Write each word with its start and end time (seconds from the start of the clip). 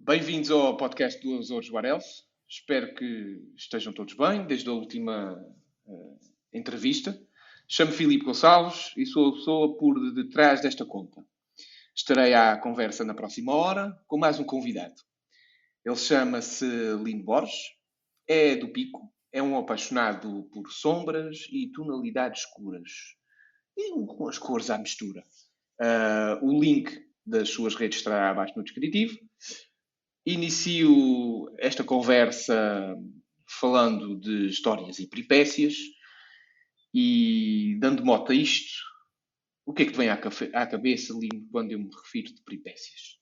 Bem-vindos 0.00 0.50
ao 0.50 0.76
podcast 0.76 1.20
do 1.20 1.38
Azores 1.38 1.68
Barels. 1.68 2.24
Espero 2.48 2.94
que 2.94 3.42
estejam 3.56 3.92
todos 3.92 4.14
bem 4.14 4.46
desde 4.46 4.68
a 4.70 4.72
última 4.72 5.34
uh, 5.84 6.18
entrevista. 6.50 7.20
Chamo 7.68 7.92
Filipe 7.92 8.24
Gonçalves 8.24 8.92
e 8.96 9.04
sou 9.04 9.28
a 9.28 9.32
pessoa 9.32 9.76
por 9.76 10.14
detrás 10.14 10.62
desta 10.62 10.86
conta. 10.86 11.22
Estarei 11.94 12.32
à 12.32 12.56
conversa 12.56 13.04
na 13.04 13.12
próxima 13.12 13.52
hora 13.52 13.92
com 14.06 14.16
mais 14.16 14.40
um 14.40 14.44
convidado. 14.44 14.94
Ele 15.84 15.96
chama-se 15.96 16.64
Lino 17.02 17.24
Borges, 17.24 17.74
é 18.26 18.56
do 18.56 18.68
Pico, 18.68 19.12
é 19.30 19.42
um 19.42 19.58
apaixonado 19.58 20.48
por 20.52 20.70
sombras 20.70 21.48
e 21.52 21.70
tonalidades 21.72 22.44
escuras 22.44 22.90
e 23.76 23.90
com 24.06 24.28
as 24.28 24.38
cores 24.38 24.70
à 24.70 24.78
mistura. 24.78 25.22
Uh, 25.78 26.46
o 26.46 26.58
link 26.58 26.90
das 27.26 27.50
suas 27.50 27.74
redes 27.74 27.98
estará 27.98 28.30
abaixo 28.30 28.54
no 28.56 28.64
descritivo 28.64 29.18
inicio 30.32 31.50
esta 31.58 31.82
conversa 31.82 32.94
falando 33.46 34.20
de 34.20 34.46
histórias 34.48 34.98
e 34.98 35.06
peripécias 35.06 35.74
e 36.92 37.78
dando 37.80 38.04
moto 38.04 38.32
a 38.32 38.34
isto, 38.34 38.82
o 39.64 39.72
que 39.72 39.82
é 39.82 39.86
que 39.86 39.92
te 39.92 39.98
vem 39.98 40.10
à, 40.10 40.66
cabeça, 40.66 41.14
Lino, 41.14 41.46
quando 41.50 41.72
eu 41.72 41.78
me 41.78 41.90
refiro 41.94 42.34
de 42.34 42.42
peripécias? 42.42 43.18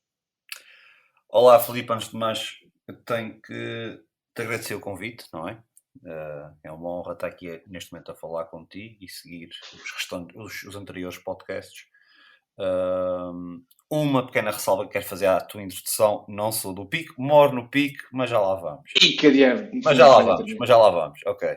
Olá, 1.29 1.59
Filipe, 1.61 1.93
antes 1.93 2.11
de 2.11 2.17
mais, 2.17 2.55
tenho 3.05 3.41
que 3.41 4.01
te 4.35 4.43
agradecer 4.43 4.75
o 4.75 4.81
convite, 4.81 5.27
não 5.33 5.49
é? 5.49 5.63
Uh, 6.03 6.57
é 6.63 6.71
uma 6.71 6.91
honra 6.91 7.15
estar 7.15 7.27
aqui 7.27 7.63
neste 7.67 7.93
momento 7.93 8.13
a 8.13 8.15
falar 8.15 8.45
contigo 8.47 8.97
e 9.01 9.09
seguir 9.09 9.49
os, 9.49 10.33
os, 10.35 10.63
os 10.65 10.77
anteriores 10.77 11.19
podcasts. 11.19 11.87
Uh, 12.59 13.63
uma 13.89 14.27
pequena 14.27 14.51
ressalva 14.51 14.87
que 14.87 14.93
quero 14.93 15.05
fazer 15.05 15.27
à 15.27 15.41
tua 15.41 15.63
introdução. 15.63 16.25
Não 16.29 16.51
sou 16.51 16.73
do 16.73 16.87
pico, 16.87 17.15
moro 17.21 17.55
no 17.55 17.69
pico, 17.69 18.03
mas 18.13 18.31
já 18.31 18.41
lá 18.41 18.55
vamos. 18.55 18.91
E 19.01 19.17
cadeia. 19.17 19.71
Mas 19.85 19.97
já 19.97 20.07
lá 20.09 20.23
vamos, 20.23 20.55
mas 20.59 20.69
já 20.69 20.77
lá 20.77 20.91
vamos. 20.91 21.21
Ok. 21.27 21.49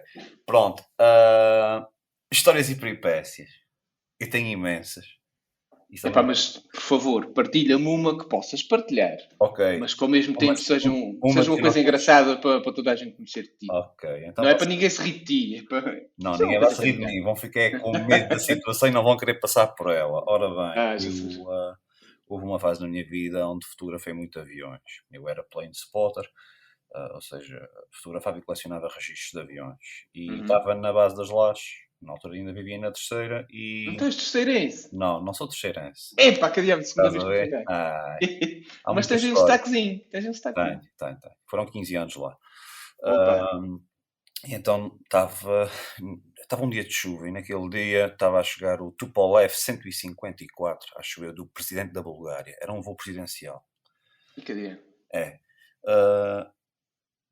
Pronto. 0.46 0.82
Uh, 1.00 1.86
histórias 2.32 2.70
e 2.70 2.76
peripécias. 2.76 3.50
Eu 4.20 4.30
tenho 4.30 4.48
imensas. 4.48 5.19
Epá, 5.92 6.22
mas, 6.22 6.58
por 6.58 6.82
favor, 6.82 7.34
partilha-me 7.34 7.88
uma 7.88 8.16
que 8.16 8.30
possas 8.30 8.62
partilhar. 8.62 9.18
Ok. 9.40 9.80
Mas 9.80 9.96
que 9.96 10.04
ao 10.04 10.10
mesmo 10.10 10.38
tempo 10.38 10.52
uma, 10.52 10.58
seja, 10.58 10.88
um, 10.88 11.20
uma, 11.22 11.34
seja 11.34 11.52
uma 11.52 11.60
coisa 11.60 11.78
não... 11.78 11.82
engraçada 11.82 12.38
para, 12.38 12.62
para, 12.62 12.74
toda 12.74 12.92
a 12.92 12.96
gente 12.96 13.16
conhecer 13.16 13.44
de 13.44 13.58
ti. 13.58 13.68
Ok. 13.72 14.08
Então 14.28 14.44
não 14.44 14.52
é 14.52 14.56
para 14.56 14.68
ninguém 14.68 14.88
se 14.88 15.02
rir 15.02 15.14
de 15.14 15.26
ti. 15.26 15.56
É 15.58 15.64
para... 15.64 16.00
Não, 16.16 16.38
ninguém 16.38 16.60
vai 16.60 16.70
se 16.70 16.84
rir 16.84 16.94
de 16.94 17.06
mim. 17.06 17.24
Vão 17.24 17.36
ficar 17.36 17.80
com 17.80 17.92
medo 17.92 18.30
da 18.30 18.38
situação 18.38 18.88
e 18.88 18.92
não 18.92 19.04
vão 19.04 19.18
querer 19.18 19.40
passar 19.40 19.66
por 19.68 19.92
ela. 19.92 20.24
Ora 20.28 20.48
bem, 20.48 20.84
ah, 20.84 20.96
eu, 20.96 21.42
uh, 21.42 21.76
houve 22.28 22.46
uma 22.46 22.60
fase 22.60 22.82
na 22.82 22.88
minha 22.88 23.04
vida 23.04 23.48
onde 23.48 23.66
fotografei 23.66 24.14
muito 24.14 24.40
aviões. 24.40 24.82
Eu 25.12 25.28
era 25.28 25.44
plane 25.44 25.72
spotter, 25.72 26.26
uh, 26.94 27.16
ou 27.16 27.22
seja, 27.22 27.68
fotografava 27.92 28.38
e 28.38 28.44
colecionava 28.44 28.88
registros 28.94 29.32
de 29.32 29.40
aviões. 29.40 29.78
E 30.14 30.30
uhum. 30.30 30.42
estava 30.42 30.76
na 30.76 30.94
base 30.94 31.16
das 31.16 31.32
lajes, 31.32 31.89
na 32.02 32.14
altura 32.14 32.36
ainda 32.36 32.54
vivia 32.54 32.78
na 32.78 32.92
terceira 32.92 33.46
e... 33.50 33.86
Não 33.88 33.98
tens 33.98 34.16
terceirense? 34.16 34.96
Não, 34.96 35.22
não 35.22 35.34
sou 35.34 35.48
terceirense. 35.48 36.16
Epá, 36.18 36.50
que 36.50 36.62
diabo 36.62 36.84
segunda 36.84 37.12
vez 37.12 37.50
que 37.50 37.64
ah, 37.68 38.18
Mas 38.94 39.08
tens 39.08 39.24
um 39.24 39.34
destaquezinho, 39.34 40.00
tens 40.10 40.26
um 40.26 40.32
destaquezinho. 40.32 40.80
Tenho, 40.80 40.92
tenho, 40.98 41.20
tenho. 41.20 41.36
Foram 41.50 41.66
15 41.66 41.96
anos 41.96 42.16
lá. 42.16 42.38
Um, 43.04 43.82
então 44.48 44.98
estava 45.04 45.70
estava 46.42 46.66
um 46.66 46.70
dia 46.70 46.84
de 46.84 46.92
chuva 46.92 47.28
e 47.28 47.32
naquele 47.32 47.70
dia 47.70 48.08
estava 48.08 48.40
a 48.40 48.44
chegar 48.44 48.82
o 48.82 48.92
Tupolev 48.92 49.54
154, 49.54 50.94
acho 50.98 51.24
eu, 51.24 51.34
do 51.34 51.46
presidente 51.46 51.94
da 51.94 52.02
Bulgária. 52.02 52.58
Era 52.60 52.74
um 52.74 52.82
voo 52.82 52.96
presidencial. 52.96 53.64
E 54.36 54.42
que 54.42 54.54
dia? 54.54 54.84
É. 55.14 55.40
Uh, 55.84 56.50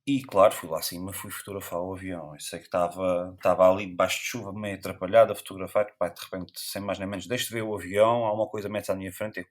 e 0.08 0.24
claro, 0.24 0.54
fui 0.54 0.70
lá 0.70 0.80
acima, 0.80 1.12
fui 1.12 1.30
fotografar 1.30 1.82
o 1.82 1.94
avião. 1.94 2.34
Eu 2.34 2.40
sei 2.40 2.60
que 2.60 2.66
estava, 2.66 3.34
estava 3.36 3.70
ali 3.70 3.88
debaixo 3.88 4.20
de 4.20 4.26
chuva, 4.26 4.54
meio 4.54 4.76
atrapalhado 4.78 5.34
a 5.34 5.36
fotografar. 5.36 5.94
Pai, 6.00 6.14
de 6.14 6.22
repente, 6.22 6.54
sem 6.60 6.82
mais 6.82 6.98
nem 6.98 7.08
menos, 7.08 7.28
deixo 7.28 7.48
de 7.50 7.54
ver 7.56 7.64
o 7.64 7.76
avião, 7.76 8.26
há 8.26 8.34
uma 8.34 8.48
coisa 8.48 8.70
mete 8.70 8.90
à 8.90 8.96
minha 8.96 9.12
frente. 9.12 9.40
Eu 9.40 9.46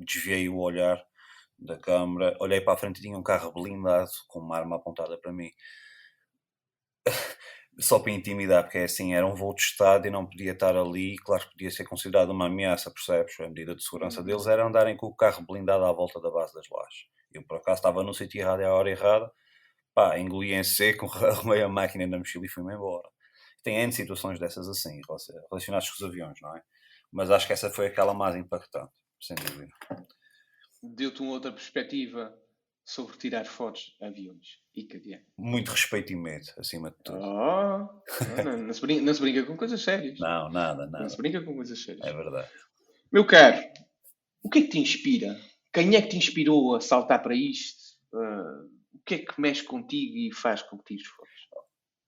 desviei 0.00 0.48
o 0.48 0.58
olhar 0.58 1.00
da 1.58 1.78
câmera, 1.78 2.36
olhei 2.40 2.60
para 2.60 2.74
a 2.74 2.76
frente 2.76 2.98
e 2.98 3.02
tinha 3.02 3.16
um 3.16 3.22
carro 3.22 3.52
blindado 3.52 4.10
com 4.28 4.40
uma 4.40 4.56
arma 4.56 4.76
apontada 4.76 5.16
para 5.18 5.32
mim 5.32 5.50
só 7.78 7.98
para 7.98 8.12
intimidar, 8.12 8.64
porque 8.64 8.78
é 8.78 8.84
assim, 8.84 9.14
era 9.14 9.26
um 9.26 9.34
voo 9.34 9.54
de 9.54 9.62
Estado 9.62 10.06
e 10.06 10.10
não 10.10 10.26
podia 10.26 10.52
estar 10.52 10.76
ali, 10.76 11.16
claro 11.18 11.44
que 11.44 11.52
podia 11.52 11.70
ser 11.70 11.84
considerado 11.84 12.30
uma 12.30 12.46
ameaça, 12.46 12.90
percebes? 12.90 13.38
A 13.40 13.48
medida 13.48 13.74
de 13.74 13.82
segurança 13.82 14.20
uhum. 14.20 14.26
deles 14.26 14.46
era 14.46 14.66
andarem 14.66 14.96
com 14.96 15.06
o 15.06 15.14
carro 15.14 15.44
blindado 15.46 15.84
à 15.84 15.92
volta 15.92 16.20
da 16.20 16.30
base 16.30 16.54
das 16.54 16.68
lajes. 16.68 17.06
Eu, 17.32 17.42
por 17.44 17.58
acaso, 17.58 17.78
estava 17.78 18.02
no 18.02 18.12
sítio 18.12 18.40
errado 18.40 18.60
e 18.60 18.64
à 18.64 18.74
hora 18.74 18.90
errada, 18.90 19.32
pá, 19.94 20.18
engoli 20.18 20.52
em 20.52 20.64
seco, 20.64 21.06
arrumei 21.24 21.62
a 21.62 21.68
máquina 21.68 22.06
na 22.06 22.18
mochila 22.18 22.46
e 22.46 22.48
fui-me 22.48 22.74
embora. 22.74 23.08
Tem 23.62 23.76
N 23.78 23.92
situações 23.92 24.40
dessas 24.40 24.68
assim, 24.68 25.00
relacionadas 25.48 25.88
com 25.88 25.96
os 25.96 26.02
aviões, 26.02 26.38
não 26.40 26.56
é? 26.56 26.62
Mas 27.12 27.30
acho 27.30 27.46
que 27.46 27.52
essa 27.52 27.70
foi 27.70 27.86
aquela 27.86 28.12
mais 28.12 28.34
impactante, 28.34 28.90
sem 29.20 29.36
dúvida. 29.36 29.72
Deu-te 30.82 31.22
uma 31.22 31.32
outra 31.32 31.52
perspectiva 31.52 32.36
sobre 32.84 33.16
tirar 33.16 33.44
fotos 33.44 33.96
a 34.02 34.06
aviões 34.06 34.58
e 34.74 34.84
cadeia. 34.84 35.22
Muito 35.38 35.70
respeito 35.70 36.12
e 36.12 36.16
medo, 36.16 36.46
acima 36.58 36.90
de 36.90 36.96
tudo. 37.04 37.18
Oh, 37.20 38.42
não, 38.42 38.58
não, 38.58 38.74
se 38.74 38.80
brinca, 38.80 39.02
não, 39.02 39.14
se 39.14 39.20
brinca, 39.20 39.44
com 39.44 39.56
coisas 39.56 39.80
sérias. 39.80 40.18
Não, 40.18 40.50
nada, 40.50 40.86
nada. 40.86 41.02
Não 41.02 41.08
se 41.08 41.16
brinca 41.16 41.40
com 41.42 41.54
coisas 41.54 41.80
sérias. 41.82 42.04
É 42.04 42.12
verdade. 42.12 42.48
Meu 43.12 43.26
caro, 43.26 43.62
o 44.42 44.48
que 44.48 44.58
é 44.58 44.62
que 44.62 44.68
te 44.68 44.78
inspira? 44.78 45.38
Quem 45.72 45.94
é 45.94 46.02
que 46.02 46.08
te 46.08 46.16
inspirou 46.16 46.74
a 46.74 46.80
saltar 46.80 47.22
para 47.22 47.34
isto? 47.34 47.96
Uh, 48.12 48.68
que 49.04 49.14
é 49.14 49.18
que 49.18 49.40
mexe 49.40 49.64
contigo 49.64 50.16
e 50.16 50.34
faz 50.34 50.62
com 50.62 50.78
que 50.78 50.84
tires 50.94 51.06
fotos? 51.06 51.48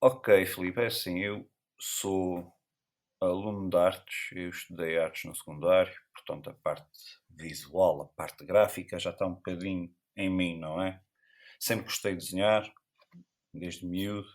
Ok, 0.00 0.46
Filipe, 0.46 0.80
é 0.80 0.86
assim, 0.86 1.20
eu 1.20 1.48
sou 1.80 2.52
aluno 3.20 3.70
de 3.70 3.76
artes, 3.76 4.30
eu 4.32 4.50
estudei 4.50 4.98
artes 4.98 5.24
no 5.24 5.34
secundário, 5.34 5.94
portanto 6.12 6.50
a 6.50 6.54
parte 6.54 6.86
visual, 7.30 8.02
a 8.02 8.06
parte 8.08 8.44
gráfica 8.44 8.98
já 8.98 9.10
está 9.10 9.26
um 9.26 9.34
bocadinho 9.34 9.94
em 10.16 10.30
mim, 10.30 10.58
não 10.58 10.80
é? 10.80 11.00
Sempre 11.58 11.86
gostei 11.86 12.12
de 12.12 12.24
desenhar, 12.24 12.70
desde 13.52 13.86
miúdo. 13.86 14.28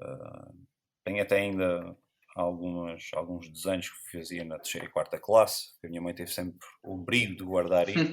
Uh, 0.00 0.66
tenho 1.04 1.22
até 1.22 1.38
ainda 1.38 1.96
algumas, 2.34 3.10
alguns 3.14 3.48
desenhos 3.48 3.88
que 3.88 4.18
fazia 4.18 4.44
na 4.44 4.58
terceira 4.58 4.86
e 4.86 4.90
quarta 4.90 5.18
classe, 5.18 5.78
que 5.80 5.86
a 5.86 5.90
minha 5.90 6.00
mãe 6.00 6.14
teve 6.14 6.30
sempre 6.30 6.58
o 6.82 6.96
brilho 6.96 7.36
de 7.36 7.44
guardar 7.44 7.88
isso. 7.88 7.98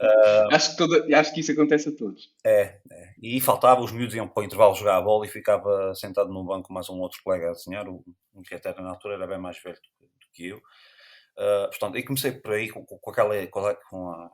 uh, 0.00 0.54
acho, 0.54 0.70
que 0.70 0.76
toda, 0.76 1.18
acho 1.18 1.34
que 1.34 1.40
isso 1.40 1.52
acontece 1.52 1.88
a 1.88 1.96
todos. 1.96 2.30
É, 2.44 2.80
é, 2.90 3.14
e 3.22 3.40
faltava, 3.40 3.82
os 3.82 3.92
miúdos 3.92 4.14
iam 4.14 4.28
para 4.28 4.40
o 4.40 4.44
intervalo 4.44 4.74
jogar 4.74 4.96
a 4.96 5.02
bola 5.02 5.26
e 5.26 5.28
ficava 5.30 5.94
sentado 5.94 6.32
no 6.32 6.44
banco 6.44 6.72
mais 6.72 6.88
um 6.88 6.98
outro 7.00 7.20
colega 7.22 7.50
a 7.50 7.52
desenhar, 7.52 7.88
o, 7.88 8.02
que 8.46 8.54
até 8.54 8.74
na 8.80 8.90
altura 8.90 9.14
era 9.14 9.26
bem 9.26 9.38
mais 9.38 9.62
velho 9.62 9.76
do, 9.76 10.06
do 10.06 10.26
que 10.32 10.48
eu. 10.48 10.56
Uh, 10.56 11.68
portanto, 11.70 11.96
e 11.96 12.02
comecei 12.02 12.32
por 12.32 12.52
aí 12.52 12.68
com, 12.68 12.84
com 12.84 13.10
aquela 13.10 13.46
com 13.46 13.66
a, 13.66 14.30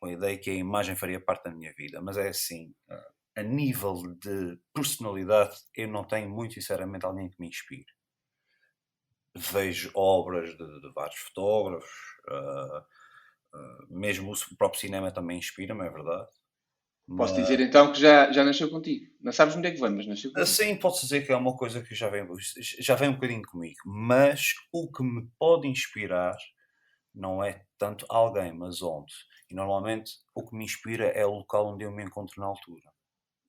com 0.00 0.06
a 0.06 0.12
ideia 0.12 0.38
que 0.38 0.50
a 0.50 0.54
imagem 0.54 0.96
faria 0.96 1.20
parte 1.20 1.44
da 1.44 1.50
minha 1.50 1.72
vida, 1.76 2.00
mas 2.00 2.16
é 2.16 2.28
assim, 2.28 2.72
a 3.38 3.42
nível 3.42 4.02
de 4.16 4.58
personalidade, 4.74 5.56
eu 5.76 5.86
não 5.86 6.02
tenho 6.02 6.28
muito 6.28 6.54
sinceramente 6.54 7.06
alguém 7.06 7.30
que 7.30 7.40
me 7.40 7.46
inspire. 7.46 7.86
Vejo 9.36 9.92
obras 9.94 10.50
de, 10.50 10.80
de 10.80 10.92
vários 10.92 11.20
fotógrafos, 11.20 11.88
uh, 12.28 12.78
uh, 12.78 13.86
mesmo 13.88 14.32
o 14.32 14.56
próprio 14.56 14.80
cinema 14.80 15.12
também 15.12 15.38
inspira-me, 15.38 15.86
é 15.86 15.90
verdade. 15.90 16.28
Posso 17.16 17.34
mas... 17.34 17.42
dizer 17.42 17.60
então 17.60 17.92
que 17.92 18.00
já, 18.00 18.32
já 18.32 18.44
nasceu 18.44 18.68
contigo. 18.68 19.06
Não 19.20 19.30
sabes 19.30 19.54
onde 19.54 19.68
é 19.68 19.70
que 19.70 19.80
vem, 19.80 19.90
mas 19.90 20.06
nasceu 20.08 20.32
contigo. 20.32 20.46
Sim, 20.46 20.76
posso 20.76 21.02
dizer 21.02 21.24
que 21.24 21.30
é 21.30 21.36
uma 21.36 21.56
coisa 21.56 21.80
que 21.80 21.94
já 21.94 22.08
vem, 22.08 22.26
já 22.80 22.96
vem 22.96 23.10
um 23.10 23.14
bocadinho 23.14 23.42
comigo. 23.42 23.78
Mas 23.86 24.54
o 24.72 24.90
que 24.90 25.04
me 25.04 25.30
pode 25.38 25.68
inspirar 25.68 26.36
não 27.14 27.42
é 27.42 27.64
tanto 27.78 28.04
alguém, 28.08 28.52
mas 28.52 28.82
onde. 28.82 29.12
E 29.48 29.54
normalmente 29.54 30.10
o 30.34 30.44
que 30.44 30.56
me 30.56 30.64
inspira 30.64 31.06
é 31.06 31.24
o 31.24 31.34
local 31.34 31.68
onde 31.68 31.84
eu 31.84 31.92
me 31.92 32.02
encontro 32.02 32.40
na 32.40 32.46
altura. 32.46 32.97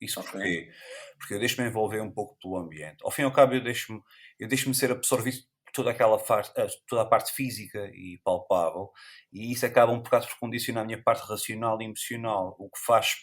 Isso 0.00 0.20
okay. 0.20 0.32
porquê? 0.32 0.72
Porque 1.18 1.34
eu 1.34 1.38
deixo-me 1.38 1.68
envolver 1.68 2.00
um 2.00 2.10
pouco 2.10 2.36
pelo 2.40 2.56
ambiente. 2.56 2.98
Ao 3.02 3.10
fim 3.10 3.22
e 3.22 3.24
ao 3.24 3.32
cabo, 3.32 3.54
eu 3.54 3.62
deixo-me 3.62 4.00
eu 4.38 4.48
deixo 4.48 4.72
ser 4.72 4.90
absorvido 4.90 5.38
por 5.64 5.72
toda 5.72 5.90
aquela 5.90 6.16
eh, 6.16 6.66
toda 6.88 7.02
a 7.02 7.06
parte 7.06 7.32
física 7.32 7.90
e 7.94 8.18
palpável, 8.24 8.90
e 9.32 9.52
isso 9.52 9.66
acaba 9.66 9.92
um 9.92 10.02
bocado 10.02 10.26
por 10.26 10.38
condicionar 10.38 10.82
a 10.82 10.86
minha 10.86 11.02
parte 11.02 11.28
racional 11.28 11.80
e 11.80 11.84
emocional, 11.84 12.56
o 12.58 12.70
que 12.70 12.80
faz 12.84 13.16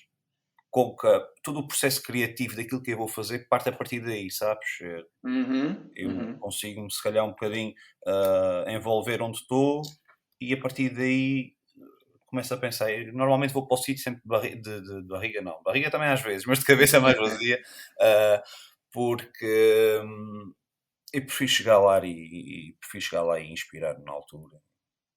com 0.70 0.96
que 0.96 1.08
todo 1.44 1.60
o 1.60 1.68
processo 1.68 2.04
criativo 2.04 2.56
daquilo 2.56 2.84
que 2.84 2.92
eu 2.92 2.98
vou 2.98 3.08
fazer 3.08 3.48
parte 3.48 3.70
a 3.70 3.72
partir 3.72 4.00
daí, 4.00 4.30
sabes? 4.30 4.68
Eh, 4.82 5.04
uhum, 5.24 5.92
eu 5.96 6.10
uhum. 6.10 6.38
consigo-me, 6.38 6.92
se 6.92 7.02
calhar, 7.02 7.26
um 7.26 7.30
bocadinho 7.30 7.74
uh, 8.06 8.70
envolver 8.70 9.22
onde 9.22 9.38
estou 9.38 9.82
e 10.40 10.54
a 10.54 10.62
partir 10.62 10.90
daí 10.90 11.57
começo 12.28 12.54
a 12.54 12.58
pensar. 12.58 12.92
Eu 12.92 13.12
normalmente 13.14 13.54
vou 13.54 13.66
para 13.66 13.76
o 13.76 13.78
sítio 13.78 14.04
sempre 14.04 14.22
de, 14.22 14.28
barriga, 14.28 14.56
de, 14.62 14.82
de, 14.82 15.02
de, 15.02 15.08
barriga, 15.08 15.42
não. 15.42 15.62
Barriga 15.64 15.90
também 15.90 16.10
às 16.10 16.22
vezes, 16.22 16.46
mas 16.46 16.60
de 16.60 16.66
cabeça 16.66 16.98
é 16.98 17.00
mais 17.00 17.18
vazia, 17.18 17.60
uh, 18.00 18.44
porque 18.92 20.00
um, 20.04 20.54
eu 21.14 21.22
prefiro 21.22 21.50
chegar 21.50 21.80
lá 21.80 22.06
e, 22.06 22.12
e, 22.12 22.74
prefiro 22.80 23.04
chegar 23.04 23.24
lá 23.24 23.40
e 23.40 23.52
inspirar 23.52 23.98
na 24.00 24.12
altura, 24.12 24.58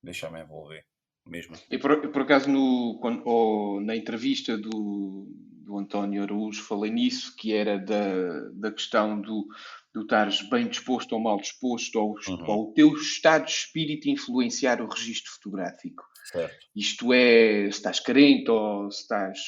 deixar-me 0.02 0.40
envolver. 0.40 0.86
mesmo. 1.26 1.56
E 1.70 1.78
por, 1.78 2.08
por 2.10 2.22
acaso, 2.22 2.48
no, 2.48 2.98
quando, 3.00 3.80
na 3.82 3.96
entrevista 3.96 4.56
do, 4.56 5.28
do 5.70 5.78
António 5.78 6.25
Araújo, 6.25 6.64
falei 6.64 6.90
nisso, 6.90 7.34
que 7.37 7.55
era 7.55 7.78
da, 7.78 8.50
da 8.55 8.72
questão 8.72 9.20
do, 9.20 9.46
do 9.94 10.02
estares 10.02 10.43
bem 10.50 10.69
disposto 10.69 11.12
ou 11.12 11.20
mal 11.20 11.40
disposto, 11.40 11.96
ou, 11.96 12.14
uhum. 12.28 12.44
ou 12.50 12.62
o 12.64 12.72
teu 12.72 12.93
estado 12.94 13.46
de 13.46 13.52
espírito 13.52 14.08
influenciar 14.08 14.82
o 14.82 14.88
registro 14.88 15.31
fotográfico. 15.32 16.02
Certo. 16.32 16.67
Isto 16.75 17.12
é, 17.12 17.62
se 17.64 17.69
estás 17.69 18.00
carente 18.00 18.50
ou 18.50 18.90
se 18.90 19.02
estás 19.02 19.38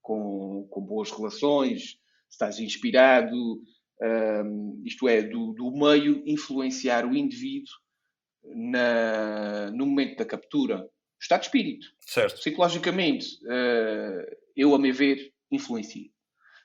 com, 0.00 0.68
com 0.70 0.80
boas 0.80 1.10
relações, 1.10 1.82
se 1.82 1.98
estás 2.30 2.60
inspirado, 2.60 3.36
um, 4.00 4.82
isto 4.84 5.08
é, 5.08 5.20
do, 5.22 5.52
do 5.52 5.72
meio 5.72 6.22
influenciar 6.24 7.04
o 7.04 7.16
indivíduo 7.16 7.72
na, 8.44 9.70
no 9.72 9.86
momento 9.86 10.18
da 10.18 10.24
captura. 10.24 10.88
Estado 11.20 11.40
de 11.40 11.46
espírito. 11.46 11.86
Certo. 12.00 12.36
Psicologicamente, 12.38 13.26
uh, 13.44 14.36
eu, 14.56 14.74
a 14.74 14.78
meu 14.78 14.92
ver, 14.92 15.31
influencia. 15.52 16.10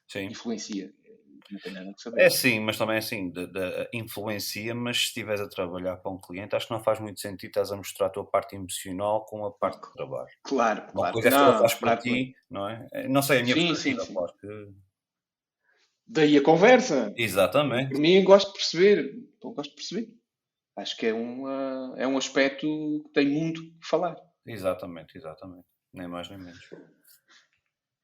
Sim. 0.08 0.26
Influencia. 0.26 0.92
Não 1.52 1.60
tem 1.60 1.72
nada 1.72 1.94
que 1.94 2.02
saber. 2.02 2.22
É 2.22 2.30
sim, 2.30 2.60
mas 2.60 2.78
também 2.78 2.96
é 2.96 3.00
assim, 3.00 3.30
de, 3.30 3.48
de, 3.48 3.90
influencia, 3.94 4.76
mas 4.76 4.98
se 4.98 5.04
estiveres 5.06 5.40
a 5.40 5.48
trabalhar 5.48 5.98
para 5.98 6.12
um 6.12 6.20
cliente, 6.20 6.56
acho 6.56 6.68
que 6.68 6.74
não 6.74 6.84
faz 6.84 7.00
muito 7.00 7.20
sentido 7.20 7.50
estás 7.50 7.72
a 7.72 7.78
mostrar 7.78 8.08
a 8.08 8.10
tua 8.10 8.26
parte 8.26 8.56
emocional 8.56 9.26
com 9.26 9.46
a 9.46 9.52
parte 9.52 9.88
de 9.88 9.94
trabalho. 9.94 10.28
Claro, 10.44 10.82
Uma 10.82 10.92
claro. 10.92 11.14
coisa 11.14 11.28
é 11.30 11.32
não, 11.32 11.60
faz 11.60 11.74
para 11.76 11.98
ti, 11.98 12.36
não 12.50 12.68
é? 12.68 12.88
Eh, 12.92 13.08
não 13.08 13.22
sei, 13.22 13.40
a 13.40 13.44
minha 13.44 13.56
Sim, 13.56 13.76
sim, 13.76 14.00
sim. 14.00 14.14
claro 14.14 14.34
que... 14.40 14.48
Daí 16.06 16.38
a 16.38 16.44
conversa. 16.44 17.14
Exatamente. 17.18 17.92
Por 17.92 18.00
mim, 18.00 18.24
gosto 18.24 18.48
de 18.48 18.54
perceber. 18.54 19.14
Eu 19.44 19.52
gosto 19.52 19.70
de 19.72 19.76
perceber. 19.76 20.14
Acho 20.78 20.96
que 20.96 21.08
é 21.08 21.14
um, 21.14 21.44
uh, 21.44 21.96
é 21.98 22.08
um 22.08 22.18
aspecto 22.18 23.02
que 23.06 23.14
tem 23.14 23.28
muito 23.28 23.62
que 23.62 23.88
falar. 23.88 24.16
Exatamente, 24.46 25.18
exatamente. 25.18 25.66
Nem 25.94 26.08
mais 26.08 26.30
nem 26.30 26.38
menos. 26.38 26.60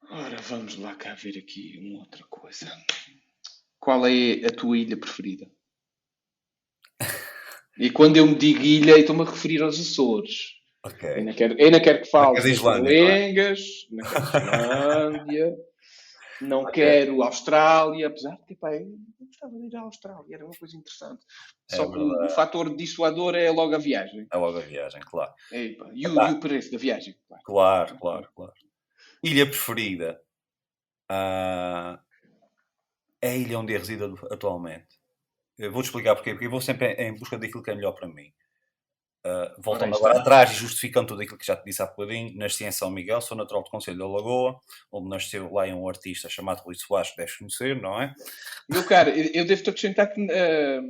Ora, 0.10 0.38
vamos 0.42 0.78
lá 0.78 0.96
cá 0.96 1.14
ver 1.16 1.38
aqui 1.38 1.78
uma 1.80 2.00
outra 2.00 2.24
coisa. 2.30 2.72
Qual 3.80 4.06
é 4.08 4.46
a 4.46 4.52
tua 4.52 4.78
ilha 4.78 4.98
preferida? 4.98 5.50
E 7.76 7.90
quando 7.90 8.18
eu 8.18 8.28
me 8.28 8.36
digo 8.36 8.62
ilha, 8.62 9.00
estou-me 9.00 9.24
a 9.24 9.26
referir 9.26 9.64
aos 9.64 9.80
Açores. 9.80 10.52
Ok. 10.86 11.10
Eu 11.10 11.16
ainda 11.16 11.34
quero, 11.34 11.56
ainda 11.60 11.82
quero 11.82 12.04
que 12.04 12.10
fale 12.12 12.36
queres 12.36 12.44
das 12.44 12.58
Islândia, 12.60 13.04
Lengas, 13.04 13.60
não 13.90 14.04
quero 14.06 14.22
Islândia, 14.38 15.58
não 16.40 16.62
Ok. 16.62 16.74
quero 16.74 17.24
Austrália, 17.24 18.06
apesar 18.08 18.36
de 18.36 18.46
que, 18.46 18.56
pá, 18.56 18.76
eu 18.76 18.96
gostava 19.20 19.58
de 19.58 19.66
ir 19.66 19.76
à 19.76 19.82
Austrália, 19.82 20.36
era 20.36 20.46
uma 20.46 20.54
coisa 20.56 20.78
interessante. 20.78 21.26
É 21.72 21.76
Só 21.76 21.90
que 21.90 21.98
o, 21.98 22.10
verdade. 22.10 22.32
o 22.32 22.36
fator 22.36 22.76
dissuador 22.76 23.34
é 23.34 23.50
logo 23.50 23.74
a 23.74 23.80
viagem. 23.80 24.28
É 24.32 24.38
logo 24.38 24.60
a 24.60 24.62
viagem, 24.62 25.02
claro. 25.02 25.34
E, 25.52 25.76
o, 25.82 25.98
e 25.98 26.32
o 26.32 26.40
preço 26.40 26.72
da 26.72 26.78
viagem, 26.78 27.16
claro. 27.28 27.44
Claro, 27.44 27.98
claro, 27.98 28.30
claro. 28.36 28.54
Ilha 29.24 29.46
preferida? 29.46 30.22
Ah, 31.10 32.00
é 33.22 33.30
a 33.30 33.36
ilha 33.36 33.60
onde 33.60 33.74
eu 33.74 33.80
resido 33.80 34.20
atualmente. 34.30 35.00
Eu 35.58 35.72
vou-te 35.72 35.86
explicar 35.86 36.16
porquê. 36.16 36.32
Porque 36.32 36.46
eu 36.46 36.52
vou 36.52 36.62
sempre 36.62 36.94
em 36.94 37.16
busca 37.16 37.38
daquilo 37.38 37.64
que 37.64 37.72
é 37.72 37.76
melhor 37.76 37.94
para 37.94 38.08
mim. 38.08 38.34
Ah, 39.26 39.56
voltando 39.58 39.96
agora 39.96 40.14
está. 40.14 40.22
atrás 40.22 40.52
e 40.52 40.56
justificando 40.56 41.08
tudo 41.08 41.22
aquilo 41.22 41.38
que 41.38 41.46
já 41.46 41.56
te 41.56 41.64
disse 41.64 41.82
há 41.82 41.86
bocadinho, 41.86 42.38
nasci 42.38 42.66
em 42.66 42.72
São 42.72 42.92
Miguel, 42.92 43.22
sou 43.22 43.38
natural 43.38 43.64
do 43.64 43.70
Conselho 43.70 43.98
da 43.98 44.08
Lagoa, 44.08 44.60
onde 44.92 45.08
nasceu 45.08 45.52
lá 45.52 45.64
um 45.68 45.88
artista 45.88 46.28
chamado 46.28 46.62
Rui 46.62 46.76
Soares, 46.76 47.12
que 47.12 47.18
deves 47.18 47.38
conhecer, 47.38 47.82
não 47.82 48.02
é? 48.02 48.14
Meu 48.68 48.86
caro, 48.86 49.12
eu 49.12 49.46
devo-te 49.46 49.70
acrescentar 49.70 50.14
que 50.14 50.28
ah, 50.30 50.82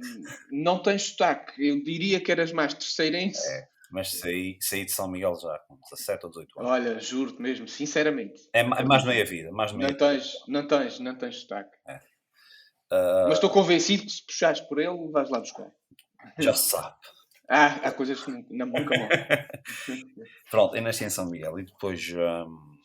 não 0.52 0.82
tens 0.82 1.10
sotaque. 1.10 1.64
Eu 1.64 1.84
diria 1.84 2.20
que 2.20 2.32
eras 2.32 2.52
mais 2.52 2.74
terceirense. 2.74 3.48
É. 3.48 3.73
Mas 3.94 4.10
saí, 4.10 4.57
saí 4.60 4.86
de 4.86 4.92
São 4.92 5.07
Miguel 5.07 5.36
já 5.40 5.60
com 5.68 5.75
17 5.75 6.25
ou 6.25 6.31
18 6.31 6.60
anos. 6.60 6.72
Olha, 6.72 7.00
juro-te 7.00 7.40
mesmo, 7.40 7.68
sinceramente. 7.68 8.50
É, 8.51 8.62
é 8.62 8.84
mais 8.84 9.06
meia 9.06 9.24
vida, 9.24 9.51
mais 9.51 9.72
meia 9.72 9.90
Não 9.92 9.95
tens, 9.95 10.34
não 10.48 10.68
tens, 10.68 11.00
não 11.00 11.16
tens 11.16 11.42
sotaque. 11.42 11.78
Ah, 11.88 13.25
Mas 13.28 13.34
estou 13.34 13.51
convencido 13.51 14.01
que 14.01 14.10
se 14.10 14.25
puxares 14.25 14.62
por 14.62 14.80
ele, 14.80 15.12
vais 15.12 15.30
lá 15.30 15.40
buscar. 15.40 15.72
já 16.40 16.54
se 16.54 16.72
sabe. 16.72 16.95
Ah, 17.50 17.75
há 17.88 17.92
coisas 17.92 18.24
que 18.24 18.31
não- 18.31 18.66
nunca 18.66 18.98
morrem. 18.98 19.10
Pronto, 20.50 20.75
eu 20.75 20.81
nasci 20.81 21.04
em 21.04 21.10
São 21.10 21.30
Miguel 21.30 21.60
e 21.60 21.66
depois, 21.66 22.01
hum, 22.13 22.78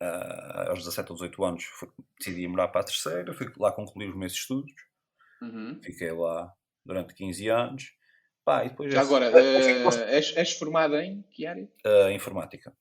ah, 0.00 0.66
aos 0.68 0.80
17 0.84 1.10
ou 1.10 1.16
18 1.16 1.42
anos, 1.44 1.64
fui- 1.64 1.88
decidi 2.18 2.42
ir 2.42 2.48
morar 2.48 2.68
para 2.68 2.82
a 2.82 2.84
terceira, 2.84 3.32
fui 3.32 3.50
lá 3.58 3.72
concluir 3.72 4.10
os 4.10 4.14
meus 4.16 4.34
estudos, 4.34 4.70
Uhum. 5.40 5.80
fiquei 5.82 6.12
lá 6.12 6.52
durante 6.84 7.14
15 7.14 7.48
anos. 7.48 7.92
Pá, 8.44 8.64
e 8.64 8.68
depois 8.68 8.92
Já 8.92 9.00
agora, 9.00 9.26
eh, 9.40 10.16
és, 10.16 10.36
és 10.36 10.52
formado 10.52 10.96
em 10.96 11.24
que 11.30 11.46
área? 11.46 11.66
a 11.84 12.12
informática. 12.12 12.72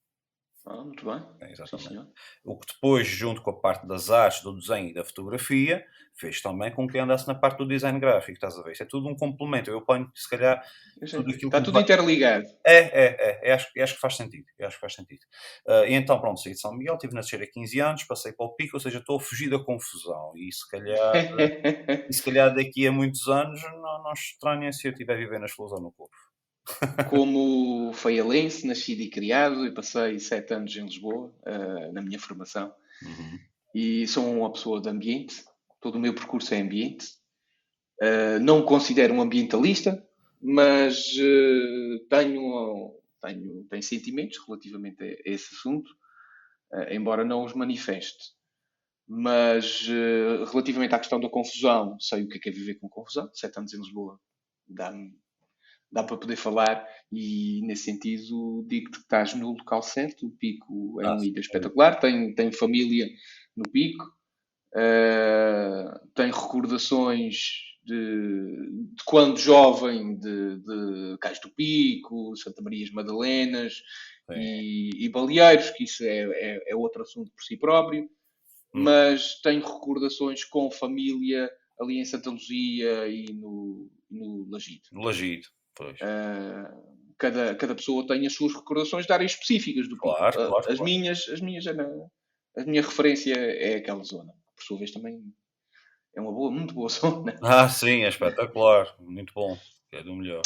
Ah, 0.66 0.82
muito 0.84 1.06
bem. 1.06 1.22
É, 1.42 1.48
Sim, 1.48 1.52
exatamente. 1.52 1.88
senhor. 1.90 2.08
O 2.44 2.58
que 2.58 2.74
depois, 2.74 3.06
junto 3.08 3.42
com 3.42 3.50
a 3.52 3.60
parte 3.60 3.86
das 3.86 4.10
artes, 4.10 4.42
do 4.44 4.56
desenho 4.56 4.90
e 4.90 4.94
da 4.94 5.04
fotografia, 5.04 5.86
fez 6.16 6.42
também 6.42 6.72
com 6.72 6.88
que 6.88 6.98
andasse 6.98 7.28
na 7.28 7.36
parte 7.36 7.58
do 7.58 7.68
design 7.68 8.00
gráfico, 8.00 8.34
estás 8.34 8.58
a 8.58 8.62
ver? 8.64 8.72
Isso 8.72 8.84
é 8.84 8.86
tudo 8.86 9.10
um 9.10 9.16
complemento. 9.16 9.70
Eu 9.70 9.82
ponho, 9.82 10.10
se 10.16 10.30
calhar. 10.30 10.64
Tudo 11.10 11.32
aquilo 11.32 11.48
Está 11.50 11.60
tudo 11.60 11.74
vai- 11.74 11.82
interligado. 11.84 12.46
É, 12.66 12.78
é, 12.78 13.42
é, 13.44 13.52
eu 13.52 13.56
acho, 13.56 13.68
eu 13.76 13.84
acho 13.84 13.96
que 13.96 14.00
faz 14.00 14.16
sentido, 14.16 14.46
eu 14.58 14.68
acho 14.68 14.78
que 14.78 14.82
faz 14.82 14.94
sentido. 14.94 15.22
Ah, 15.68 15.86
e 15.86 15.94
então, 15.96 16.18
pronto, 16.22 16.40
saí 16.40 16.54
de 16.54 16.60
São 16.62 16.74
Miguel, 16.74 16.94
estive 16.96 17.14
na 17.14 17.20
Teixeira 17.22 17.48
15 17.52 17.80
anos, 17.82 18.04
passei 18.06 18.32
para 18.32 18.46
o 18.46 18.56
Pico, 18.56 18.78
ou 18.78 18.80
seja, 18.80 19.00
estou 19.00 19.18
a 19.18 19.20
fugir 19.20 19.50
da 19.50 19.60
confusão, 19.60 20.32
e 20.38 20.50
se 20.54 20.66
calhar, 20.70 21.14
e 22.10 22.14
se 22.14 22.24
calhar 22.24 22.56
daqui 22.56 22.88
a 22.88 22.92
muitos 22.92 23.28
anos, 23.28 23.62
não, 23.64 24.04
não 24.04 24.14
estranhem 24.14 24.72
se 24.72 24.88
eu 24.88 24.92
estiver 24.94 25.16
a 25.16 25.18
viver 25.18 25.50
flores 25.50 25.74
ou 25.74 25.82
no 25.82 25.92
corpo. 25.92 26.16
Como 27.10 27.92
feialense, 27.94 28.66
nascido 28.66 29.02
e 29.02 29.10
criado, 29.10 29.66
e 29.66 29.74
passei 29.74 30.20
sete 30.20 30.54
anos 30.54 30.76
em 30.76 30.86
Lisboa, 30.86 31.34
eh, 31.46 31.92
na 31.92 32.02
minha 32.02 32.20
formação, 32.20 32.74
e 33.76 34.08
sou 34.08 34.26
uma 34.32 34.52
pessoa 34.52 34.82
de 34.82 34.90
ambiente, 34.90 35.44
todo 35.82 35.96
o 35.96 36.00
meu 36.00 36.14
percurso 36.14 36.54
é 36.54 36.62
ambiente. 36.62 37.08
Eh, 38.02 38.40
não 38.40 38.60
me 38.60 38.66
considero 38.66 39.14
um 39.14 39.22
ambientalista, 39.22 40.08
mas 40.42 41.14
eh, 41.20 42.00
tenho, 42.10 42.96
tenho, 43.22 43.66
tenho 43.66 43.84
sentimentos 43.84 44.38
relativamente 44.48 45.04
a, 45.04 45.06
a 45.06 45.34
esse 45.34 45.54
assunto, 45.56 45.92
embora 46.90 47.24
não 47.24 47.44
os 47.44 47.54
manifeste. 47.54 48.34
Mas 49.08 49.86
relativamente 50.52 50.96
à 50.96 50.98
questão 50.98 51.20
da 51.20 51.30
confusão, 51.30 52.00
sei 52.00 52.24
o 52.24 52.28
que 52.28 52.38
é, 52.38 52.40
que 52.40 52.50
é 52.50 52.52
viver 52.52 52.76
com 52.76 52.90
confusão. 52.90 53.30
Sete 53.34 53.60
anos 53.60 53.74
em 53.74 53.78
Lisboa 53.78 54.20
dá-me 54.68 55.14
dá 55.94 56.04
para 56.04 56.18
poder 56.18 56.36
falar 56.36 56.86
e 57.12 57.62
nesse 57.64 57.84
sentido 57.84 58.66
digo-te 58.68 58.98
que 58.98 59.04
estás 59.04 59.36
no 59.36 59.52
local 59.52 59.82
certo, 59.84 60.26
o 60.28 60.32
Pico 60.32 61.00
é 61.02 61.06
Ah, 61.06 61.14
uma 61.14 61.26
ilha 61.26 61.40
espetacular, 61.40 62.00
tenho, 62.00 62.34
tenho 62.34 62.52
família 62.52 63.08
no 63.56 63.64
Pico, 63.72 64.04
eh, 64.76 65.86
tenho 66.16 66.34
recordações 66.34 67.36
de, 67.84 67.96
de 68.96 69.04
quando 69.06 69.38
jovem 69.38 70.18
de, 70.18 70.58
de 70.58 71.18
Cais 71.20 71.40
do 71.40 71.52
Pico, 71.52 72.36
Santa 72.36 72.62
Marias 72.64 72.92
Madalenas 72.92 73.76
e, 74.32 75.06
e 75.06 75.10
Baleeiros, 75.10 75.70
que 75.72 75.84
isso 75.84 76.04
é, 76.04 76.24
é, 76.32 76.72
é 76.72 76.76
outro 76.76 77.04
assunto 77.04 77.32
por 77.32 77.44
si 77.44 77.58
próprio, 77.58 78.10
Hum. 78.76 78.82
mas 78.82 79.40
tenho 79.42 79.62
recordações 79.62 80.44
com 80.44 80.72
família 80.72 81.48
ali 81.80 82.00
em 82.00 82.06
Santa 82.06 82.32
Luzia 82.32 83.08
e 83.08 83.32
no, 83.32 83.88
no 84.10 84.50
Lagido. 84.50 84.82
No 84.92 85.04
Lagido, 85.04 85.48
Ah, 86.02 86.72
cada, 87.18 87.56
cada 87.56 87.76
pessoa 87.76 88.06
tem 88.08 88.26
as 88.28 88.34
suas 88.34 88.54
recordações 88.54 89.06
de 89.06 89.14
áreas 89.14 89.32
específicas 89.32 89.88
do 89.88 89.96
Pico. 89.96 90.10
Claro, 90.10 90.42
Ah, 90.42 90.48
claro, 90.48 90.58
as 90.58 90.66
claro. 90.66 90.84
minhas, 90.84 91.28
as 91.30 91.42
minhas 91.42 91.66
é 91.66 91.74
na, 91.74 91.86
a 92.58 92.64
minha 92.66 92.82
referência 92.82 93.34
é 93.34 93.76
aquela 93.76 94.04
zona. 94.04 94.34
Por 94.56 94.64
sua 94.64 94.78
vez 94.78 94.92
também 94.92 95.34
é 96.16 96.22
uma 96.22 96.32
boa, 96.32 96.52
muito 96.52 96.74
boa 96.74 96.90
zona. 96.90 97.38
Ah, 97.42 97.68
sim, 97.70 98.04
é 98.04 98.10
espetacular, 98.10 98.96
muito 99.00 99.34
bom, 99.34 99.58
é 99.92 100.04
do 100.04 100.16
melhor. 100.16 100.42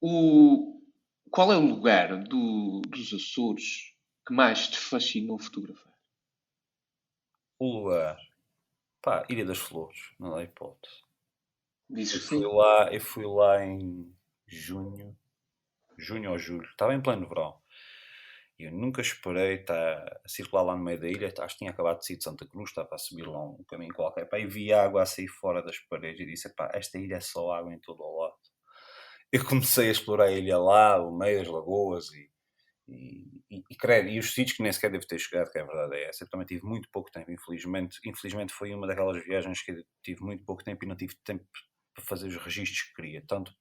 O, 0.00 0.80
qual 1.30 1.52
é 1.52 1.56
o 1.56 1.64
lugar 1.66 2.24
do, 2.24 2.80
dos 2.88 3.12
Açores 3.14 3.94
que 4.26 4.34
mais 4.34 4.68
te 4.68 4.78
fascinou 4.78 5.38
fotografar? 5.38 5.92
O 7.58 7.78
lugar, 7.78 8.18
pá, 9.00 9.24
Ilha 9.28 9.44
das 9.44 9.58
Flores, 9.58 9.98
não 10.18 10.30
dá 10.30 10.42
hipótese. 10.42 10.96
Dizes 11.92 12.14
Eu 12.14 12.20
fui 12.20 12.38
sim. 12.38 12.46
lá, 12.46 12.92
eu 12.92 13.00
fui 13.00 13.26
lá 13.26 13.64
em 13.64 14.14
junho, 14.46 15.16
junho 15.98 16.30
ou 16.30 16.38
julho, 16.38 16.68
estava 16.68 16.94
em 16.94 17.02
pleno 17.02 17.28
verão. 17.28 17.60
E 18.58 18.64
eu 18.64 18.72
nunca 18.72 19.00
esperei 19.00 19.56
estar 19.56 20.20
a 20.24 20.28
circular 20.28 20.62
lá 20.62 20.76
no 20.76 20.84
meio 20.84 21.00
da 21.00 21.08
ilha, 21.08 21.32
acho 21.38 21.54
que 21.54 21.58
tinha 21.58 21.70
acabado 21.70 21.98
de 21.98 22.06
sair 22.06 22.16
de 22.16 22.24
Santa 22.24 22.46
Cruz, 22.46 22.70
estava 22.70 22.94
a 22.94 22.98
subir 22.98 23.26
lá 23.26 23.42
um 23.44 23.64
caminho 23.64 23.92
qualquer, 23.94 24.26
pá, 24.26 24.38
e 24.38 24.46
vi 24.46 24.72
água 24.72 25.02
a 25.02 25.06
sair 25.06 25.28
fora 25.28 25.62
das 25.62 25.78
paredes 25.80 26.20
e 26.20 26.26
disse, 26.26 26.54
pá, 26.54 26.70
esta 26.74 26.98
ilha 26.98 27.16
é 27.16 27.20
só 27.20 27.52
água 27.52 27.72
em 27.74 27.78
todo 27.80 28.02
o 28.02 28.20
lado. 28.20 28.36
Eu 29.32 29.44
comecei 29.44 29.88
a 29.88 29.92
explorar 29.92 30.26
a 30.26 30.30
ilha 30.32 30.58
lá, 30.58 31.02
o 31.02 31.10
meio 31.16 31.38
das 31.38 31.48
lagoas 31.48 32.12
e, 32.12 32.30
e, 32.88 33.42
e, 33.50 33.62
e, 33.70 33.76
credo, 33.76 34.08
e 34.08 34.18
os 34.18 34.34
sítios 34.34 34.56
que 34.56 34.62
nem 34.62 34.72
sequer 34.72 34.90
devo 34.90 35.06
ter 35.06 35.18
chegado, 35.18 35.50
que 35.50 35.58
a 35.58 35.64
verdade 35.64 35.96
é 35.96 36.08
essa. 36.08 36.24
Eu 36.24 36.30
também 36.30 36.46
tive 36.46 36.62
muito 36.64 36.88
pouco 36.90 37.10
tempo, 37.10 37.30
infelizmente. 37.32 37.98
Infelizmente 38.04 38.52
foi 38.52 38.74
uma 38.74 38.86
daquelas 38.86 39.24
viagens 39.24 39.62
que 39.62 39.72
eu 39.72 39.84
tive 40.02 40.22
muito 40.22 40.44
pouco 40.44 40.62
tempo 40.62 40.84
e 40.84 40.88
não 40.88 40.96
tive 40.96 41.14
tempo 41.24 41.44
para 41.94 42.04
fazer 42.04 42.28
os 42.28 42.36
registros 42.36 42.82
que 42.82 42.94
queria, 42.94 43.22
tanto 43.26 43.52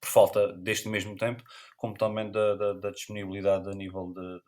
por 0.00 0.08
falta 0.08 0.52
deste 0.54 0.88
mesmo 0.88 1.14
tempo, 1.16 1.42
como 1.76 1.94
também 1.94 2.30
da, 2.30 2.54
da, 2.54 2.72
da 2.72 2.90
disponibilidade 2.90 3.68
a 3.68 3.74
nível 3.74 4.12
de, 4.14 4.40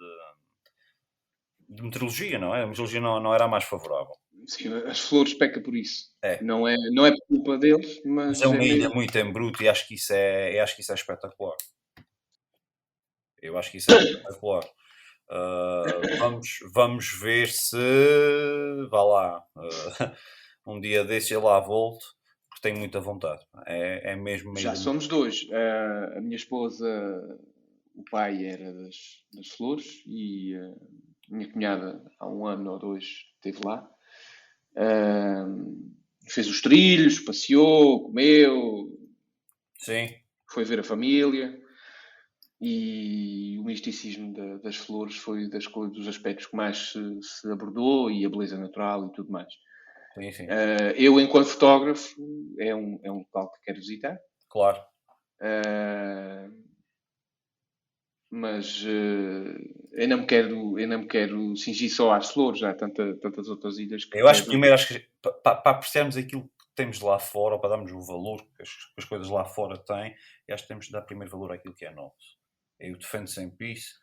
de, 1.68 1.76
de, 1.76 1.82
meteorologia, 1.82 2.38
não 2.38 2.54
é? 2.54 2.62
A 2.62 2.66
meteorologia 2.66 3.00
não, 3.00 3.20
não 3.20 3.34
era 3.34 3.44
a 3.44 3.48
mais 3.48 3.64
favorável. 3.64 4.14
Sim, 4.46 4.72
as 4.86 5.00
flores 5.00 5.34
peca 5.34 5.60
por 5.60 5.76
isso. 5.76 6.10
É. 6.22 6.42
Não, 6.42 6.66
é, 6.66 6.76
não 6.92 7.06
é 7.06 7.10
por 7.10 7.26
culpa 7.28 7.58
deles, 7.58 8.00
mas. 8.04 8.26
mas 8.26 8.42
é 8.42 8.46
uma 8.48 8.62
é 8.62 8.66
ilha 8.66 8.76
mesmo... 8.84 8.94
muito 8.94 9.16
em 9.16 9.32
bruto 9.32 9.62
e 9.62 9.68
acho 9.68 9.86
que 9.86 9.94
isso 9.94 10.12
é, 10.12 10.58
acho 10.58 10.74
que 10.74 10.82
isso 10.82 10.90
é 10.90 10.94
espetacular. 10.94 11.56
Eu 13.40 13.58
acho 13.58 13.70
que 13.70 13.76
isso 13.76 13.92
é 13.92 13.98
espetacular. 14.02 14.64
Uh, 15.30 16.18
vamos, 16.18 16.58
vamos 16.72 17.20
ver 17.20 17.48
se 17.48 17.76
vá 18.90 19.02
lá 19.02 19.44
uh, 19.56 20.16
um 20.66 20.80
dia 20.80 21.04
desse 21.04 21.32
eu 21.32 21.42
lá 21.42 21.58
volto 21.60 22.04
tenho 22.62 22.78
muita 22.78 23.00
vontade. 23.00 23.44
É, 23.66 24.12
é 24.12 24.16
mesmo, 24.16 24.56
Já 24.56 24.74
somos 24.74 25.06
dois. 25.06 25.42
Uh, 25.42 26.18
a 26.18 26.20
minha 26.20 26.36
esposa, 26.36 26.88
o 27.94 28.02
pai 28.10 28.46
era 28.46 28.72
das, 28.72 29.22
das 29.34 29.48
flores 29.48 30.02
e 30.06 30.54
a 30.56 31.34
minha 31.34 31.52
cunhada 31.52 32.02
há 32.18 32.30
um 32.30 32.46
ano 32.46 32.70
ou 32.70 32.78
dois 32.78 33.04
esteve 33.34 33.58
lá. 33.64 33.86
fez 36.26 36.48
os 36.48 36.62
trilhos, 36.62 37.20
passeou, 37.20 38.04
comeu. 38.04 38.98
Sim. 39.78 40.14
Foi 40.48 40.64
ver 40.64 40.80
a 40.80 40.84
família 40.84 41.60
e 42.64 43.58
o 43.58 43.64
misticismo 43.64 44.32
da, 44.32 44.58
das 44.58 44.76
flores 44.76 45.16
foi 45.16 45.48
das, 45.48 45.64
dos 45.64 46.06
aspectos 46.06 46.46
que 46.46 46.54
mais 46.54 46.92
se, 46.92 47.22
se, 47.22 47.50
abordou 47.50 48.08
e 48.08 48.24
a 48.24 48.30
beleza 48.30 48.56
natural 48.56 49.08
e 49.08 49.12
tudo 49.12 49.32
mais. 49.32 49.52
Sim, 50.14 50.32
sim. 50.32 50.44
Uh, 50.44 50.92
eu, 50.96 51.20
enquanto 51.20 51.48
fotógrafo, 51.48 52.14
é 52.58 52.74
um, 52.74 53.00
é 53.02 53.10
um 53.10 53.18
local 53.18 53.50
que 53.52 53.60
quero 53.62 53.78
visitar. 53.78 54.18
Claro. 54.48 54.78
Uh, 55.40 56.62
mas 58.30 58.82
uh, 58.82 59.88
eu, 59.92 60.08
não 60.08 60.18
me 60.18 60.26
quero, 60.26 60.78
eu 60.78 60.88
não 60.88 61.00
me 61.00 61.06
quero 61.06 61.56
cingir 61.56 61.92
só 61.92 62.12
às 62.12 62.30
flores, 62.30 62.62
há 62.62 62.72
tanta, 62.74 63.14
tantas 63.16 63.48
outras 63.48 63.78
ilhas 63.78 64.04
que. 64.04 64.18
Eu 64.18 64.28
acho 64.28 64.42
que 64.42 64.48
primeiro, 64.48 64.74
acho 64.74 64.88
que, 64.88 65.06
para, 65.20 65.54
para 65.56 65.70
apreciarmos 65.72 66.16
aquilo 66.16 66.42
que 66.42 66.66
temos 66.74 67.00
lá 67.00 67.18
fora, 67.18 67.54
ou 67.54 67.60
para 67.60 67.70
darmos 67.70 67.92
o 67.92 68.00
valor 68.00 68.42
que 68.56 68.62
as, 68.62 68.68
que 68.68 68.94
as 68.98 69.04
coisas 69.04 69.28
lá 69.28 69.44
fora 69.44 69.76
têm, 69.76 70.14
acho 70.50 70.62
que 70.62 70.68
temos 70.68 70.86
de 70.86 70.92
dar 70.92 71.02
primeiro 71.02 71.30
valor 71.30 71.52
àquilo 71.52 71.74
que 71.74 71.84
é 71.84 71.90
nosso 71.92 72.42
eu 72.82 72.96
defendo 72.96 73.28
sempre 73.28 73.72
isso 73.72 73.94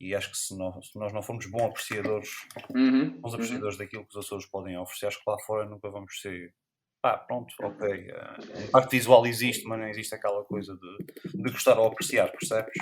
e 0.00 0.14
acho 0.14 0.30
que 0.30 0.38
se 0.38 0.56
nós, 0.56 0.90
se 0.90 0.98
nós 0.98 1.12
não 1.12 1.22
formos 1.22 1.44
bons 1.46 1.64
apreciadores, 1.64 2.30
uhum, 2.74 3.20
bons 3.20 3.34
apreciadores 3.34 3.74
uhum. 3.76 3.84
daquilo 3.84 4.06
que 4.06 4.16
os 4.16 4.24
Açores 4.24 4.46
podem 4.46 4.78
oferecer, 4.78 5.06
acho 5.06 5.18
que 5.22 5.30
lá 5.30 5.38
fora 5.40 5.68
nunca 5.68 5.90
vamos 5.90 6.20
ser 6.20 6.54
pá, 7.02 7.18
pronto, 7.18 7.54
ok. 7.60 8.10
Uh, 8.10 8.68
a 8.68 8.70
parte 8.72 8.90
visual 8.92 9.26
existe, 9.26 9.64
mas 9.66 9.78
não 9.78 9.88
existe 9.88 10.14
aquela 10.14 10.42
coisa 10.44 10.76
de, 10.76 11.42
de 11.42 11.50
gostar 11.50 11.78
ou 11.78 11.86
apreciar, 11.86 12.30
percebes? 12.30 12.72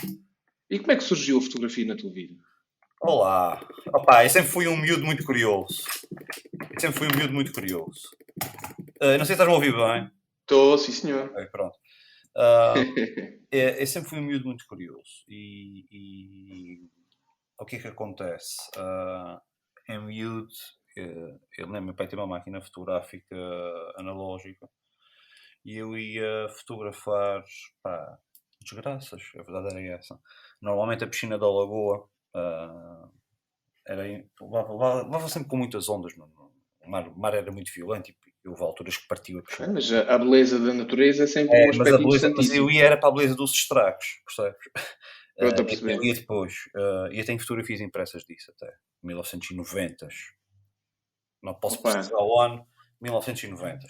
E 0.71 0.79
como 0.79 0.93
é 0.93 0.97
que 0.97 1.03
surgiu 1.03 1.39
a 1.39 1.43
fotografia 1.43 1.87
na 1.87 1.97
tua 1.97 2.13
vida? 2.13 2.35
Olá! 3.01 3.67
Opa, 3.95 4.25
eu 4.25 4.31
sempre 4.31 4.51
fui 4.51 4.69
um 4.69 4.77
miúdo 4.77 5.05
muito 5.05 5.25
curioso. 5.25 5.85
Eu 6.75 6.81
sempre 6.81 6.99
fui 6.99 7.09
um 7.09 7.17
miúdo 7.17 7.33
muito 7.33 7.53
curioso. 7.53 8.09
Uh, 9.01 9.17
não 9.19 9.25
sei 9.25 9.27
se 9.27 9.33
estás 9.33 9.49
a 9.49 9.53
ouvir 9.53 9.73
bem. 9.73 10.11
Estou, 10.43 10.77
sim 10.79 10.93
senhor. 10.93 11.31
Okay, 11.31 11.47
pronto. 11.47 11.77
Uh, 12.37 13.39
é, 13.51 13.81
eu 13.83 13.87
sempre 13.87 14.11
fui 14.11 14.19
um 14.19 14.23
miúdo 14.23 14.47
muito 14.47 14.67
curioso. 14.67 15.25
E, 15.29 15.87
e 15.91 16.89
o 17.59 17.65
que 17.65 17.77
é 17.77 17.79
que 17.81 17.89
acontece? 17.89 18.57
Uh, 18.77 19.41
em 19.93 19.99
miúdo, 20.05 20.49
eu, 20.97 21.41
eu 21.57 21.67
lembro, 21.67 21.83
meu 21.83 21.95
pai 21.95 22.07
tinha 22.07 22.21
uma 22.21 22.27
máquina 22.27 22.61
fotográfica 22.61 23.37
analógica 23.97 24.69
e 25.65 25.77
eu 25.77 25.97
ia 25.97 26.49
fotografar 26.51 27.45
pá, 27.83 28.19
desgraças, 28.63 29.23
a 29.39 29.43
verdade 29.43 29.77
era 29.77 29.97
essa. 29.97 30.19
Normalmente 30.61 31.05
a 31.05 31.07
piscina 31.07 31.39
da 31.39 31.47
Lagoa 31.47 32.09
uh, 32.35 33.11
era, 33.87 34.03
levava, 34.41 35.03
levava, 35.03 35.29
sempre 35.29 35.49
com 35.49 35.57
muitas 35.57 35.89
ondas. 35.89 36.13
O 36.17 36.91
mar, 36.91 37.09
o 37.09 37.19
mar 37.19 37.35
era 37.35 37.51
muito 37.51 37.73
violento 37.73 38.11
e 38.11 38.49
houve 38.49 38.63
alturas 38.63 38.97
que 38.97 39.09
partiu 39.09 39.39
a 39.39 39.43
puxar. 39.43 39.73
Mas 39.73 39.93
a, 39.93 40.19
beleza 40.19 40.59
da 40.59 40.73
natureza 40.73 41.25
é 41.25 41.27
sempre 41.27 41.57
é, 41.57 41.67
um 41.67 41.71
aspecto 41.71 41.93
mas 41.93 41.95
a 41.95 41.99
beleza, 41.99 42.35
Mas 42.37 42.51
eu 42.51 42.71
ia 42.71 42.85
era 42.85 42.97
para 42.97 43.09
a 43.09 43.13
beleza 43.13 43.35
dos 43.35 43.53
estragos, 43.53 44.07
percebes? 44.25 44.71
Eu 45.39 45.49
estou 45.49 45.63
a 45.65 45.67
perceber. 45.67 46.03
Ia 46.03 46.15
depois, 46.15 46.55
uh, 46.75 47.13
e 47.13 47.21
eu 47.21 47.25
tenho 47.25 47.39
fotografias 47.39 47.81
impressas 47.81 48.25
disso 48.25 48.53
até, 48.57 48.75
1990. 49.03 50.09
Não 51.43 51.55
posso 51.55 51.81
precisar 51.81 52.19
o 52.19 52.41
ano, 52.41 52.67
1990. 53.01 53.87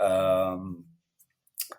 Uh, 0.00 0.84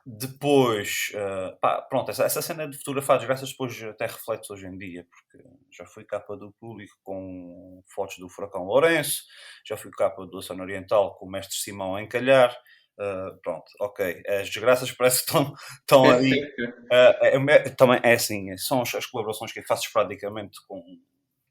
depois, 0.06 1.12
uh, 1.14 1.58
pá, 1.62 1.82
pronto, 1.82 2.12
essa, 2.12 2.26
essa 2.26 2.42
cena 2.42 2.68
de 2.68 2.78
fotografar 2.78 3.20
graças 3.26 3.52
depois 3.52 3.82
até 3.84 4.06
reflete 4.06 4.52
hoje 4.52 4.68
em 4.68 4.78
dia, 4.78 5.08
porque 5.10 5.48
já 5.72 5.86
fui 5.86 6.04
capa 6.04 6.36
do 6.36 6.52
público 6.60 6.94
com 7.04 7.82
fotos 7.88 8.18
do 8.18 8.28
Furacão 8.28 8.66
Lourenço, 8.66 9.24
já 9.66 9.78
fui 9.78 9.90
capa 9.92 10.26
do 10.26 10.38
Oceano 10.38 10.64
Oriental 10.64 11.16
com 11.18 11.26
o 11.26 11.32
mestre 11.32 11.56
Simão 11.56 11.98
em 11.98 12.08
Calhar. 12.08 12.54
Uh, 12.98 13.38
pronto, 13.44 13.72
ok. 13.80 14.24
As 14.27 14.50
desgraças 14.50 14.92
parece 14.92 15.24
que 15.24 15.32
estão, 15.32 15.54
estão 15.82 16.10
aí. 16.10 16.34
Uh, 16.34 17.50
é, 17.50 17.70
também 17.70 18.00
é 18.04 18.13
assim, 18.13 18.58
são 18.58 18.82
as, 18.82 18.94
as, 18.96 19.06
colaborações 19.06 19.51
que 19.51 19.60
eu 19.60 19.66
faço 19.66 19.92
praticamente 19.94 20.60
com, 20.68 20.84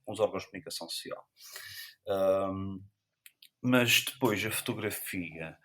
com 0.05 0.13
os 0.13 0.19
órgãos 0.19 0.43
de 0.43 0.51
comunicação 0.51 0.89
social. 0.89 1.25
mas 3.63 4.05
depois 4.05 4.45
a 4.45 4.51
fotografia. 4.51 5.57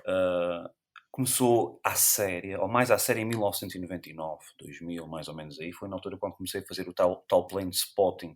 Uh, 0.00 0.68
começou 1.14 1.80
à 1.84 1.94
série, 1.94 2.56
ou 2.56 2.66
mais 2.66 2.90
à 2.90 2.98
série 2.98 3.20
em 3.20 3.24
1999, 3.24 4.44
2000, 4.58 5.06
mais 5.06 5.28
ou 5.28 5.34
menos 5.36 5.60
aí. 5.60 5.72
Foi 5.72 5.88
na 5.88 5.94
altura 5.94 6.16
quando 6.16 6.34
comecei 6.34 6.60
a 6.60 6.66
fazer 6.66 6.88
o 6.88 6.92
tal, 6.92 7.24
tal 7.28 7.46
plane 7.46 7.70
spotting. 7.70 8.34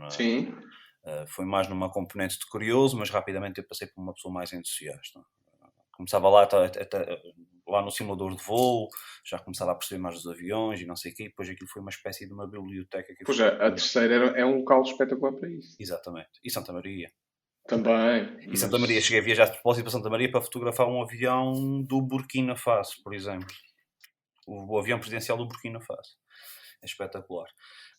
É? 0.00 0.10
Sim. 0.10 0.48
Uh, 1.04 1.24
foi 1.28 1.44
mais 1.44 1.68
numa 1.68 1.88
componente 1.88 2.40
de 2.40 2.46
curioso, 2.46 2.98
mas 2.98 3.08
rapidamente 3.08 3.58
eu 3.58 3.66
passei 3.68 3.86
por 3.86 4.02
uma 4.02 4.12
pessoa 4.12 4.34
mais 4.34 4.52
entusiasta. 4.52 5.20
Começava 5.92 6.28
lá, 6.28 6.48
lá 7.68 7.82
no 7.82 7.90
simulador 7.90 8.34
de 8.34 8.42
voo, 8.42 8.88
já 9.24 9.38
começava 9.38 9.72
a 9.72 9.74
perceber 9.74 10.00
mais 10.00 10.16
dos 10.16 10.26
aviões 10.26 10.80
e 10.80 10.86
não 10.86 10.96
sei 10.96 11.12
o 11.12 11.14
quê, 11.14 11.24
depois 11.24 11.48
aquilo 11.48 11.68
foi 11.68 11.82
uma 11.82 11.90
espécie 11.90 12.26
de 12.26 12.32
uma 12.32 12.46
biblioteca. 12.46 13.14
pois 13.24 13.40
é, 13.40 13.48
a 13.48 13.70
terceira 13.70 14.14
é 14.38 14.44
um 14.44 14.58
local 14.58 14.82
espetacular 14.82 15.32
para 15.32 15.48
isso. 15.48 15.76
Exatamente. 15.78 16.30
E 16.44 16.50
Santa 16.50 16.72
Maria. 16.72 17.10
Também. 17.66 18.36
E 18.50 18.56
Santa 18.56 18.78
Maria, 18.78 19.00
cheguei 19.00 19.20
a 19.20 19.24
viajar 19.24 19.44
de 19.46 19.52
propósito 19.52 19.84
para 19.84 19.92
Santa 19.92 20.10
Maria 20.10 20.30
para 20.30 20.42
fotografar 20.42 20.88
um 20.88 21.00
avião 21.00 21.82
do 21.82 22.02
Burkina 22.02 22.56
Faso, 22.56 22.96
por 23.04 23.14
exemplo. 23.14 23.46
O, 24.46 24.74
o 24.74 24.78
avião 24.78 24.98
presidencial 24.98 25.38
do 25.38 25.46
Burkina 25.46 25.80
Faso. 25.80 26.16
É 26.82 26.86
espetacular. 26.86 27.48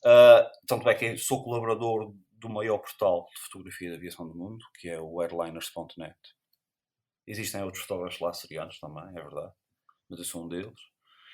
Uh, 0.04 0.50
tanto 0.68 0.90
é 0.90 0.94
que 0.94 1.18
sou 1.18 1.42
colaborador 1.42 2.14
do 2.34 2.50
maior 2.50 2.80
portal 2.80 3.26
de 3.34 3.42
fotografia 3.44 3.90
de 3.90 3.96
aviação 3.96 4.28
do 4.28 4.36
mundo, 4.36 4.66
que 4.78 4.90
é 4.90 5.00
o 5.00 5.22
airliners.net. 5.22 6.18
Existem 7.27 7.63
outros 7.63 7.84
fotógrafos 7.84 8.20
lá 8.20 8.34
serianos 8.34 8.80
também, 8.80 9.10
é 9.10 9.22
verdade. 9.22 9.53
Mas 10.10 10.20
eu 10.20 10.25
sou 10.25 10.46
um 10.46 10.48
deles. 10.48 10.80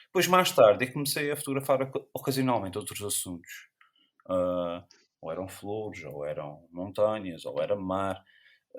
Depois, 0.05 0.27
mais 0.27 0.51
tarde, 0.51 0.85
eu 0.85 0.93
comecei 0.93 1.31
a 1.31 1.35
fotografar 1.35 1.79
ocasionalmente 2.13 2.77
outros 2.77 3.01
assuntos. 3.01 3.51
Uh, 4.27 4.83
ou 5.21 5.31
eram 5.31 5.47
flores, 5.47 6.03
ou 6.03 6.25
eram 6.25 6.67
montanhas, 6.71 7.45
ou 7.45 7.61
era 7.61 7.75
mar, 7.75 8.23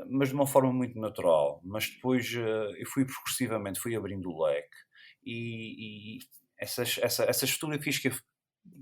mas 0.08 0.28
de 0.28 0.34
uma 0.34 0.46
forma 0.46 0.72
muito 0.72 0.98
natural. 0.98 1.60
Mas 1.64 1.90
depois 1.90 2.32
uh, 2.34 2.74
eu 2.76 2.86
fui 2.86 3.04
progressivamente, 3.04 3.80
fui 3.80 3.94
abrindo 3.94 4.30
o 4.30 4.44
leque 4.44 4.76
e, 5.24 6.16
e 6.16 6.18
essas, 6.58 6.98
essa, 6.98 7.24
essas 7.24 7.50
fotografias 7.50 7.98
que 7.98 8.08
eu, 8.08 8.12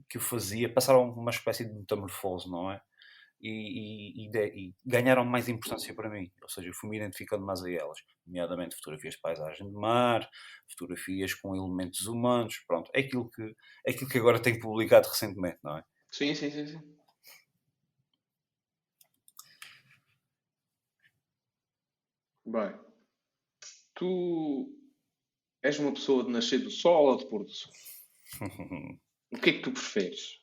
que 0.09 0.19
eu 0.19 0.21
fazia 0.21 0.73
passaram 0.73 1.11
uma 1.11 1.31
espécie 1.31 1.65
de 1.65 1.75
metamorfose, 1.75 2.51
não 2.51 2.71
é? 2.71 2.81
E, 3.41 4.27
e, 4.27 4.31
e, 4.37 4.75
ganharam 4.85 5.25
mais 5.25 5.49
importância 5.49 5.95
para 5.95 6.11
mim, 6.11 6.29
ou 6.43 6.49
seja, 6.49 6.69
eu 6.69 6.75
fui 6.75 6.91
me 6.91 6.97
identificando 6.97 7.47
mais 7.47 7.63
a 7.63 7.71
elas, 7.71 7.99
nomeadamente 8.27 8.75
fotografias 8.75 9.15
de 9.15 9.21
paisagem 9.21 9.69
de 9.69 9.75
mar, 9.75 10.29
fotografias 10.69 11.35
com 11.35 11.55
elementos 11.55 12.07
humanos, 12.07 12.59
pronto, 12.67 12.91
é 12.93 13.01
aquilo 13.01 13.31
que, 13.31 13.55
é 13.87 13.93
aquilo 13.93 14.11
que 14.11 14.19
agora 14.19 14.43
tenho 14.43 14.59
publicado 14.59 15.09
recentemente, 15.09 15.59
não 15.63 15.79
é? 15.79 15.85
Sim, 16.11 16.35
sim, 16.35 16.51
sim. 16.51 16.67
sim. 16.67 16.99
Bem, 22.45 22.75
tu 23.95 24.75
és 25.63 25.79
uma 25.79 25.93
pessoa 25.93 26.25
de 26.25 26.31
nascer 26.31 26.59
do 26.59 26.71
sol 26.71 27.09
ou 27.09 27.17
de 27.19 27.27
pôr 27.27 27.45
do 27.45 27.51
sol? 27.51 27.73
o 29.31 29.39
que 29.39 29.51
é 29.51 29.53
que 29.53 29.61
tu 29.61 29.71
preferes? 29.71 30.38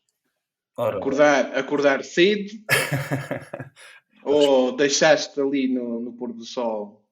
Ora, 0.77 0.98
acordar, 0.98 1.58
acordar 1.58 2.03
cedo 2.03 2.51
ou 4.24 4.75
deixaste 4.75 5.39
ali 5.39 5.67
no, 5.67 6.01
no 6.01 6.13
pôr 6.13 6.34
do 6.34 6.44
sol? 6.44 7.05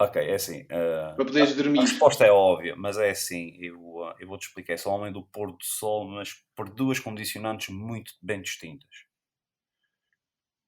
Ok, 0.00 0.20
é 0.20 0.34
assim. 0.34 0.62
Uh, 0.62 1.14
para 1.14 1.24
poderes 1.24 1.54
dormir. 1.54 1.78
A 1.78 1.82
resposta 1.82 2.24
é 2.24 2.30
óbvia, 2.30 2.74
mas 2.76 2.96
é 2.98 3.10
assim. 3.10 3.56
Eu, 3.60 3.78
uh, 3.80 4.14
eu 4.18 4.26
vou-te 4.26 4.48
explicar. 4.48 4.76
Sou 4.78 4.92
homem 4.92 5.12
do 5.12 5.22
pôr 5.22 5.52
do 5.52 5.62
sol, 5.64 6.08
mas 6.08 6.34
por 6.54 6.68
duas 6.68 6.98
condicionantes 6.98 7.68
muito 7.68 8.12
bem 8.20 8.40
distintas. 8.40 9.04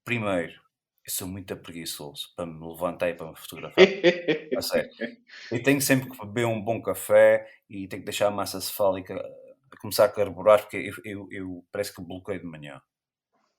Primeiro, 0.04 0.52
Eu 1.04 1.12
sou 1.12 1.26
muito 1.26 1.56
preguiçoso 1.56 2.32
para 2.36 2.46
me 2.46 2.64
levantar 2.64 3.08
e 3.08 3.14
para 3.14 3.30
me 3.30 3.36
fotografar. 3.36 3.84
a 4.56 4.62
sério. 4.62 4.90
Eu 5.50 5.62
tenho 5.62 5.80
sempre 5.80 6.08
que 6.08 6.18
beber 6.18 6.46
um 6.46 6.60
bom 6.60 6.80
café 6.80 7.48
e 7.68 7.88
tenho 7.88 8.02
que 8.02 8.06
deixar 8.06 8.28
a 8.28 8.30
massa 8.30 8.60
cefálica 8.60 9.20
a 9.72 9.80
começar 9.80 10.04
a 10.04 10.08
carburar, 10.08 10.60
porque 10.60 10.76
eu, 10.76 10.94
eu, 11.04 11.28
eu 11.30 11.64
parece 11.72 11.94
que 11.94 12.02
bloqueio 12.02 12.40
de 12.40 12.46
manhã. 12.46 12.80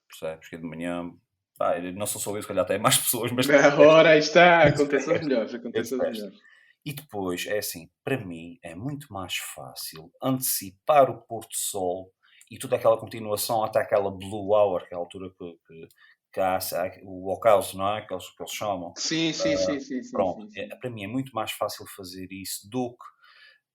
Percebes? 0.08 0.50
Porque 0.50 0.58
de 0.58 0.68
manhã. 0.68 1.12
Ah, 1.60 1.80
não 1.94 2.06
sou 2.06 2.22
só 2.22 2.36
eu, 2.36 2.42
se 2.42 2.48
calhar 2.48 2.64
até 2.64 2.78
mais 2.78 2.98
pessoas, 3.00 3.32
mas. 3.32 3.48
Ora, 3.80 4.12
aí 4.12 4.20
está, 4.20 4.64
acontece 4.64 5.12
aos 5.12 5.22
melhores, 5.22 5.54
acontece 5.54 5.94
aos 5.94 6.02
melhores. 6.02 6.40
E 6.86 6.94
depois, 6.94 7.46
é 7.48 7.58
assim, 7.58 7.90
para 8.04 8.18
mim 8.18 8.58
é 8.64 8.74
muito 8.74 9.12
mais 9.12 9.36
fácil 9.36 10.10
antecipar 10.24 11.10
o 11.10 11.22
pôr 11.22 11.42
do 11.42 11.54
sol 11.54 12.14
e 12.50 12.58
toda 12.58 12.78
aquela 12.78 12.98
continuação 12.98 13.62
até 13.62 13.80
aquela 13.80 14.10
blue 14.10 14.54
hour, 14.54 14.88
que 14.88 14.94
é 14.94 14.98
a 14.98 15.00
altura 15.00 15.30
que, 15.38 15.58
que, 15.68 15.88
que 16.32 16.40
há, 16.40 16.60
o 17.04 17.30
ocaso, 17.30 17.78
não 17.78 17.96
é? 17.96 18.06
Que 18.06 18.14
eles, 18.14 18.30
que 18.30 18.42
eles 18.42 18.54
chamam. 18.54 18.94
Sim, 18.96 19.34
sim, 19.34 19.56
uh, 19.56 19.58
sim, 19.58 19.80
sim, 19.82 20.12
Pronto, 20.12 20.46
sim, 20.46 20.52
sim. 20.52 20.60
É, 20.62 20.76
para 20.78 20.90
mim 20.90 21.04
é 21.04 21.08
muito 21.08 21.34
mais 21.34 21.52
fácil 21.52 21.86
fazer 21.88 22.28
isso 22.32 22.70
do 22.70 22.92
que. 22.92 23.17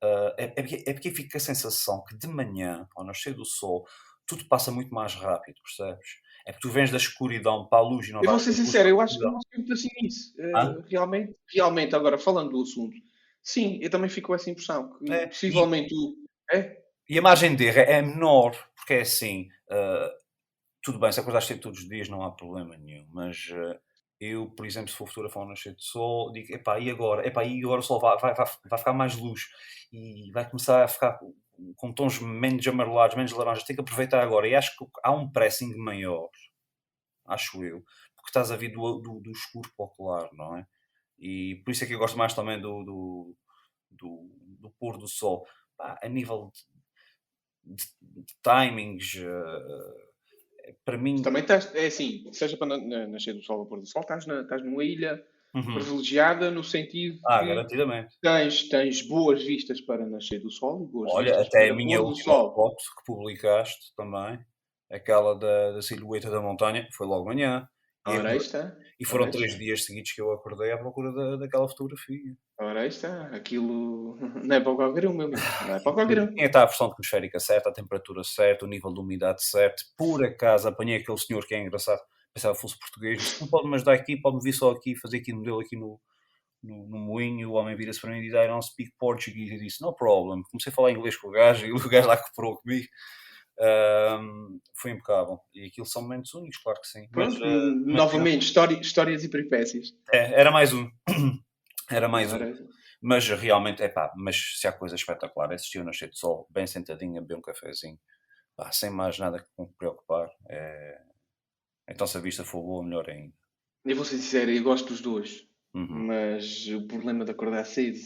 Uh, 0.02 0.34
é, 0.36 0.44
é, 0.56 0.62
porque, 0.62 0.84
é 0.86 0.92
porque 0.92 1.10
fica 1.12 1.38
a 1.38 1.40
sensação 1.40 2.02
que 2.02 2.16
de 2.16 2.26
manhã, 2.26 2.88
ao 2.96 3.04
nascer 3.04 3.34
do 3.34 3.44
sol, 3.44 3.86
tudo 4.26 4.44
passa 4.46 4.72
muito 4.72 4.92
mais 4.92 5.14
rápido, 5.14 5.56
percebes? 5.62 6.20
É 6.44 6.52
porque 6.52 6.66
tu 6.66 6.72
vens 6.72 6.90
da 6.90 6.96
escuridão 6.96 7.66
para 7.68 7.78
a 7.78 7.82
luz 7.82 8.08
e 8.08 8.12
não 8.12 8.20
Eu 8.22 8.30
vou 8.30 8.40
ser 8.40 8.52
sincero, 8.52 8.88
eu 8.88 9.00
acho 9.00 9.16
que 9.16 9.24
não 9.24 9.38
é 9.38 9.56
muito 9.56 9.72
assim 9.72 9.88
isso. 10.02 10.34
Uh, 10.38 10.82
realmente, 10.88 11.36
realmente, 11.54 11.94
agora 11.94 12.18
falando 12.18 12.50
do 12.50 12.62
assunto, 12.62 12.96
sim, 13.42 13.78
eu 13.80 13.90
também 13.90 14.10
fico 14.10 14.28
com 14.28 14.34
essa 14.34 14.50
impressão 14.50 14.98
que 14.98 15.12
é, 15.12 15.26
possivelmente 15.26 15.94
e, 15.94 16.56
é? 16.56 16.82
e 17.08 17.18
a 17.18 17.22
margem 17.22 17.54
de 17.54 17.64
erro 17.64 17.78
é 17.78 18.02
menor, 18.02 18.56
porque 18.74 18.94
é 18.94 19.00
assim, 19.02 19.48
uh, 19.70 20.10
tudo 20.82 20.98
bem, 20.98 21.12
se 21.12 21.20
acordaste 21.20 21.54
todos 21.56 21.78
os 21.78 21.88
dias 21.88 22.08
não 22.08 22.22
há 22.22 22.32
problema 22.32 22.76
nenhum, 22.76 23.06
mas 23.12 23.48
uh, 23.50 23.78
eu, 24.22 24.48
por 24.50 24.64
exemplo, 24.64 24.88
se 24.88 24.96
for 24.96 25.08
fotografar 25.08 25.42
um 25.42 25.48
nascer 25.48 25.74
de 25.74 25.84
sol, 25.84 26.30
digo, 26.30 26.54
epá, 26.54 26.78
e 26.78 26.88
agora? 26.88 27.26
Epá, 27.26 27.44
e 27.44 27.58
agora 27.60 27.80
o 27.80 27.82
sol 27.82 27.98
vai, 27.98 28.16
vai, 28.18 28.32
vai, 28.34 28.78
ficar 28.78 28.92
mais 28.92 29.16
luz 29.16 29.48
e 29.92 30.30
vai 30.30 30.48
começar 30.48 30.84
a 30.84 30.88
ficar 30.88 31.18
com 31.76 31.92
tons 31.92 32.20
menos 32.20 32.66
amarelados, 32.68 33.16
menos 33.16 33.32
laranjas, 33.32 33.64
tem 33.64 33.74
que 33.74 33.82
aproveitar 33.82 34.22
agora. 34.22 34.46
E 34.46 34.54
acho 34.54 34.76
que 34.76 34.86
há 35.02 35.10
um 35.10 35.28
pressing 35.28 35.74
maior, 35.76 36.28
acho 37.26 37.64
eu, 37.64 37.80
porque 38.14 38.28
estás 38.28 38.52
a 38.52 38.56
vir 38.56 38.72
do, 38.72 39.00
do, 39.00 39.20
do 39.20 39.32
escuro 39.32 39.68
para 39.76 39.86
o 39.86 39.88
claro, 39.88 40.30
não 40.34 40.56
é? 40.56 40.66
E 41.18 41.56
por 41.64 41.72
isso 41.72 41.82
é 41.82 41.86
que 41.88 41.94
eu 41.94 41.98
gosto 41.98 42.16
mais 42.16 42.32
também 42.32 42.60
do, 42.60 42.84
do, 42.84 43.36
do, 43.90 44.30
do 44.60 44.70
pôr 44.70 44.98
do 44.98 45.08
sol. 45.08 45.44
Pá, 45.76 45.98
a 46.00 46.08
nível 46.08 46.52
de, 47.64 47.74
de, 47.74 47.84
de 48.00 48.34
timings, 48.40 49.14
uh, 49.16 50.11
para 50.84 50.98
mim. 50.98 51.22
Também 51.22 51.42
estás, 51.42 51.74
é 51.74 51.86
assim, 51.86 52.24
seja 52.32 52.56
para 52.56 52.78
nascer 53.06 53.34
do 53.34 53.42
sol 53.42 53.60
ou 53.60 53.66
pôr 53.66 53.80
do 53.80 53.86
sol, 53.86 54.02
estás, 54.02 54.26
na, 54.26 54.42
estás 54.42 54.64
numa 54.64 54.84
ilha 54.84 55.22
uhum. 55.54 55.74
privilegiada 55.74 56.50
no 56.50 56.64
sentido 56.64 57.18
ah, 57.26 57.42
garantidamente. 57.42 58.14
Tens, 58.20 58.68
tens 58.68 59.02
boas 59.02 59.42
vistas 59.42 59.80
para 59.80 60.06
nascer 60.06 60.40
do 60.40 60.50
sol 60.50 60.82
e 60.82 60.86
boas 60.86 61.12
Olha, 61.12 61.40
até 61.40 61.70
a 61.70 61.74
minha 61.74 62.00
última 62.00 62.34
foto 62.34 62.76
que 62.76 63.04
publicaste 63.06 63.94
também, 63.96 64.38
aquela 64.90 65.38
da, 65.38 65.72
da 65.72 65.82
silhueta 65.82 66.30
da 66.30 66.40
montanha, 66.40 66.86
foi 66.92 67.06
logo 67.06 67.26
manhã. 67.26 67.66
Ora, 68.06 68.36
está. 68.36 68.76
E 68.98 69.04
foram 69.04 69.24
Ora, 69.24 69.32
três 69.32 69.52
está. 69.52 69.58
dias 69.58 69.84
seguidos 69.84 70.12
que 70.12 70.20
eu 70.20 70.32
acordei 70.32 70.72
à 70.72 70.78
procura 70.78 71.12
da, 71.12 71.36
daquela 71.36 71.68
fotografia. 71.68 72.36
Ora, 72.58 72.86
está. 72.86 73.26
Aquilo 73.26 74.16
não 74.44 74.56
é 74.56 74.60
para 74.60 74.74
qualquer 74.74 75.06
um, 75.06 75.14
meu 75.14 75.26
amigo. 75.26 75.42
Não 75.66 75.74
é 75.74 75.80
para 75.80 75.92
qualquer 75.92 76.20
um. 76.20 76.26
Tinha 76.28 76.46
está 76.46 76.62
a 76.62 76.66
pressão 76.66 76.88
atmosférica 76.88 77.38
certa, 77.38 77.70
a 77.70 77.72
temperatura 77.72 78.24
certa, 78.24 78.64
o 78.64 78.68
nível 78.68 78.92
de 78.92 79.00
umidade 79.00 79.44
certo. 79.44 79.82
Por 79.96 80.24
acaso 80.24 80.68
apanhei 80.68 80.96
aquele 80.96 81.18
senhor 81.18 81.46
que 81.46 81.54
é 81.54 81.62
engraçado 81.62 82.00
pensava 82.32 82.54
que 82.54 82.60
fosse 82.60 82.78
português, 82.78 83.40
não 83.40 83.48
pode-me 83.48 83.74
ajudar 83.74 83.92
aqui, 83.92 84.16
pode-me 84.16 84.42
vir 84.42 84.52
só 84.52 84.70
aqui, 84.70 84.96
fazer 84.96 85.18
aqui 85.18 85.32
modelo 85.32 85.60
aqui 85.60 85.76
no, 85.76 86.00
no, 86.62 86.86
no 86.88 86.98
moinho, 86.98 87.50
o 87.50 87.54
homem 87.54 87.76
vira-se 87.76 88.00
para 88.00 88.10
mim 88.10 88.18
e 88.18 88.22
diz, 88.22 88.32
I 88.32 88.46
don't 88.46 88.64
speak 88.64 88.92
Portuguese, 88.98 89.54
e 89.54 89.58
disse, 89.58 89.82
no 89.82 89.94
problem, 89.94 90.42
comecei 90.50 90.72
a 90.72 90.74
falar 90.74 90.92
inglês 90.92 91.16
com 91.16 91.28
o 91.28 91.30
gajo, 91.30 91.66
e 91.66 91.72
o 91.72 91.88
gajo 91.88 92.08
lá 92.08 92.16
cooperou 92.16 92.56
comigo, 92.58 92.86
um, 93.62 94.60
foi 94.74 94.90
impecável, 94.90 95.40
e 95.54 95.66
aquilo 95.66 95.86
são 95.86 96.02
momentos 96.02 96.34
únicos, 96.34 96.58
claro 96.58 96.80
que 96.80 96.88
sim. 96.88 97.08
Pronto, 97.08 97.38
mas, 97.38 97.40
uh, 97.40 97.74
novamente, 97.86 98.42
história, 98.42 98.78
histórias 98.78 99.24
e 99.24 99.28
peripécias. 99.28 99.94
É, 100.12 100.40
era 100.40 100.50
mais 100.50 100.72
um, 100.72 100.90
era 101.90 102.08
mais 102.08 102.32
um. 102.32 102.38
Mas 103.00 103.28
realmente, 103.28 103.82
é 103.82 103.88
pá, 103.88 104.12
mas 104.16 104.58
se 104.60 104.66
há 104.66 104.72
coisa 104.72 104.94
espetacular, 104.94 105.50
é 105.52 105.82
Nascer 105.82 106.08
de 106.08 106.18
Sol, 106.18 106.46
bem 106.50 106.66
sentadinha, 106.66 107.20
beber 107.20 107.36
um 107.36 107.42
cafezinho, 107.42 107.98
pá, 108.56 108.70
sem 108.70 108.90
mais 108.90 109.18
nada 109.18 109.44
com 109.56 109.66
que 109.66 109.74
preocupar, 109.76 110.30
é, 110.48 111.00
então 111.88 112.06
se 112.06 112.16
a 112.16 112.20
vista 112.20 112.44
for 112.44 112.62
boa, 112.62 112.84
melhor 112.84 113.08
ainda. 113.08 113.34
Eu 113.84 113.96
vou 113.96 114.04
ser 114.04 114.16
sincero, 114.16 114.50
eu 114.50 114.62
gosto 114.62 114.88
dos 114.88 115.00
dois. 115.00 115.46
Uhum. 115.74 116.06
Mas 116.06 116.68
o 116.68 116.86
problema 116.86 117.24
de 117.24 117.30
acordar 117.30 117.64
cedo, 117.64 117.98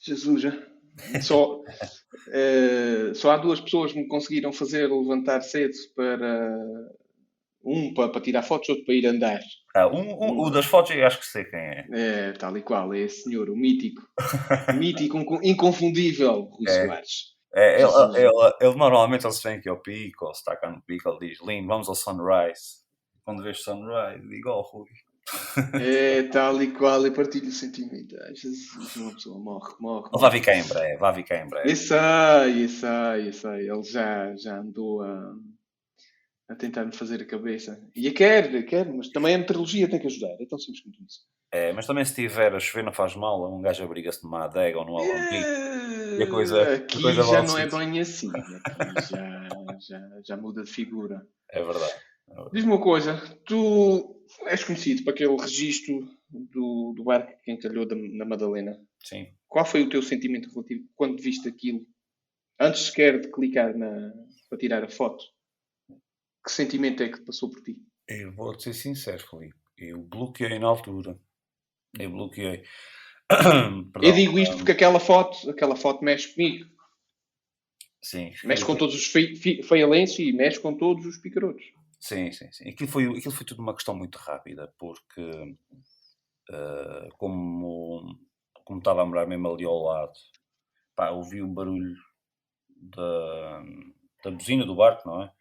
Jesus, 0.00 0.42
já. 0.42 0.75
Só, 1.22 1.58
uh, 1.58 3.14
só 3.14 3.32
há 3.32 3.36
duas 3.36 3.60
pessoas 3.60 3.92
que 3.92 3.98
me 3.98 4.08
conseguiram 4.08 4.52
fazer 4.52 4.88
levantar 4.88 5.40
cedo 5.42 5.74
para 5.94 6.56
um 7.62 7.92
para, 7.92 8.08
para 8.08 8.20
tirar 8.20 8.42
fotos, 8.42 8.68
outro 8.68 8.84
para 8.84 8.94
ir 8.94 9.06
andar. 9.06 9.40
Ah, 9.74 9.88
um, 9.88 10.00
um, 10.00 10.40
o 10.40 10.50
das 10.50 10.66
fotos 10.66 10.92
eu 10.92 11.06
acho 11.06 11.18
que 11.18 11.26
sei 11.26 11.44
quem 11.44 11.58
é. 11.58 11.86
É, 11.92 12.32
tal 12.32 12.56
e 12.56 12.62
qual, 12.62 12.94
é 12.94 13.00
esse 13.00 13.24
senhor, 13.24 13.50
o 13.50 13.56
mítico. 13.56 14.02
mítico, 14.78 15.18
inconfundível, 15.42 16.42
Rui 16.42 16.68
é. 16.68 16.86
Soares. 16.86 17.36
É, 17.54 17.82
ele, 17.82 17.90
ele, 18.18 18.54
ele, 18.60 18.76
normalmente 18.76 19.26
ele 19.26 19.32
se 19.32 19.42
vem 19.42 19.58
aqui 19.58 19.68
ao 19.68 19.80
pico, 19.80 20.26
ou 20.26 20.34
se 20.34 20.40
está 20.40 20.56
cá 20.56 20.70
no 20.70 20.82
pico, 20.82 21.08
ele 21.08 21.30
diz, 21.30 21.38
Lindo, 21.42 21.66
vamos 21.66 21.88
ao 21.88 21.94
sunrise 21.94 22.86
quando 23.26 23.42
vejo 23.42 23.60
Sunrise, 23.60 24.24
digo, 24.28 24.50
oh 24.50 24.62
Rui. 24.62 24.86
É, 25.74 26.22
tal 26.24 26.62
e 26.62 26.72
qual, 26.72 27.04
eu 27.04 27.12
partilho 27.12 27.48
o 27.48 27.52
sentimento. 27.52 28.16
Ai, 28.22 28.34
Jesus, 28.34 28.96
uma 28.96 29.12
pessoa 29.12 29.38
morre, 29.38 29.74
morre. 29.80 30.10
Ele 30.12 30.20
vai 30.20 30.30
vir 30.30 30.40
cá 30.40 30.54
em 30.54 30.62
breve, 30.62 30.96
vai 30.98 31.14
vir 31.14 31.24
cá 31.24 31.36
em 31.42 31.48
breve. 31.48 31.70
Eu 31.70 31.76
sei, 31.76 32.64
eu 32.64 32.68
sei, 32.68 33.28
eu 33.28 33.32
sei. 33.32 33.70
Ele 33.70 33.82
já, 33.82 34.36
já 34.36 34.58
andou 34.58 35.02
a, 35.02 35.34
a 36.48 36.54
tentar 36.54 36.84
me 36.84 36.94
fazer 36.94 37.22
a 37.22 37.26
cabeça. 37.26 37.80
E 37.94 38.06
a 38.06 38.14
quer, 38.14 38.64
quer, 38.64 38.86
mas 38.92 39.08
também 39.08 39.34
a 39.34 39.38
meteorologia 39.38 39.88
tem 39.88 39.98
que 39.98 40.06
ajudar. 40.06 40.36
É 40.40 40.46
tão 40.46 40.58
simples 40.58 40.82
quanto 40.82 41.02
isso. 41.02 41.20
É, 41.52 41.72
mas 41.72 41.86
também 41.86 42.04
se 42.04 42.14
tiver 42.14 42.54
a 42.54 42.60
chover 42.60 42.84
não 42.84 42.92
faz 42.92 43.14
mal, 43.16 43.52
um 43.52 43.62
gajo 43.62 43.82
abriga-se 43.82 44.22
numa 44.22 44.44
adega 44.44 44.78
ou 44.78 44.84
num 44.84 44.96
alambique. 44.96 45.44
É, 45.44 46.18
e 46.18 46.22
a 46.22 46.30
coisa, 46.30 46.74
aqui 46.74 46.98
a 46.98 47.02
coisa 47.02 47.22
já 47.22 47.42
não 47.42 47.58
é 47.58 47.66
bem 47.66 48.00
assim. 48.00 48.30
Aqui 48.34 49.08
já, 49.10 49.48
já, 49.80 50.00
já 50.24 50.36
muda 50.36 50.62
de 50.62 50.70
figura. 50.70 51.26
É 51.50 51.62
verdade. 51.62 51.94
Diz-me 52.52 52.72
uma 52.72 52.80
coisa, 52.80 53.16
tu 53.44 54.24
és 54.46 54.62
conhecido 54.64 55.04
para 55.04 55.12
aquele 55.12 55.36
registro 55.36 56.08
do, 56.28 56.92
do 56.94 57.04
barco 57.04 57.32
que 57.42 57.52
encalhou 57.52 57.86
na 57.86 58.24
Madalena. 58.24 58.78
Sim. 59.02 59.28
Qual 59.48 59.64
foi 59.64 59.82
o 59.82 59.88
teu 59.88 60.02
sentimento 60.02 60.50
relativo 60.50 60.84
quando 60.94 61.22
viste 61.22 61.48
aquilo? 61.48 61.86
Antes 62.58 62.86
sequer 62.86 63.20
de 63.20 63.30
clicar 63.30 63.76
na, 63.76 64.12
para 64.48 64.58
tirar 64.58 64.84
a 64.84 64.88
foto, 64.88 65.24
que 66.44 66.50
sentimento 66.50 67.02
é 67.02 67.08
que 67.08 67.20
passou 67.20 67.50
por 67.50 67.62
ti? 67.62 67.76
Eu 68.08 68.32
vou 68.32 68.58
ser 68.58 68.72
sincero, 68.72 69.24
Felipe. 69.28 69.56
Eu 69.76 70.02
bloqueei 70.02 70.58
na 70.58 70.66
altura. 70.66 71.18
Eu 71.98 72.10
bloqueei. 72.10 72.62
Eu 74.02 74.12
digo 74.12 74.38
isto 74.38 74.56
porque 74.56 74.72
aquela 74.72 75.00
foto, 75.00 75.50
aquela 75.50 75.74
foto 75.74 76.04
mexe 76.04 76.32
comigo. 76.32 76.70
Sim. 78.00 78.32
Mexe 78.44 78.64
com 78.64 78.76
todos 78.76 78.94
os 78.94 79.06
feialenses 79.06 80.18
e 80.20 80.32
mexe 80.32 80.60
com 80.60 80.76
todos 80.76 81.04
os 81.04 81.18
picarotos. 81.18 81.64
Sim, 82.06 82.30
sim, 82.32 82.50
sim. 82.52 82.68
Aquilo 82.68 82.88
foi, 82.90 83.04
aquilo 83.18 83.34
foi 83.34 83.44
tudo 83.46 83.60
uma 83.62 83.74
questão 83.74 83.94
muito 83.94 84.16
rápida, 84.18 84.72
porque 84.78 85.20
uh, 86.50 87.08
como, 87.18 88.18
como 88.64 88.78
estava 88.78 89.02
a 89.02 89.06
morar 89.06 89.26
mesmo 89.26 89.48
ali 89.52 89.64
ao 89.64 89.82
lado, 89.82 90.12
pá, 90.96 91.10
ouvi 91.10 91.42
o 91.42 91.48
barulho 91.48 91.96
da, 92.68 93.62
da 94.24 94.30
buzina 94.30 94.66
do 94.66 94.76
barco, 94.76 95.08
não 95.08 95.22
é? 95.22 95.32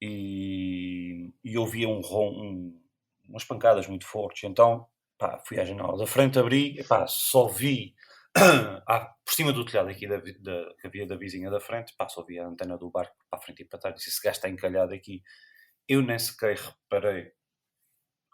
E, 0.00 1.32
e 1.44 1.58
ouvia 1.58 1.88
um 1.88 2.00
um, 2.00 2.80
umas 3.28 3.44
pancadas 3.44 3.86
muito 3.88 4.06
fortes. 4.06 4.44
Então, 4.44 4.86
pá, 5.18 5.40
fui 5.44 5.58
à 5.58 5.64
janela 5.64 5.96
da 5.98 6.06
frente, 6.06 6.38
abri, 6.38 6.82
pá, 6.84 7.06
só 7.06 7.48
vi 7.48 7.94
ah, 8.86 9.14
por 9.24 9.32
cima 9.34 9.52
do 9.52 9.64
telhado 9.64 9.88
aqui 9.88 10.06
da, 10.06 10.18
da, 10.18 10.74
que 10.80 10.86
havia 10.86 11.06
da 11.06 11.16
vizinha 11.16 11.50
da 11.50 11.60
frente, 11.60 11.94
pá, 11.96 12.08
só 12.08 12.22
vi 12.24 12.38
a 12.38 12.46
antena 12.46 12.78
do 12.78 12.90
barco 12.90 13.16
para 13.28 13.38
a 13.38 13.42
frente 13.42 13.62
e 13.62 13.64
para 13.64 13.78
trás. 13.80 13.96
Disse: 13.96 14.10
esse 14.10 14.22
gajo 14.22 14.36
está 14.36 14.48
encalhado 14.48 14.94
aqui. 14.94 15.22
Eu 15.88 16.02
nem 16.02 16.18
sequer 16.18 16.56
reparei 16.56 17.32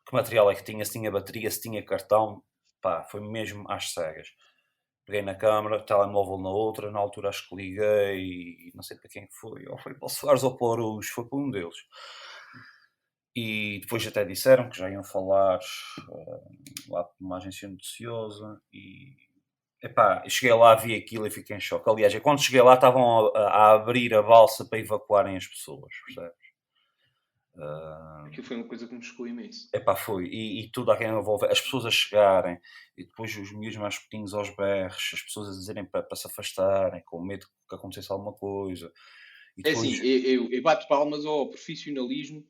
que 0.07 0.15
material 0.15 0.51
é 0.51 0.55
que 0.55 0.65
tinha, 0.65 0.85
se 0.85 0.93
tinha 0.93 1.11
bateria, 1.11 1.51
se 1.51 1.61
tinha 1.61 1.85
cartão, 1.85 2.43
pá, 2.81 3.03
foi 3.05 3.21
mesmo 3.21 3.65
às 3.71 3.93
cegas. 3.93 4.29
Peguei 5.07 5.23
na 5.23 5.35
câmara, 5.35 5.85
telemóvel 5.85 6.39
na 6.39 6.51
outra, 6.51 6.91
na 6.91 6.99
altura 6.99 7.29
acho 7.29 7.49
que 7.49 7.57
liguei 7.57 8.19
e 8.19 8.73
não 8.75 8.83
sei 8.83 8.97
para 8.97 9.11
quem 9.11 9.29
foi, 9.31 9.67
ou 9.67 9.79
foi 9.79 9.95
para 9.95 10.07
o 10.07 10.09
Soares 10.09 10.43
ou 10.43 10.57
para 10.57 10.67
o 10.67 10.73
Aruz, 10.73 11.09
foi 11.09 11.27
para 11.29 11.39
um 11.39 11.51
deles. 11.51 11.77
E 13.37 13.81
depois 13.83 14.07
até 14.07 14.25
disseram 14.25 14.69
que 14.71 14.79
já 14.79 14.89
iam 14.91 15.03
falar 15.03 15.59
uh, 15.59 16.93
lá 16.93 17.05
para 17.05 17.15
uma 17.21 17.37
agência 17.37 17.69
noticiosa 17.69 18.61
e 18.73 19.17
epá, 19.83 20.23
cheguei 20.29 20.55
lá, 20.55 20.75
vi 20.75 20.95
aquilo 20.95 21.27
e 21.27 21.31
fiquei 21.31 21.57
em 21.57 21.61
choque. 21.61 21.91
Aliás, 21.91 22.17
quando 22.21 22.43
cheguei 22.43 22.63
lá 22.63 22.75
estavam 22.75 23.33
a, 23.35 23.41
a 23.41 23.73
abrir 23.73 24.15
a 24.15 24.23
balsa 24.23 24.65
para 24.65 24.79
evacuarem 24.79 25.37
as 25.37 25.47
pessoas, 25.47 25.93
percebes? 26.07 26.44
Uh, 27.57 28.27
Aquilo 28.27 28.47
foi 28.47 28.57
uma 28.57 28.67
coisa 28.67 28.89
que 28.89 28.95
me 28.95 29.03
chocou 29.03 29.29
imenso. 29.29 29.69
Epá, 29.73 29.95
foi. 29.95 30.27
E, 30.27 30.61
e 30.61 30.71
tudo 30.71 30.91
a 30.91 30.97
quem 30.97 31.09
envolve, 31.09 31.47
as 31.47 31.61
pessoas 31.61 31.87
a 31.87 31.91
chegarem, 31.91 32.59
e 32.97 33.05
depois 33.05 33.37
os 33.37 33.53
miúdos 33.53 33.79
mais 33.79 33.99
pequenos 33.99 34.35
aos 34.35 34.51
berros, 34.57 35.11
as 35.15 35.23
pessoas 35.23 35.49
a 35.49 35.53
dizerem 35.53 35.85
para, 35.85 36.03
para 36.03 36.17
se 36.17 36.27
afastarem, 36.27 37.03
com 37.05 37.23
medo 37.23 37.47
que 37.69 37.75
acontecesse 37.75 38.13
alguma 38.13 38.33
coisa. 38.33 38.93
E 39.57 39.63
depois... 39.63 39.85
É 39.85 39.93
assim, 39.93 40.07
eu, 40.07 40.51
eu 40.51 40.63
bato 40.63 40.89
palmas 40.89 41.25
ao 41.25 41.49
profissionalismo 41.49 42.45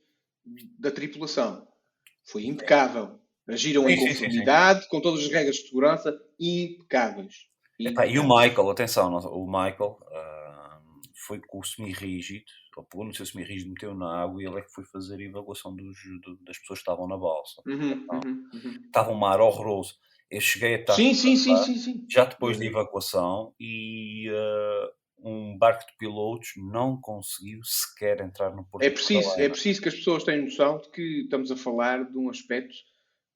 da 0.79 0.91
tripulação. 0.91 1.69
Foi 2.25 2.47
impecável. 2.47 3.21
Agiram 3.47 3.89
em 3.91 3.99
conformidade, 3.99 4.89
com 4.89 5.03
todas 5.03 5.21
as 5.21 5.31
regras 5.31 5.57
de 5.57 5.69
segurança 5.69 6.19
impecáveis. 6.41 7.47
Epá, 7.79 8.07
e 8.07 8.19
o 8.19 8.23
Michael, 8.23 8.71
atenção, 8.71 9.15
o 9.15 9.47
Michael 9.47 9.99
uh, 10.01 10.34
foi 11.27 11.41
com 11.41 11.59
o 11.59 11.65
semi-rígido, 11.65 12.45
ou 12.77 12.85
pegou 12.85 13.07
no 13.07 13.15
seu 13.15 13.27
semi-rígido, 13.27 13.71
meteu 13.71 13.95
na 13.95 14.23
água 14.23 14.43
e 14.43 14.47
ele 14.47 14.59
é 14.59 14.63
que 14.63 14.73
foi 14.73 14.85
fazer 14.85 15.17
a 15.17 15.23
evacuação 15.23 15.75
dos, 15.75 15.97
das 16.43 16.59
pessoas 16.59 16.79
que 16.79 16.83
estavam 16.83 17.09
na 17.09 17.17
balsa. 17.17 17.63
Uhum, 17.67 17.91
então, 17.93 18.21
uhum. 18.25 18.81
Estava 18.87 19.11
um 19.11 19.19
mar 19.19 19.41
horroroso. 19.41 19.95
Eu 20.31 20.41
cheguei 20.41 20.75
a 20.75 20.79
estar 20.81 20.95
sim, 20.95 21.15
sim, 21.15 21.37
sim, 21.37 21.57
sim, 21.59 21.77
sim. 21.77 22.07
já 22.11 22.25
depois 22.25 22.59
da 22.59 22.65
evacuação 22.65 23.55
e 23.61 24.29
uh, 24.31 25.29
um 25.29 25.57
barco 25.57 25.87
de 25.87 25.97
pilotos 25.97 26.53
não 26.57 27.01
conseguiu 27.01 27.61
sequer 27.63 28.21
entrar 28.21 28.55
no 28.55 28.65
porto. 28.65 28.85
É 28.85 28.91
preciso, 28.91 29.31
é 29.39 29.49
preciso 29.49 29.81
que 29.81 29.89
as 29.89 29.95
pessoas 29.95 30.25
tenham 30.25 30.45
noção 30.45 30.79
de 30.79 30.91
que 30.91 31.23
estamos 31.23 31.51
a 31.51 31.57
falar 31.57 32.05
de 32.11 32.19
um 32.19 32.29
aspecto, 32.29 32.75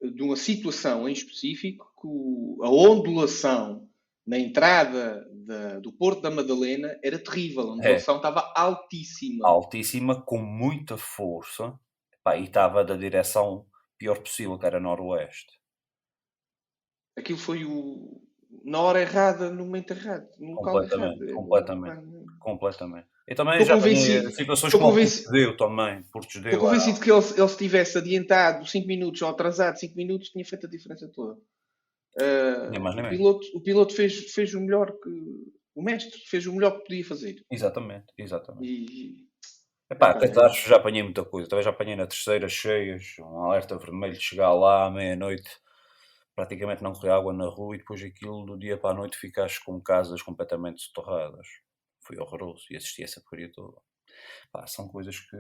de 0.03 0.23
uma 0.23 0.37
situação 0.37 1.09
em 1.09 1.13
específico, 1.13 1.87
que 2.01 2.65
a 2.65 2.71
ondulação 2.71 3.88
na 4.29 4.39
entrada 4.39 5.27
da, 5.33 5.79
do 5.79 5.91
Porto 5.91 6.21
da 6.21 6.31
Madalena 6.31 6.95
era 7.03 7.19
terrível. 7.19 7.63
A 7.63 7.73
ondulação 7.73 8.15
é. 8.15 8.19
estava 8.19 8.53
altíssima. 8.55 9.49
Altíssima, 9.49 10.21
com 10.21 10.37
muita 10.37 10.99
força, 10.99 11.75
Pá, 12.23 12.37
e 12.37 12.45
estava 12.45 12.85
da 12.85 12.95
direção 12.95 13.65
pior 13.97 14.19
possível, 14.19 14.59
que 14.59 14.67
era 14.67 14.79
noroeste. 14.79 15.59
Aquilo 17.17 17.39
foi 17.39 17.65
o, 17.65 18.21
na 18.65 18.81
hora 18.81 19.01
errada, 19.01 19.51
no 19.51 19.65
momento 19.65 19.93
errado, 19.93 20.29
no 20.39 20.57
local 20.57 20.85
errado. 20.85 21.35
Completamente, 21.35 22.07
completamente. 22.39 23.07
Eu 23.27 23.35
também 23.35 23.65
já 23.65 23.75
convencido, 23.75 24.31
situações 24.31 24.73
como 24.73 24.85
convencido, 24.85 25.31
Porto 25.31 25.57
também, 25.57 26.03
Porto. 26.13 26.39
Estou 26.39 26.61
convencido 26.61 27.01
que 27.01 27.11
ele, 27.11 27.25
ele 27.37 27.49
se 27.49 27.59
tivesse 27.59 27.97
adiantado 27.97 28.67
5 28.67 28.87
minutos 28.87 29.23
ou 29.23 29.29
atrasado 29.29 29.79
5 29.79 29.97
minutos, 29.97 30.29
tinha 30.29 30.45
feito 30.45 30.67
a 30.67 30.71
diferença 30.71 31.11
toda. 31.15 31.39
Uh, 32.21 32.81
mais, 32.81 32.97
o, 32.97 33.09
piloto, 33.09 33.47
o 33.55 33.61
piloto 33.61 33.95
fez, 33.95 34.33
fez 34.33 34.55
o 34.55 34.61
melhor 34.61 34.93
que... 34.93 35.11
O 35.75 35.83
mestre 35.83 36.19
fez 36.27 36.47
o 36.47 36.53
melhor 36.53 36.73
que 36.73 36.85
podia 36.85 37.05
fazer. 37.05 37.45
Exatamente, 37.51 38.07
exatamente. 38.19 38.67
E... 38.67 39.29
Epá, 39.91 40.11
até 40.11 40.27
já 40.51 40.77
apanhei 40.77 41.03
muita 41.03 41.25
coisa. 41.25 41.49
Talvez 41.49 41.65
já 41.65 41.71
apanhei 41.71 41.95
na 41.95 42.07
terceira 42.07 42.49
cheias, 42.49 43.15
um 43.21 43.45
alerta 43.45 43.79
vermelho 43.79 44.15
de 44.15 44.21
chegar 44.21 44.53
lá 44.53 44.87
à 44.87 44.91
meia-noite 44.91 45.49
praticamente 46.39 46.85
não 46.85 46.93
corria 46.93 47.17
água 47.17 47.33
na 47.33 47.47
rua 47.47 47.75
e 47.75 47.79
depois 47.79 48.01
aquilo 48.01 48.47
do 48.47 48.57
dia 48.57 48.79
para 48.79 48.91
a 48.91 48.95
noite 48.95 49.19
ficaste 49.19 49.61
com 49.65 49.81
casas 49.81 50.23
completamente 50.23 50.81
soterradas. 50.81 51.49
Foi 52.01 52.17
horroroso 52.17 52.65
e 52.71 52.77
assisti 52.77 53.03
essa 53.03 53.21
porcaria 53.21 53.51
toda. 53.51 53.77
Pá, 54.53 54.65
são 54.69 54.87
coisas 54.87 55.19
que. 55.19 55.37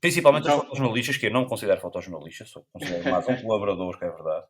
Principalmente 0.00 0.44
então... 0.44 0.58
as 0.58 0.64
fotojornalistas, 0.64 1.16
que 1.16 1.26
eu 1.26 1.30
não 1.30 1.46
considero 1.46 1.80
fotojornalistas, 1.80 2.50
só 2.50 2.62
considero 2.72 3.04
mais 3.10 3.28
um 3.28 3.36
colaborador, 3.42 3.98
que 3.98 4.04
é 4.04 4.10
verdade. 4.10 4.46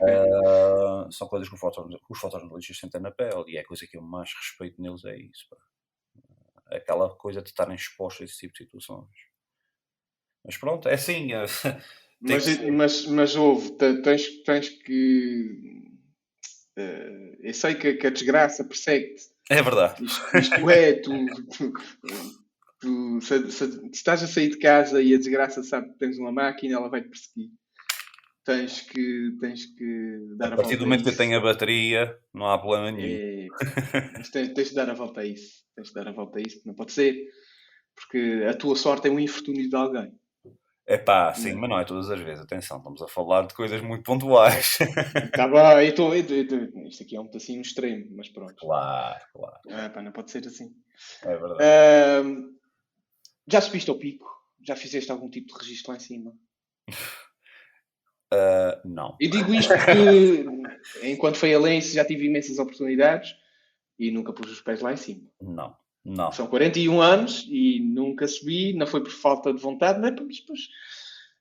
Uh, 0.00 1.10
são 1.12 1.28
coisas 1.28 1.48
que 1.48 1.54
os, 1.54 1.60
foto, 1.60 1.88
os 2.08 2.18
fotojornalistas 2.18 2.78
sentem 2.78 3.00
na 3.00 3.10
pele 3.10 3.44
e 3.48 3.56
é 3.56 3.60
a 3.60 3.66
coisa 3.66 3.86
que 3.86 3.96
eu 3.96 4.02
mais 4.02 4.30
respeito 4.34 4.80
neles 4.80 5.04
é 5.04 5.16
isso. 5.16 5.46
Pá. 5.50 5.56
Aquela 6.76 7.14
coisa 7.16 7.42
de 7.42 7.48
estarem 7.48 7.74
expostos 7.74 8.22
a 8.22 8.24
esse 8.24 8.38
tipo 8.38 8.52
de 8.52 8.64
situações. 8.64 9.08
Mas 10.44 10.56
pronto, 10.56 10.88
é 10.88 10.94
assim. 10.94 11.28
Mas, 12.24 12.56
que... 12.56 12.70
mas, 12.70 13.06
mas 13.06 13.34
houve, 13.34 13.72
tens, 13.72 14.44
tens 14.44 14.68
que. 14.68 15.90
Uh, 16.78 17.36
eu 17.40 17.52
sei 17.52 17.74
que, 17.74 17.94
que, 17.94 18.06
a 18.06 18.10
desgraça 18.10 18.64
persegue-te. 18.64 19.24
É 19.50 19.60
verdade. 19.60 20.04
Isto, 20.04 20.38
isto 20.38 20.70
é, 20.70 20.92
tu, 20.92 21.10
tu, 21.56 21.72
tu 22.82 23.20
se, 23.20 23.50
se, 23.50 23.72
se, 23.72 23.90
estás 23.92 24.22
a 24.22 24.26
sair 24.26 24.50
de 24.50 24.58
casa 24.58 25.00
e 25.00 25.14
a 25.14 25.18
desgraça 25.18 25.62
sabe 25.62 25.90
que 25.90 25.98
tens 25.98 26.18
uma 26.18 26.32
máquina, 26.32 26.76
ela 26.76 26.88
vai-te 26.88 27.08
perseguir. 27.08 27.48
Tens 28.44 28.80
que, 28.80 29.36
tens 29.40 29.66
que 29.66 30.18
dar 30.36 30.50
a, 30.50 30.54
a 30.54 30.56
partir 30.56 30.76
do 30.76 30.84
momento 30.84 31.04
que 31.04 31.10
eu 31.10 31.16
tenho 31.16 31.38
a 31.38 31.40
bateria, 31.40 32.18
não 32.34 32.46
há 32.46 32.58
problema 32.58 32.90
nenhum. 32.90 33.14
É, 33.14 33.46
tens, 34.32 34.48
tens 34.52 34.68
de 34.70 34.74
dar 34.74 34.90
a 34.90 34.94
volta 34.94 35.20
a 35.20 35.24
isso. 35.24 35.62
Tens 35.76 35.88
de 35.88 35.94
dar 35.94 36.08
a 36.08 36.12
volta 36.12 36.40
a 36.40 36.42
isso, 36.42 36.60
não 36.66 36.74
pode 36.74 36.90
ser. 36.90 37.16
Porque 37.94 38.44
a 38.48 38.54
tua 38.54 38.74
sorte 38.74 39.06
é 39.06 39.10
um 39.10 39.20
infortúnio 39.20 39.68
de 39.68 39.76
alguém. 39.76 40.12
É 40.84 40.98
pá, 40.98 41.32
sim, 41.32 41.52
mas 41.52 41.70
não 41.70 41.78
é 41.78 41.84
todas 41.84 42.10
as 42.10 42.20
vezes. 42.20 42.42
Atenção, 42.42 42.78
estamos 42.78 43.00
a 43.00 43.06
falar 43.06 43.46
de 43.46 43.54
coisas 43.54 43.80
muito 43.80 44.02
pontuais. 44.02 44.78
Tá 45.32 45.46
bom, 45.46 45.80
eu 45.80 45.94
tô. 45.94 46.12
isto 46.12 47.04
aqui 47.04 47.14
é 47.14 47.20
um 47.20 47.26
pedacinho 47.26 47.62
extremo, 47.62 48.06
mas 48.16 48.28
pronto. 48.28 48.56
Claro, 48.56 49.24
claro. 49.32 49.60
É, 49.68 49.88
pá, 49.88 50.02
não 50.02 50.10
pode 50.10 50.32
ser 50.32 50.44
assim. 50.46 50.74
É 51.22 51.36
verdade. 51.36 51.62
Uh, 51.62 52.61
já 53.46 53.60
subiste 53.60 53.90
ao 53.90 53.98
pico? 53.98 54.26
Já 54.64 54.76
fizeste 54.76 55.10
algum 55.10 55.28
tipo 55.28 55.52
de 55.52 55.58
registro 55.58 55.92
lá 55.92 55.96
em 55.96 56.00
cima? 56.00 56.30
Uh, 58.32 58.78
não. 58.88 59.16
Eu 59.20 59.30
digo 59.30 59.52
isto 59.54 59.72
porque, 59.74 61.08
enquanto 61.08 61.36
foi 61.36 61.54
alense, 61.54 61.94
já 61.94 62.04
tive 62.04 62.26
imensas 62.26 62.58
oportunidades 62.58 63.34
e 63.98 64.10
nunca 64.10 64.32
pus 64.32 64.50
os 64.50 64.60
pés 64.60 64.80
lá 64.80 64.92
em 64.92 64.96
cima. 64.96 65.28
Não. 65.40 65.76
Não. 66.04 66.32
São 66.32 66.46
41 66.46 67.00
anos 67.00 67.46
e 67.48 67.80
nunca 67.80 68.26
subi, 68.26 68.72
não 68.72 68.86
foi 68.86 69.02
por 69.02 69.12
falta 69.12 69.52
de 69.52 69.60
vontade, 69.60 70.00
não 70.00 70.08
é 70.08 70.12
por 70.12 70.26
depois. 70.26 70.68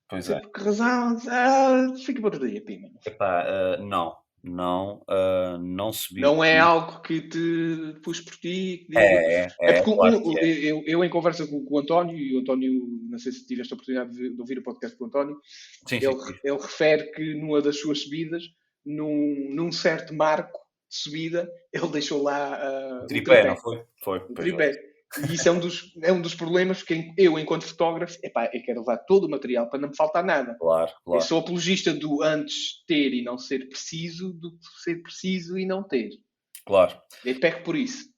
Pois 0.08 0.30
é. 0.30 0.40
Por 0.40 0.52
que 0.52 0.64
razão? 0.64 1.18
Ah, 1.30 1.94
fica 2.04 2.20
para 2.20 2.28
outro 2.32 2.48
dia, 2.48 2.62
pima. 2.62 2.90
Epá, 3.06 3.46
uh, 3.80 3.84
não, 3.84 4.16
não, 4.44 5.04
uh, 5.08 5.58
não 5.60 5.94
subi. 5.94 6.22
Não 6.22 6.44
é 6.44 6.58
algo 6.58 7.02
que 7.02 7.22
te 7.22 8.00
pus 8.02 8.20
por 8.20 8.36
ti. 8.38 8.88
É, 8.96 9.04
é, 9.04 9.42
é, 9.44 9.50
é 9.62 9.74
porque 9.82 9.96
claro 9.96 10.40
é. 10.40 10.46
Eu, 10.46 10.84
eu, 10.86 11.04
em 11.04 11.10
conversa 11.10 11.46
com, 11.46 11.64
com, 11.64 11.76
o 11.76 11.80
António, 11.80 12.18
e 12.18 12.36
o 12.36 12.40
António, 12.40 12.88
não 13.10 13.20
sei 13.20 13.32
se 13.32 13.46
tive 13.46 13.62
esta 13.62 13.76
oportunidade 13.76 14.12
de, 14.12 14.34
de 14.34 14.42
ouvir 14.42 14.58
o 14.58 14.64
podcast 14.64 14.98
com 14.98 15.06
o 15.06 15.08
António, 15.08 15.40
sim, 15.88 15.98
ele, 15.98 16.20
sim. 16.20 16.34
ele 16.44 16.58
refere 16.58 17.12
que 17.12 17.36
numa 17.36 17.62
das 17.62 17.80
suas 17.80 18.02
subidas, 18.02 18.44
num, 18.86 19.48
num 19.52 19.72
certo 19.72 20.14
marco, 20.14 20.60
subida, 20.90 21.50
ele 21.72 21.88
deixou 21.88 22.22
lá 22.22 22.60
uh, 22.60 23.04
o 23.04 23.08
tripé, 23.08 23.36
tripé, 23.36 23.48
não 23.48 23.58
foi? 23.58 23.84
Foi. 24.04 24.18
O 24.20 24.34
tripé. 24.34 24.91
E 25.18 25.34
isso 25.34 25.50
é 25.50 25.52
um, 25.52 25.60
dos, 25.60 25.94
é 26.02 26.12
um 26.12 26.22
dos 26.22 26.34
problemas 26.34 26.84
que 26.84 27.14
eu, 27.18 27.38
enquanto 27.38 27.66
fotógrafo, 27.66 28.18
epá, 28.24 28.50
eu 28.54 28.64
quero 28.64 28.80
levar 28.80 28.98
todo 29.00 29.26
o 29.26 29.30
material 29.30 29.70
para 29.70 29.80
não 29.80 29.90
me 29.90 29.96
faltar 29.96 30.24
nada. 30.24 30.56
Claro, 30.58 30.92
claro. 31.04 31.22
Eu 31.22 31.22
sou 31.22 31.40
apologista 31.40 31.94
do 31.94 32.24
antes 32.24 32.84
ter 32.88 33.14
e 33.14 33.22
não 33.22 33.38
ser 33.38 33.68
preciso 33.68 34.32
do 34.34 34.52
que 34.52 34.66
ser 34.84 35.02
preciso 35.02 35.58
e 35.58 35.66
não 35.66 35.84
ter. 35.84 36.12
Claro. 36.66 36.98
Eu 37.26 37.40
pego 37.40 37.64
por 37.64 37.76
isso. 37.76 38.10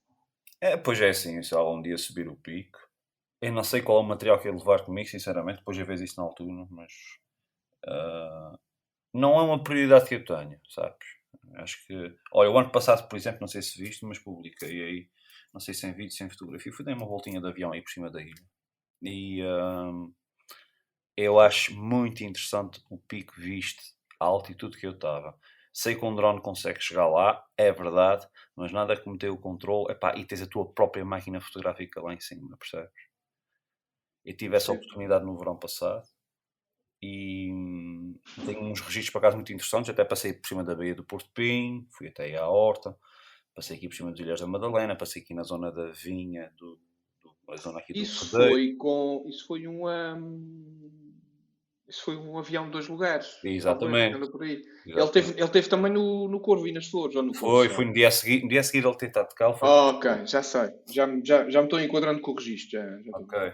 É, 0.60 0.76
pois 0.76 1.00
é 1.00 1.08
assim, 1.10 1.42
se 1.42 1.54
algum 1.54 1.82
dia 1.82 1.98
subir 1.98 2.28
o 2.28 2.36
pico, 2.36 2.78
eu 3.42 3.52
não 3.52 3.64
sei 3.64 3.82
qual 3.82 3.98
é 3.98 4.00
o 4.00 4.04
material 4.04 4.38
que 4.38 4.48
ia 4.48 4.54
levar 4.54 4.84
comigo, 4.84 5.08
sinceramente, 5.08 5.58
depois 5.58 5.76
eu 5.76 5.84
vejo 5.84 6.04
isso 6.04 6.18
na 6.18 6.26
altura, 6.26 6.66
mas 6.70 6.92
uh, 7.86 8.58
não 9.12 9.38
é 9.38 9.42
uma 9.42 9.62
prioridade 9.62 10.08
que 10.08 10.14
eu 10.14 10.24
tenho, 10.24 10.58
sabes? 10.68 11.06
Acho 11.56 11.86
que. 11.86 12.14
Olha, 12.32 12.50
o 12.50 12.58
ano 12.58 12.70
passado, 12.70 13.08
por 13.08 13.16
exemplo, 13.16 13.40
não 13.42 13.48
sei 13.48 13.62
se 13.62 13.78
viste, 13.78 14.04
mas 14.04 14.18
publiquei 14.18 14.82
aí, 14.82 15.08
não 15.54 15.60
sei 15.60 15.72
se 15.72 15.86
em 15.86 15.92
vídeo, 15.94 16.12
se 16.12 16.24
em 16.24 16.28
fotografia, 16.28 16.72
fui 16.72 16.84
dar 16.84 16.94
uma 16.94 17.06
voltinha 17.06 17.40
de 17.40 17.46
avião 17.46 17.72
aí 17.72 17.80
por 17.80 17.90
cima 17.90 18.10
da 18.10 18.20
ilha. 18.20 18.44
E 19.00 19.42
um, 19.44 20.12
eu 21.16 21.38
acho 21.38 21.74
muito 21.76 22.24
interessante 22.24 22.82
o 22.90 22.98
pico 22.98 23.34
visto, 23.36 23.82
a 24.18 24.24
altitude 24.26 24.76
que 24.76 24.86
eu 24.86 24.92
estava. 24.92 25.38
Sei 25.72 25.94
que 25.94 26.04
um 26.04 26.14
drone 26.14 26.40
consegue 26.40 26.80
chegar 26.80 27.06
lá, 27.08 27.44
é 27.56 27.70
verdade, 27.72 28.26
mas 28.56 28.72
nada 28.72 28.96
como 29.00 29.16
ter 29.18 29.30
o 29.30 29.38
controle 29.38 29.92
epá, 29.92 30.16
e 30.16 30.24
tens 30.24 30.42
a 30.42 30.46
tua 30.46 30.66
própria 30.72 31.04
máquina 31.04 31.40
fotográfica 31.40 32.00
lá 32.02 32.14
em 32.14 32.20
cima, 32.20 32.56
percebes? 32.56 32.92
Eu 34.24 34.36
tive 34.36 34.56
essa 34.56 34.72
Sim. 34.72 34.78
oportunidade 34.78 35.24
no 35.24 35.36
verão 35.38 35.56
passado 35.56 36.06
e 37.02 37.52
hum, 37.52 38.18
tenho 38.46 38.62
uns 38.62 38.80
registros 38.80 39.10
para 39.10 39.20
casa 39.20 39.36
muito 39.36 39.52
interessantes. 39.52 39.90
Até 39.90 40.04
passei 40.04 40.32
por 40.32 40.48
cima 40.48 40.64
da 40.64 40.74
Baía 40.74 40.94
do 40.94 41.04
Porto 41.04 41.30
Pim, 41.34 41.86
fui 41.90 42.08
até 42.08 42.34
à 42.36 42.48
Horta, 42.48 42.96
passei 43.54 43.76
aqui 43.76 43.88
por 43.88 43.94
cima 43.94 44.10
dos 44.10 44.20
Ilhas 44.20 44.40
da 44.40 44.46
Madalena, 44.46 44.96
passei 44.96 45.22
aqui 45.22 45.32
na 45.32 45.42
zona 45.42 45.70
da 45.70 45.90
Vinha, 45.92 46.50
do, 46.58 46.78
do 47.22 47.56
zona 47.56 47.78
aqui 47.78 47.92
do 47.92 47.98
isso 47.98 48.30
foi 48.30 48.74
com 48.74 49.24
Isso 49.28 49.46
foi 49.46 49.66
uma. 49.66 50.18
Isso 51.86 52.02
foi 52.02 52.16
um 52.16 52.38
avião 52.38 52.64
de 52.64 52.70
dois 52.70 52.88
lugares. 52.88 53.38
Exatamente. 53.44 54.16
Exatamente. 54.16 54.68
Ele, 54.86 55.08
teve, 55.08 55.38
ele 55.38 55.48
teve 55.48 55.68
também 55.68 55.92
no, 55.92 56.28
no 56.28 56.40
Corvo 56.40 56.66
e 56.66 56.72
nas 56.72 56.86
Flores. 56.86 57.14
Ou 57.14 57.22
no 57.22 57.34
foi, 57.34 57.68
foi 57.68 57.84
no 57.84 57.92
dia 57.92 58.08
a 58.08 58.10
seguir, 58.10 58.42
no 58.42 58.48
dia 58.48 58.60
a 58.60 58.62
seguir 58.62 58.86
ele 58.86 58.96
tentar 58.96 59.24
de 59.24 59.34
cá. 59.34 59.52
Foi... 59.52 59.68
Oh, 59.68 59.90
ok, 59.90 60.26
já 60.26 60.42
sei. 60.42 60.70
Já, 60.90 61.06
já, 61.22 61.48
já 61.50 61.60
me 61.60 61.66
estou 61.66 61.78
enquadrando 61.78 62.22
com 62.22 62.32
o 62.32 62.34
registro. 62.34 62.80
Já, 62.80 63.02
já 63.02 63.18
ok. 63.18 63.52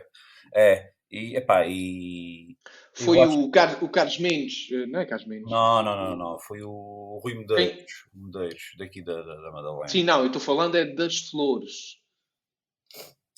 É, 0.55 0.93
e, 1.11 1.37
epá, 1.37 1.67
e... 1.67 2.57
Foi 3.05 3.19
o, 3.19 3.51
Car 3.51 3.83
o 3.83 3.89
Carlos 3.89 4.19
Mendes, 4.19 4.69
eh, 4.73 4.87
não 4.87 5.01
é 5.01 5.07
Carlos 5.07 5.27
Mendes? 5.27 5.51
Não, 5.51 5.83
não, 5.83 5.97
não, 5.97 6.17
não. 6.17 6.39
Foi 6.39 6.63
o 6.63 7.21
Rui 7.23 7.35
Medeiros, 7.35 8.09
Medeiros 8.15 8.63
daqui 8.79 9.03
da, 9.03 9.23
da, 9.23 9.35
da 9.35 9.51
Madalena. 9.51 9.89
Sim, 9.89 10.05
não, 10.05 10.21
eu 10.21 10.27
estou 10.27 10.41
falando 10.41 10.77
é 10.77 10.85
das 10.85 11.29
flores. 11.31 11.99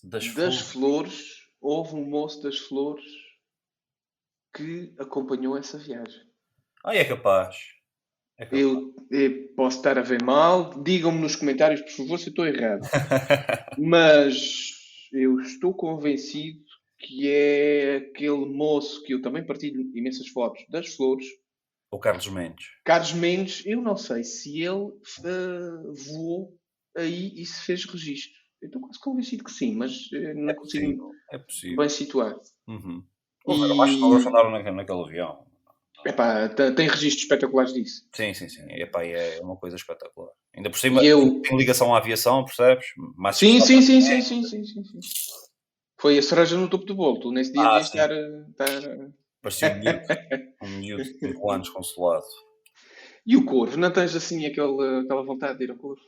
Das, 0.03 0.35
das 0.35 0.61
flores. 0.61 0.73
flores. 0.73 1.49
houve 1.61 1.95
um 1.95 2.05
moço 2.05 2.43
das 2.43 2.59
flores 2.59 3.05
que 4.55 4.95
acompanhou 4.99 5.57
essa 5.57 5.79
viagem. 5.79 6.23
Ah, 6.85 6.95
é 6.95 7.05
capaz. 7.05 7.57
É 8.39 8.45
capaz. 8.45 8.61
Eu, 8.61 8.95
eu 9.11 9.49
posso 9.55 9.79
estar 9.79 9.99
a 9.99 10.03
ver 10.03 10.23
mal, 10.23 10.83
digam-me 10.83 11.21
nos 11.21 11.37
comentários, 11.37 11.81
por 11.81 11.91
favor, 11.91 12.19
se 12.19 12.27
eu 12.27 12.31
estou 12.31 12.47
errado. 12.47 12.83
Mas 13.79 14.73
eu 15.13 15.41
estou 15.41 15.75
convencido 15.75 16.72
que 17.03 17.29
é 17.29 17.97
aquele 17.97 18.47
moço 18.47 19.03
que 19.05 19.13
eu 19.15 19.21
também 19.21 19.45
partilho 19.45 19.81
imensas 19.95 20.29
fotos 20.29 20.65
das 20.69 20.95
flores. 20.95 21.27
o 21.91 21.99
Carlos 21.99 22.29
Mendes. 22.29 22.67
Carlos 22.85 23.13
Mendes, 23.13 23.63
eu 23.67 23.83
não 23.83 23.97
sei 23.97 24.23
se 24.25 24.61
ele 24.63 24.71
uh, 24.71 25.95
voou 25.95 26.57
aí 26.97 27.33
e 27.35 27.45
se 27.45 27.65
fez 27.65 27.85
registro. 27.85 28.41
Eu 28.61 28.67
estou 28.67 28.81
quase 28.81 29.01
convencido 29.01 29.43
que 29.45 29.51
sim, 29.51 29.75
mas 29.75 29.93
uh, 30.13 30.35
não 30.35 30.51
É 30.51 30.55
consigo 30.55 30.85
possível. 30.87 31.11
É 31.33 31.39
possível. 31.39 31.77
bem 31.79 31.89
situar. 31.89 32.37
Uhum. 32.69 33.03
E- 33.49 33.75
mais 33.75 33.93
pessoas 33.95 34.23
que 34.23 34.29
andaram 34.29 34.51
naquele, 34.53 34.77
naquele 34.77 35.01
avião. 35.03 35.45
Epá, 36.07 36.49
te- 36.49 36.73
tem 36.73 36.89
registros 36.89 37.23
espetaculares 37.25 37.73
disso. 37.73 38.09
Sim, 38.15 38.33
sim, 38.35 38.49
sim. 38.49 38.63
Epá, 38.71 39.05
é 39.05 39.41
uma 39.41 39.57
coisa 39.57 39.77
espetacular. 39.77 40.31
Ainda 40.55 40.71
por 40.71 40.79
cima, 40.79 41.05
eu- 41.05 41.41
tem 41.43 41.57
ligação 41.57 41.95
à 41.95 41.99
aviação, 41.99 42.45
percebes? 42.45 42.87
Mais 43.17 43.37
Sim, 43.37 43.61
sim, 43.61 43.81
sim, 43.83 44.01
sim, 44.01 44.21
sim, 44.23 44.45
sim, 44.45 44.65
sim, 44.65 44.85
sim. 44.85 45.01
Foi 46.03 46.19
a 46.19 46.23
cereja 46.23 46.57
no 46.57 46.69
topo 46.69 46.85
do 46.85 46.97
bolo. 46.97 47.21
Tu 47.21 47.31
nesse 47.31 47.53
dia 47.53 47.63
Ah, 47.63 47.79
devias 47.79 47.87
estar, 47.87 48.11
eh, 48.11 48.45
estar- 48.51 49.09
Parecia 49.41 49.69
um 49.71 49.79
miúdo, 49.79 50.01
um 50.61 50.69
miúdo 50.81 51.03
de 51.05 51.19
5 51.21 51.53
anos 51.53 51.69
consolado. 51.71 52.27
E 53.25 53.37
o 53.37 53.45
corvo? 53.45 53.77
Não 53.77 53.93
tens 53.93 54.17
assim 54.17 54.45
aquela, 54.45 55.03
aquela 55.03 55.23
vontade 55.23 55.59
de 55.59 55.65
ir 55.65 55.71
ao 55.71 55.77
corvo? 55.77 56.03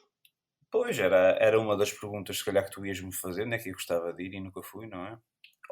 Pois, 0.68 0.98
era, 0.98 1.36
era 1.40 1.60
uma 1.60 1.76
das 1.76 1.92
perguntas, 1.92 2.38
se 2.38 2.44
calhar, 2.44 2.64
que 2.64 2.72
tu 2.72 2.84
ias-me 2.84 3.14
fazer, 3.14 3.44
onde 3.46 3.54
é 3.54 3.58
que 3.58 3.68
eu 3.68 3.74
gostava 3.74 4.12
de 4.12 4.24
ir 4.24 4.34
e 4.34 4.40
nunca 4.40 4.60
fui, 4.64 4.88
não 4.88 5.06
é? 5.06 5.16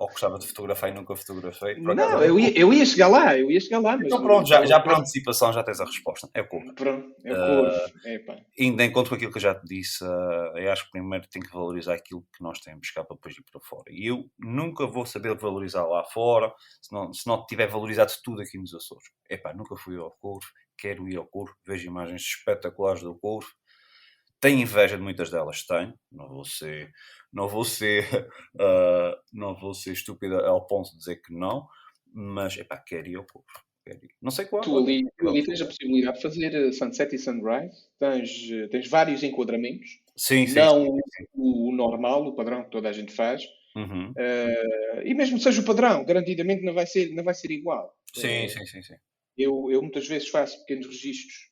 Ou 0.03 0.09
gostava 0.09 0.37
de 0.37 0.49
fotografar 0.49 0.91
e 0.91 0.95
nunca 0.95 1.15
fotografei. 1.15 1.77
Por 1.77 1.93
acaso, 1.93 2.13
Não, 2.15 2.25
eu 2.25 2.41
ia, 2.41 2.59
eu 2.59 2.73
ia 2.75 2.85
chegar 2.85 3.07
lá, 3.07 3.39
eu 3.39 3.49
ia 3.49 3.61
chegar 3.61 3.79
lá. 3.79 3.97
Mas 3.97 4.07
Então 4.07 4.21
pronto, 4.21 4.49
já, 4.49 4.67
já 4.67 4.81
por 4.81 4.95
antecipação 4.95 5.53
já 5.53 5.63
tens 5.63 5.81
a 5.81 5.85
resposta. 5.85 6.29
É 6.35 6.41
o 6.41 6.49
corvo. 6.49 6.75
Pronto, 6.75 7.15
é 7.25 7.33
o 7.33 7.37
corvo. 7.37 7.99
Epá. 8.05 8.37
Ainda 8.59 8.85
encontro 8.85 9.11
com 9.11 9.15
aquilo 9.15 9.31
que 9.31 9.39
eu 9.39 9.43
já 9.43 9.55
te 9.55 9.65
disse, 9.65 10.03
ah, 10.05 10.53
eu 10.57 10.73
acho 10.73 10.87
que 10.87 10.91
primeiro 10.91 11.25
tem 11.29 11.41
que 11.41 11.53
valorizar 11.53 11.95
aquilo 11.95 12.27
que 12.37 12.43
nós 12.43 12.59
temos 12.59 12.91
cá 12.91 13.05
para 13.05 13.15
depois 13.15 13.39
ir 13.39 13.45
para 13.49 13.61
fora. 13.61 13.85
E 13.91 14.11
eu 14.11 14.29
nunca 14.41 14.89
vou 14.89 15.07
saber 15.07 15.37
valorizar 15.37 15.87
lá 15.87 16.03
fora 16.03 16.53
se 16.81 16.93
não, 16.93 17.13
se 17.13 17.25
não 17.25 17.47
tiver 17.47 17.69
valorizado 17.69 18.11
tudo 18.25 18.43
aqui 18.43 18.59
nos 18.59 18.75
Açores. 18.75 19.05
Epá, 19.31 19.55
nunca 19.55 19.77
fui 19.77 19.97
ao 19.97 20.11
Corvo, 20.11 20.49
quero 20.77 21.09
ir 21.09 21.17
ao 21.17 21.27
Corvo, 21.27 21.55
vejo 21.65 21.87
imagens 21.87 22.23
espetaculares 22.23 23.03
do 23.03 23.15
Corvo. 23.15 23.47
Tenho 24.43 24.59
inveja 24.59 24.97
de 24.97 25.03
muitas 25.03 25.31
delas, 25.31 25.65
tenho. 25.65 25.95
Não 26.11 26.29
vou 26.29 26.45
ser, 26.45 26.91
não 27.33 27.47
vou 27.49 27.65
ser, 27.65 28.05
ah, 28.61 29.17
não 29.33 29.55
vou 29.55 29.73
ser 29.73 29.93
estúpida 29.93 30.45
ao 30.45 30.67
ponto 30.67 30.91
de 30.91 30.99
dizer 30.99 31.23
que 31.23 31.33
não, 31.33 31.69
mas 32.13 32.57
epá, 32.57 32.77
quero 32.77 33.09
ir 33.09 33.17
ao 33.17 33.25
ir. 33.87 34.11
Não 34.21 34.33
sei 34.33 34.45
qual. 34.47 34.63
Tu 34.63 34.77
ali, 34.77 35.05
tu 35.17 35.29
ali 35.29 35.45
tens 35.45 35.61
a 35.61 35.67
possibilidade 35.67 36.17
de 36.17 36.23
fazer 36.23 36.55
eh, 36.55 36.73
sunset 36.73 37.15
e 37.15 37.19
sunrise. 37.19 37.87
Tens, 38.01 38.51
eh, 38.51 38.67
tens 38.69 38.89
vários 38.89 39.23
enquadramentos. 39.23 40.01
Sim, 40.17 40.47
sim. 40.47 40.55
não 40.57 40.85
sim, 40.85 41.01
sim. 41.17 41.25
o, 41.35 41.69
o 41.69 41.73
normal, 41.73 42.27
o 42.27 42.35
padrão 42.35 42.65
que 42.65 42.71
toda 42.71 42.89
a 42.89 42.93
gente 42.93 43.13
faz. 43.13 43.45
Uhum. 43.77 44.13
Eh, 44.17 45.03
e 45.07 45.15
mesmo 45.15 45.39
seja 45.39 45.63
o 45.63 45.65
padrão, 45.65 46.05
garantidamente 46.05 46.65
não 46.65 46.75
vai 46.75 46.87
ser, 46.87 47.13
não 47.15 47.25
vai 47.25 47.35
ser 47.35 47.51
igual. 47.53 47.97
Sim, 48.15 48.45
Eh, 48.45 48.49
sim, 48.49 48.67
sim, 48.67 48.83
sim. 48.83 48.95
Eu, 49.39 49.69
eu 49.71 49.81
muitas 49.81 50.07
vezes 50.07 50.29
faço 50.29 50.59
pequenos 50.61 50.87
registros 50.87 51.51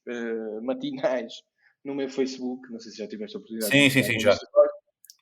matinais 0.63 1.33
no 1.85 1.95
meu 1.95 2.09
Facebook, 2.09 2.71
não 2.71 2.79
sei 2.81 2.93
se 2.93 2.99
já 2.99 3.09
tiveste 3.09 3.37
a 3.37 3.39
oportunidade. 3.39 3.73
Sim, 3.73 3.91
sim, 3.91 4.03
sim, 4.03 4.21
já. 4.21 4.37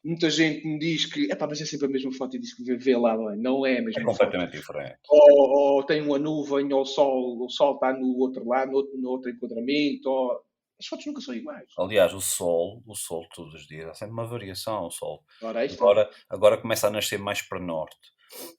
Muita 0.04 0.30
gente 0.30 0.66
me 0.66 0.78
diz 0.78 1.06
que 1.06 1.30
epá, 1.30 1.46
mas 1.46 1.60
é 1.60 1.64
sempre 1.66 1.86
a 1.86 1.90
mesma 1.90 2.12
foto 2.12 2.36
e 2.36 2.38
diz 2.40 2.54
que 2.54 2.62
vê, 2.76 2.96
lá 2.96 3.16
bem. 3.16 3.36
Não 3.38 3.66
é 3.66 3.74
a 3.74 3.78
É 3.78 3.80
mesma 3.80 4.02
foto. 4.02 4.18
completamente 4.18 4.52
diferente. 4.56 4.98
Ou, 5.08 5.50
ou 5.76 5.82
tem 5.84 6.00
uma 6.02 6.18
nuvem, 6.18 6.72
ou 6.72 6.82
o 6.82 6.84
sol, 6.86 7.44
o 7.44 7.48
sol 7.50 7.74
está 7.74 7.92
no 7.92 8.16
outro 8.16 8.46
lado, 8.46 8.70
no 8.70 8.76
outro, 8.78 8.96
no 8.98 9.10
outro 9.10 9.30
enquadramento. 9.30 10.08
Ou... 10.08 10.40
As 10.80 10.86
fotos 10.86 11.06
nunca 11.06 11.20
são 11.20 11.34
iguais. 11.34 11.66
Aliás, 11.76 12.14
o 12.14 12.20
sol, 12.20 12.80
o 12.86 12.94
sol 12.94 13.26
todos 13.34 13.52
os 13.54 13.66
dias, 13.66 13.88
há 13.88 13.94
sempre 13.94 14.12
uma 14.12 14.24
variação. 14.26 14.86
O 14.86 14.90
sol 14.92 15.24
Ora, 15.42 15.60
aí 15.60 15.66
está. 15.66 15.82
agora, 15.82 16.10
agora 16.30 16.56
começa 16.58 16.86
a 16.86 16.90
nascer 16.90 17.18
mais 17.18 17.42
para 17.42 17.58
norte. 17.58 17.96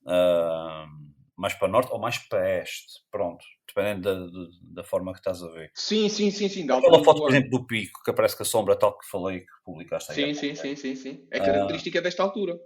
Ahm, 0.05 1.08
mais 1.39 1.53
para 1.53 1.67
norte 1.67 1.91
ou 1.91 1.99
mais 1.99 2.17
para 2.17 2.61
este. 2.61 3.01
Pronto. 3.09 3.43
Dependendo 3.67 4.01
da, 4.01 4.39
da- 4.39 4.49
da 4.81 4.83
forma 4.83 5.13
que 5.13 5.19
estás 5.19 5.41
a 5.41 5.47
ver. 5.49 5.71
Sim, 5.73 6.09
sim, 6.09 6.31
sim, 6.31 6.49
sim. 6.49 6.65
dá 6.65 6.77
Aquela 6.77 7.03
foto, 7.03 7.21
por 7.21 7.29
exemplo, 7.29 7.49
do 7.51 7.65
pico, 7.65 8.01
que 8.03 8.11
aparece 8.11 8.35
com 8.35 8.43
a 8.43 8.45
sombra 8.45 8.75
tal 8.75 8.97
que 8.97 9.07
falei, 9.07 9.41
que 9.41 9.47
publicaste 9.63 10.11
aí. 10.11 10.33
Sim, 10.35 10.53
sim, 10.53 10.55
sim, 10.55 10.75
sim, 10.75 10.95
sim. 10.95 11.27
É 11.31 11.39
Ah. 11.39 11.43
característica 11.45 12.01
desta 12.01 12.23
altura. 12.23 12.59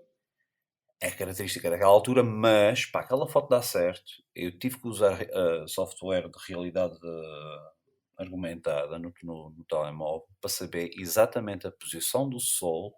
é 1.02 1.12
característica 1.12 1.70
daquela 1.70 1.92
altura, 1.92 2.24
mas 2.24 2.86
pá, 2.86 3.02
aquela 3.02 3.28
foto 3.28 3.50
dá 3.50 3.62
certo. 3.62 4.10
Eu 4.34 4.58
tive 4.58 4.80
que 4.80 4.88
usar 4.88 5.22
eh, 5.22 5.66
software 5.68 6.30
de 6.30 6.38
realidade 6.48 6.96
eh, 7.04 7.60
argumentada 8.18 8.98
no, 8.98 9.14
no- 9.22 9.50
no 9.50 9.64
telemóvel 9.66 10.26
para 10.40 10.50
saber 10.50 10.92
exatamente 10.98 11.68
a 11.68 11.72
posição 11.72 12.30
do 12.30 12.40
Sol 12.40 12.94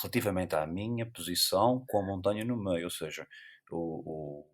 relativamente 0.00 0.54
à 0.54 0.64
minha 0.66 1.04
posição 1.10 1.84
com 1.88 1.98
a 2.00 2.06
montanha 2.06 2.44
no 2.44 2.56
meio. 2.56 2.84
Ou 2.84 2.90
seja, 2.90 3.26
o, 3.70 4.02
o, 4.06 4.46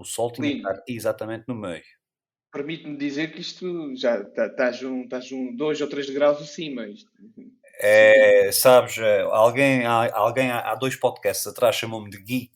o 0.00 0.04
Sol 0.04 0.32
tinha 0.32 0.50
que 0.50 0.56
estar 0.58 0.82
exatamente 0.88 1.44
no 1.48 1.54
meio. 1.54 1.82
Permite-me 2.52 2.96
dizer 2.96 3.32
que 3.32 3.40
isto 3.40 3.94
já 3.96 4.24
tá- 4.24 4.46
estás 4.46 4.82
um, 4.82 5.02
estás 5.02 5.30
um 5.30 5.54
2 5.54 5.80
ou 5.80 5.88
3 5.88 6.10
graus 6.10 6.40
acima. 6.42 6.86
Isto. 6.88 7.08
É, 7.82 8.50
sabes, 8.52 8.98
eh, 8.98 9.22
alguém, 9.22 9.86
há, 9.86 10.14
alguém 10.14 10.50
há, 10.50 10.74
dois 10.74 10.96
podcasts 10.96 11.46
atrás 11.46 11.76
chamou-me 11.76 12.10
de 12.10 12.18
geek. 12.22 12.52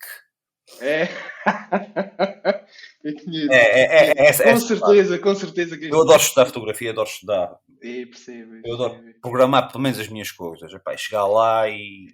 É. 0.81 1.09
É, 3.05 3.11
é, 3.51 3.81
é, 3.83 4.11
é, 4.13 4.15
com 4.15 4.23
essa- 4.23 4.57
certeza, 4.61 5.19
com 5.19 5.35
certeza 5.35 5.77
que 5.77 5.89
Eu 5.91 6.01
adoro 6.01 6.23
estudar 6.23 6.47
fotografia, 6.47 6.91
adoro 6.91 7.07
estudar. 7.07 7.55
É, 7.83 8.07
percebo. 8.07 8.55
Eu 8.65 8.75
adoro 8.75 9.05
programar 9.21 9.69
pelo 9.71 9.83
menos 9.83 9.99
as 9.99 10.09
minhas 10.09 10.33
coisas. 10.33 10.73
Epá, 10.73 10.97
chegar 10.97 11.27
lá 11.27 11.69
e. 11.69 12.07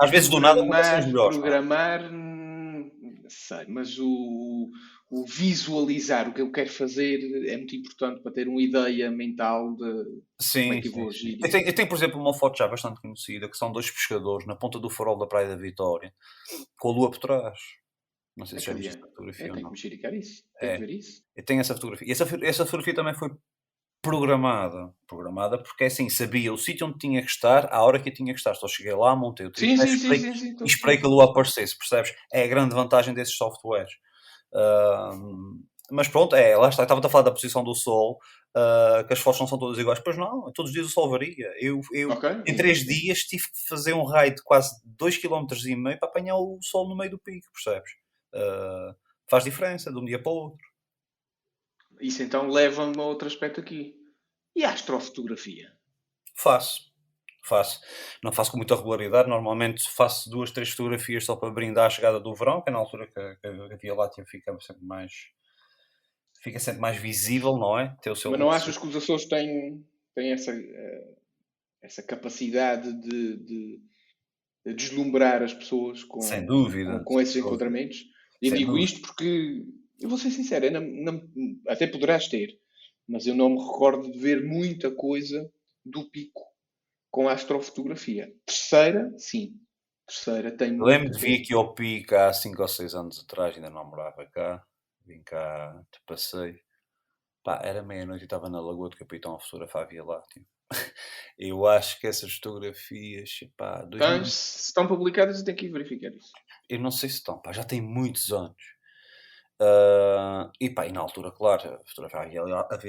Às 0.00 0.10
vezes 0.10 0.30
do 0.30 0.40
nada 0.40 0.62
acontecem 0.62 1.08
melhores. 1.08 1.36
Programar, 1.36 2.10
sei, 3.28 3.66
mas 3.68 3.98
o, 3.98 4.70
o 5.10 5.24
visualizar 5.26 6.28
o 6.28 6.34
que 6.34 6.40
eu 6.42 6.50
quero 6.52 6.70
fazer 6.70 7.18
é 7.48 7.56
muito 7.56 7.74
importante 7.76 8.22
para 8.22 8.32
ter 8.32 8.48
uma 8.48 8.60
ideia 8.62 9.10
mental 9.10 9.74
de 9.74 9.82
como 9.82 10.22
Sim, 10.40 10.70
é 10.72 10.80
que 10.80 10.88
eu 10.88 10.92
vou 10.92 11.08
agir. 11.08 11.38
Eu 11.42 11.50
tenho, 11.50 11.66
eu 11.66 11.74
tenho, 11.74 11.88
por 11.88 11.96
exemplo, 11.96 12.20
uma 12.20 12.34
foto 12.34 12.58
já 12.58 12.66
bastante 12.68 13.00
conhecida 13.00 13.48
que 13.48 13.56
são 13.56 13.72
dois 13.72 13.90
pescadores 13.90 14.46
na 14.46 14.56
ponta 14.56 14.78
do 14.78 14.90
farol 14.90 15.18
da 15.18 15.26
Praia 15.26 15.48
da 15.48 15.56
Vitória 15.56 16.12
com 16.78 16.90
a 16.90 16.92
lua 16.92 17.10
por 17.10 17.18
trás. 17.18 17.58
Não 18.36 18.46
sei 18.46 18.60
se 18.60 18.66
já 18.66 18.72
viste 18.72 18.88
essa 18.90 18.98
É, 18.98 19.00
fotografia 19.10 19.44
tenho 19.44 19.50
ou 19.52 19.56
que 19.56 19.62
não. 19.64 19.70
me 19.72 19.76
xericar 19.78 20.14
isso. 20.14 20.44
Tenho 20.60 20.72
É. 20.72 20.78
que 20.78 20.86
ver 20.86 20.92
isso. 20.94 21.22
Eu 21.34 21.44
tenho 21.44 21.60
essa 21.60 21.74
fotografia. 21.74 22.06
E 22.08 22.12
essa, 22.12 22.24
essa 22.42 22.64
fotografia 22.64 22.94
também 22.94 23.14
foi 23.14 23.30
programada. 24.02 24.92
Programada 25.06 25.58
porque 25.58 25.84
assim 25.84 26.08
sabia 26.08 26.52
o 26.52 26.58
sítio 26.58 26.86
onde 26.86 26.98
tinha 26.98 27.20
que 27.22 27.30
estar, 27.30 27.72
à 27.72 27.82
hora 27.82 27.98
que 28.00 28.08
eu 28.08 28.14
tinha 28.14 28.32
que 28.32 28.38
estar. 28.40 28.54
Só 28.54 28.68
cheguei 28.68 28.94
lá, 28.94 29.14
montei 29.16 29.46
o 29.46 29.50
tripé, 29.50 29.84
e 30.62 30.64
esperei 30.64 30.98
que 30.98 31.06
a 31.06 31.08
lua 31.08 31.24
aparecesse, 31.24 31.76
percebes? 31.76 32.14
É 32.32 32.42
a 32.44 32.46
grande 32.46 32.74
vantagem 32.74 33.14
desses 33.14 33.36
softwares. 33.36 33.92
Ahm, 34.54 35.62
mas 35.90 36.08
pronto, 36.08 36.36
é, 36.36 36.56
lá 36.56 36.68
está, 36.68 36.82
estava 36.82 37.04
a 37.04 37.08
falar 37.08 37.24
da 37.24 37.30
posição 37.30 37.64
do 37.64 37.74
Sol, 37.74 38.18
ah, 38.54 39.04
que 39.06 39.12
as 39.12 39.18
fotos 39.18 39.40
não 39.40 39.46
são 39.46 39.58
todas 39.58 39.78
iguais. 39.78 40.00
Pois 40.04 40.16
não, 40.16 40.52
todos 40.52 40.70
os 40.70 40.74
dias 40.74 40.86
o 40.86 40.90
Sol 40.90 41.08
varia. 41.10 41.52
Eu, 41.60 41.80
eu 41.92 42.10
Ok. 42.10 42.28
em 42.46 42.56
três 42.56 42.84
dias 42.84 43.20
tive 43.20 43.44
que 43.44 43.68
fazer 43.68 43.94
um 43.94 44.04
raio 44.04 44.34
de 44.34 44.42
quase 44.42 44.70
2,5 45.00 45.22
km 45.22 45.98
para 45.98 46.08
apanhar 46.08 46.36
o 46.36 46.58
Sol 46.60 46.88
no 46.88 46.96
meio 46.96 47.10
do 47.10 47.18
pico, 47.18 47.46
percebes? 47.52 47.90
Ah, 48.34 48.94
faz 49.30 49.44
diferença 49.44 49.90
de 49.90 49.98
um 49.98 50.04
dia 50.04 50.22
para 50.22 50.32
o 50.32 50.34
outro. 50.34 50.67
Isso 52.00 52.22
então 52.22 52.48
leva-me 52.48 52.98
a 52.98 53.02
outro 53.04 53.26
aspecto 53.28 53.60
aqui. 53.60 53.94
E 54.54 54.64
a 54.64 54.70
astrofotografia? 54.72 55.72
Faço. 56.36 56.88
Faço. 57.44 57.80
Não 58.22 58.30
faço 58.32 58.50
com 58.50 58.56
muita 58.58 58.76
regularidade. 58.76 59.28
Normalmente 59.28 59.88
faço 59.90 60.28
duas, 60.30 60.50
três 60.50 60.70
fotografias 60.70 61.24
só 61.24 61.34
para 61.36 61.50
brindar 61.50 61.86
a 61.86 61.90
chegada 61.90 62.20
do 62.20 62.34
verão, 62.34 62.60
que 62.62 62.68
é 62.68 62.72
na 62.72 62.78
altura 62.78 63.06
que, 63.06 63.12
que 63.36 63.46
a 63.46 63.76
Via 63.76 63.94
Láctea 63.94 64.24
fica 64.26 64.54
sempre 64.60 64.84
mais 64.84 65.12
fica 66.42 66.58
sempre 66.60 66.80
mais 66.80 66.96
visível, 66.96 67.56
não 67.56 67.78
é? 67.78 67.96
Tem 68.02 68.12
o 68.12 68.16
seu 68.16 68.30
Mas 68.30 68.38
não 68.40 68.50
achas 68.50 68.76
que 68.78 68.86
os 68.86 68.94
Açores 68.94 69.26
têm, 69.26 69.84
têm 70.14 70.30
essa, 70.32 70.52
eh, 70.52 71.14
essa 71.82 72.02
capacidade 72.02 72.92
de, 73.00 73.36
de- 73.44 73.80
de 74.66 74.74
deslumbrar 74.74 75.42
as 75.42 75.52
pessoas 75.54 76.04
com, 76.04 76.20
Sem 76.20 76.44
dúvida. 76.46 76.98
com, 76.98 77.04
com 77.04 77.20
esses 77.20 77.34
enquadramentos? 77.36 78.04
Eu 78.40 78.50
Sem 78.50 78.58
digo 78.58 78.70
dúvida. 78.72 78.84
isto 78.84 79.00
porque, 79.00 79.64
eu 80.00 80.08
vou 80.08 80.18
ser 80.18 80.30
sincero, 80.30 80.66
eu 80.66 80.72
não- 80.72 80.80
não- 80.80 81.28
até 81.68 81.86
poderás 81.86 82.28
ter, 82.28 82.58
mas 83.06 83.26
eu 83.26 83.34
não 83.34 83.50
me 83.50 83.58
recordo 83.60 84.10
de 84.10 84.18
ver 84.18 84.44
muita 84.44 84.90
coisa 84.90 85.50
do 85.84 86.08
pico 86.10 86.42
com 87.10 87.28
a 87.28 87.32
astrofotografia. 87.32 88.32
Terceira, 88.44 89.12
sim. 89.18 89.54
Terceira 90.06 90.50
tem 90.56 90.80
Lembro 90.80 91.10
de 91.10 91.18
vir 91.18 91.42
aqui 91.42 91.52
ao 91.52 91.74
Pico 91.74 92.14
há 92.14 92.32
5 92.32 92.62
ou 92.62 92.68
6 92.68 92.94
anos 92.94 93.20
atrás, 93.20 93.54
ainda 93.56 93.68
não 93.70 93.84
morava 93.84 94.24
cá. 94.26 94.64
Vim 95.04 95.22
cá 95.22 95.72
de 95.92 95.98
passeio. 96.06 96.58
Pá, 97.42 97.60
era 97.64 97.82
meia-noite 97.82 98.22
e 98.22 98.24
estava 98.24 98.48
na 98.48 98.60
Lagoa 98.60 98.90
do 98.90 98.96
Capitão 98.96 99.34
a 99.34 99.40
fotografar 99.40 99.86
Via 99.88 100.04
Láctea. 100.04 100.44
Eu 101.38 101.66
acho 101.66 101.98
que 102.00 102.06
essas 102.06 102.34
fotografias, 102.34 103.30
pá, 103.56 103.82
2000 103.82 104.16
Então, 104.16 104.24
se 104.26 104.60
estão 104.68 104.86
publicadas, 104.86 105.38
eu 105.38 105.44
tenho 105.44 105.56
que 105.56 105.66
ir 105.66 105.72
verificar 105.72 106.10
isso. 106.10 106.30
eu 106.68 106.78
não 106.78 106.90
sei 106.90 107.08
se 107.08 107.16
estão, 107.16 107.38
pá, 107.40 107.52
já 107.52 107.64
tem 107.64 107.80
muitos 107.80 108.32
anos. 108.32 108.62
Ah, 109.60 110.50
e 110.60 110.70
pá, 110.70 110.86
e 110.86 110.92
na 110.92 111.00
altura, 111.00 111.32
claro, 111.32 111.68
a 111.74 111.78
fotografar 111.84 112.26
a 112.26 112.28
Via 112.28 112.44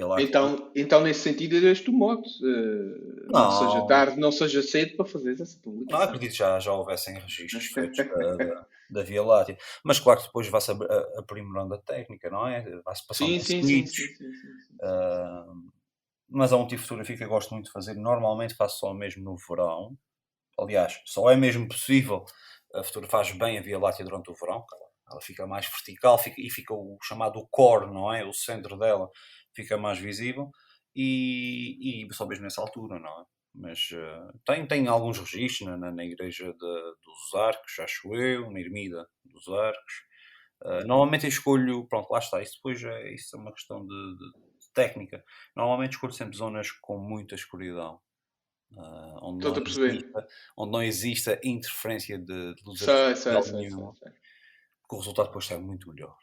Lá- 0.06 0.16
a. 0.18 0.22
Então, 0.22 0.72
então 0.76 1.02
nesse 1.02 1.22
sentido, 1.22 1.56
este 1.68 1.90
o 1.90 1.94
modo. 1.94 2.22
eh, 2.22 3.26
não. 3.28 3.44
Não. 3.46 3.52
seja 3.52 3.88
tarde, 3.88 4.20
não 4.20 4.32
seja 4.32 4.62
cedo 4.62 4.96
para 4.96 5.06
fazer 5.06 5.34
essa 5.40 5.56
Não 5.56 5.62
publicação. 5.64 6.04
acredito 6.04 6.32
que 6.32 6.38
já, 6.38 6.60
já 6.60 6.72
houvessem 6.74 7.16
registros 7.18 7.66
feitos 7.68 7.98
da, 7.98 8.04
da, 8.38 8.68
da 8.92 9.04
Via 9.04 9.24
Láctea. 9.24 9.58
Mas 9.84 10.00
claro 10.00 10.20
que 10.20 10.28
depois 10.28 10.48
vai-se 10.48 10.72
a- 10.72 10.76
aprimorando 11.20 11.74
a 11.74 11.78
técnica, 11.80 12.30
não 12.30 12.48
é? 12.48 12.62
Vai-se 12.82 13.06
passando 13.08 13.28
Sim, 13.30 13.40
sim, 13.40 13.64
sim, 13.64 13.86
sim, 13.88 14.08
sim, 14.08 14.34
sim. 14.34 14.78
Ah, 14.84 15.46
mas 16.32 16.54
há 16.54 16.58
um 16.58 16.68
tipo 16.68 16.82
de 16.84 16.88
fotografia 16.88 17.18
que 17.18 17.24
eu 17.24 17.30
gosto 17.30 17.52
muito 17.52 17.66
de 17.66 17.72
fazer. 17.72 17.96
Normalmente 17.96 18.54
faço 18.54 18.78
só 18.78 18.94
mesmo 18.94 19.24
no 19.24 19.36
verão. 19.38 19.98
Aliás, 20.60 21.02
só 21.06 21.32
é 21.32 21.36
mesmo 21.36 21.68
possível 21.68 22.24
uh, 22.76 22.84
fotografar 22.84 23.26
bem 23.38 23.58
a 23.58 23.62
Via 23.62 23.80
Láctea 23.80 24.06
durante 24.06 24.30
o 24.30 24.36
verão. 24.36 24.62
que 24.62 24.76
Ela, 25.12 25.22
fica 25.22 25.48
mais 25.48 25.66
vertical 25.68 26.18
fica- 26.18 26.40
e 26.42 26.50
fica 26.50 26.74
o 26.74 26.98
chamado 27.04 27.46
core, 27.52 27.88
não 27.94 28.14
é? 28.14 28.24
O 28.26 28.34
centro 28.34 28.78
dela 28.78 29.10
fica 29.56 29.78
mais 29.78 29.98
visível. 30.00 30.50
E, 30.96 32.04
e 32.06 32.14
só 32.14 32.26
mesmo 32.26 32.44
nessa 32.44 32.62
altura, 32.62 33.00
não 33.00 33.22
é? 33.22 33.26
Mas 33.56 33.90
uh, 33.92 34.40
tem, 34.46 34.68
tem 34.68 34.88
alguns 34.88 35.18
registros 35.20 35.68
na, 35.70 35.78
na, 35.78 35.92
na 35.92 36.06
igreja 36.06 36.46
de- 36.54 36.58
dos 36.58 37.34
Arcos, 37.36 37.80
acho 37.80 38.14
eu, 38.16 38.52
na 38.52 38.60
ermida 38.60 39.08
dos 39.26 39.48
Arcos. 39.48 39.94
Uh, 40.62 40.86
normalmente 40.86 41.24
eu 41.26 41.30
escolho, 41.30 41.88
pronto, 41.88 42.12
lá 42.12 42.20
está, 42.20 42.42
isso 42.42 42.56
depois 42.58 42.84
é, 42.84 43.14
isso 43.14 43.36
é 43.36 43.40
uma 43.40 43.54
questão 43.54 43.86
de, 43.86 43.88
de- 44.18 44.72
técnica. 44.74 45.24
Normalmente 45.56 45.94
escolho 45.94 46.14
sempre 46.14 46.38
zonas 46.38 46.70
com 46.72 46.98
muita 47.00 47.34
escuridão. 47.34 48.00
ah, 48.78 49.18
onde, 49.24 49.44
não 49.46 49.52
a 49.52 49.62
perceber. 49.62 49.96
exista, 49.96 50.28
onde 50.58 50.72
não 50.72 50.84
exista 50.84 51.40
interferência 51.44 52.18
de, 52.20 52.54
de 52.56 52.64
luz 52.66 52.80
Sei, 52.80 53.16
sei, 53.16 53.42
sei, 53.42 53.70
sei, 53.70 54.12
porque 54.90 54.96
o 54.96 55.00
resultado 55.00 55.28
depois 55.28 55.46
sai 55.46 55.60
muito 55.60 55.88
melhor, 55.88 56.18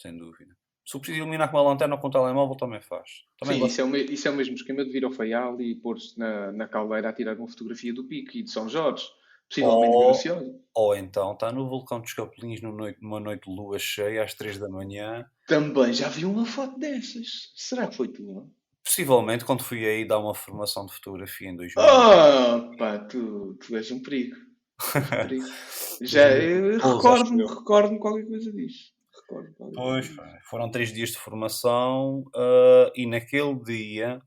sem 0.00 0.16
dúvida. 0.16 0.56
Se 0.86 0.96
eu 0.96 1.00
preciso 1.00 1.18
iluminar 1.18 1.50
com 1.50 1.58
uma 1.58 1.62
lanterna 1.70 1.94
ou 1.94 2.00
com 2.00 2.08
um 2.08 2.10
telemóvel, 2.10 2.56
também 2.56 2.80
faz. 2.80 3.10
Também 3.38 3.54
Sim, 3.56 3.60
gosto. 3.60 3.72
isso 3.72 3.80
é, 3.80 3.84
o, 3.84 3.96
isso 3.96 4.28
é 4.28 4.30
o 4.30 4.34
mesmo 4.34 4.54
esquema 4.54 4.84
de 4.84 4.90
vir 4.90 5.04
ao 5.04 5.10
Faial 5.12 5.60
e 5.60 5.74
pôr-se 5.74 6.18
na, 6.18 6.50
na 6.52 6.66
caldeira 6.68 7.08
a 7.08 7.12
tirar 7.12 7.36
uma 7.36 7.48
fotografia 7.48 7.92
do 7.92 8.04
pico 8.04 8.36
e 8.36 8.42
de 8.42 8.50
São 8.50 8.68
Jorge. 8.68 9.04
Possivelmente 9.48 9.94
Oh. 9.96 10.04
gracioso. 10.06 10.60
Ou 10.74 10.96
então 10.96 11.32
está 11.32 11.52
no 11.52 11.68
vulcão 11.68 12.00
dos 12.00 12.12
Capelins 12.14 12.60
no 12.62 12.72
noite, 12.72 12.98
numa 13.02 13.20
noite 13.20 13.48
de 13.48 13.54
lua 13.54 13.78
cheia 13.78 14.24
às 14.24 14.34
3 14.34 14.58
da 14.58 14.68
manhã. 14.68 15.24
Também 15.46 15.92
já 15.92 16.08
vi 16.08 16.24
uma 16.24 16.44
foto 16.46 16.78
dessas. 16.78 17.52
Será 17.54 17.86
que 17.86 17.96
foi 17.96 18.08
tua? 18.08 18.46
Possivelmente 18.82 19.44
quando 19.44 19.62
fui 19.62 19.86
aí 19.86 20.06
dar 20.06 20.18
uma 20.18 20.34
formação 20.34 20.84
de 20.86 20.92
fotografia 20.94 21.48
em 21.48 21.56
2000. 21.56 21.82
Oh, 21.82 22.76
pá, 22.76 22.98
tu, 22.98 23.54
tu 23.60 23.76
és 23.76 23.90
um 23.90 24.02
perigo. 24.02 24.36
Já, 26.02 26.28
recordo-me, 26.28 27.44
recordo-me 27.46 27.98
qualquer 27.98 28.26
coisa 28.26 28.52
disso. 28.52 28.92
Recordo 29.14 29.54
qualquer 29.54 29.74
Pois, 29.74 30.06
coisa 30.08 30.22
pá, 30.22 30.38
foram 30.50 30.70
três 30.70 30.92
dias 30.92 31.10
de 31.10 31.18
formação 31.18 32.24
ah, 32.34 32.90
e 32.94 33.06
naquele 33.06 33.54
dia 33.62 34.20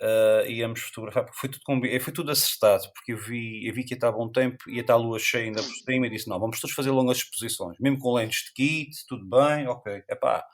ah, 0.00 0.44
íamos 0.48 0.80
fotografar, 0.80 1.24
porque 1.24 1.38
foi 1.38 1.48
tudo, 1.48 1.62
combi- 1.64 1.94
eh, 1.94 2.00
foi 2.00 2.12
tudo 2.12 2.30
acertado, 2.30 2.84
porque 2.94 3.12
eu 3.12 3.18
vi, 3.18 3.66
eu 3.66 3.74
vi 3.74 3.84
que 3.84 3.94
ia 3.94 3.96
estar 3.96 4.12
bom 4.12 4.30
tempo, 4.30 4.68
ia 4.68 4.80
estar 4.80 4.94
a 4.94 4.96
lua 4.96 5.18
cheia 5.18 5.44
ainda 5.44 5.62
por 5.62 5.70
cima 5.72 6.06
e 6.06 6.10
disse, 6.10 6.28
não, 6.28 6.38
vamos 6.40 6.60
todos 6.60 6.74
fazer 6.74 6.90
longas 6.90 7.18
exposições, 7.18 7.76
mesmo 7.80 7.98
com 7.98 8.14
lentes 8.14 8.44
de 8.46 8.52
kit, 8.54 8.90
tudo 9.08 9.24
bem, 9.28 9.66
ok, 9.68 10.02
epá, 10.08 10.44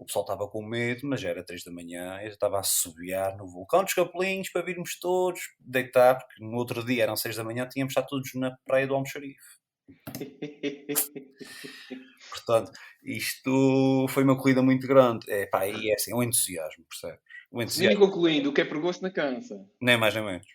o 0.00 0.06
pessoal 0.06 0.24
estava 0.24 0.48
com 0.48 0.64
medo, 0.64 1.06
mas 1.06 1.20
já 1.20 1.28
era 1.28 1.44
três 1.44 1.62
da 1.62 1.70
manhã, 1.70 2.18
eu 2.22 2.30
estava 2.30 2.56
a 2.56 2.60
assobiar 2.60 3.36
no 3.36 3.46
vulcão 3.46 3.84
dos 3.84 3.92
Capelinhos 3.92 4.48
para 4.48 4.62
virmos 4.62 4.98
todos 4.98 5.38
deitar, 5.60 6.18
porque 6.18 6.42
no 6.42 6.56
outro 6.56 6.82
dia 6.82 7.02
eram 7.02 7.16
seis 7.16 7.36
da 7.36 7.44
manhã, 7.44 7.68
tínhamos 7.68 7.90
estar 7.90 8.04
todos 8.04 8.32
na 8.34 8.56
praia 8.64 8.86
do 8.86 8.94
Almoxarife. 8.94 9.60
Portanto, 12.30 12.72
isto 13.04 14.06
foi 14.08 14.24
uma 14.24 14.38
corrida 14.38 14.62
muito 14.62 14.86
grande. 14.86 15.30
É 15.30 15.44
pá, 15.44 15.66
e 15.66 15.90
é 15.90 15.94
assim, 15.94 16.12
é 16.12 16.14
um 16.14 16.22
entusiasmo, 16.22 16.86
percebes? 16.88 17.20
Um 17.52 17.60
entusiasmo, 17.60 18.06
concluindo, 18.06 18.48
o 18.48 18.54
que 18.54 18.62
é 18.62 18.64
perigoso 18.64 19.02
na 19.02 19.10
cansa. 19.10 19.68
nem 19.82 19.98
mais 19.98 20.14
nem 20.14 20.24
menos. 20.24 20.46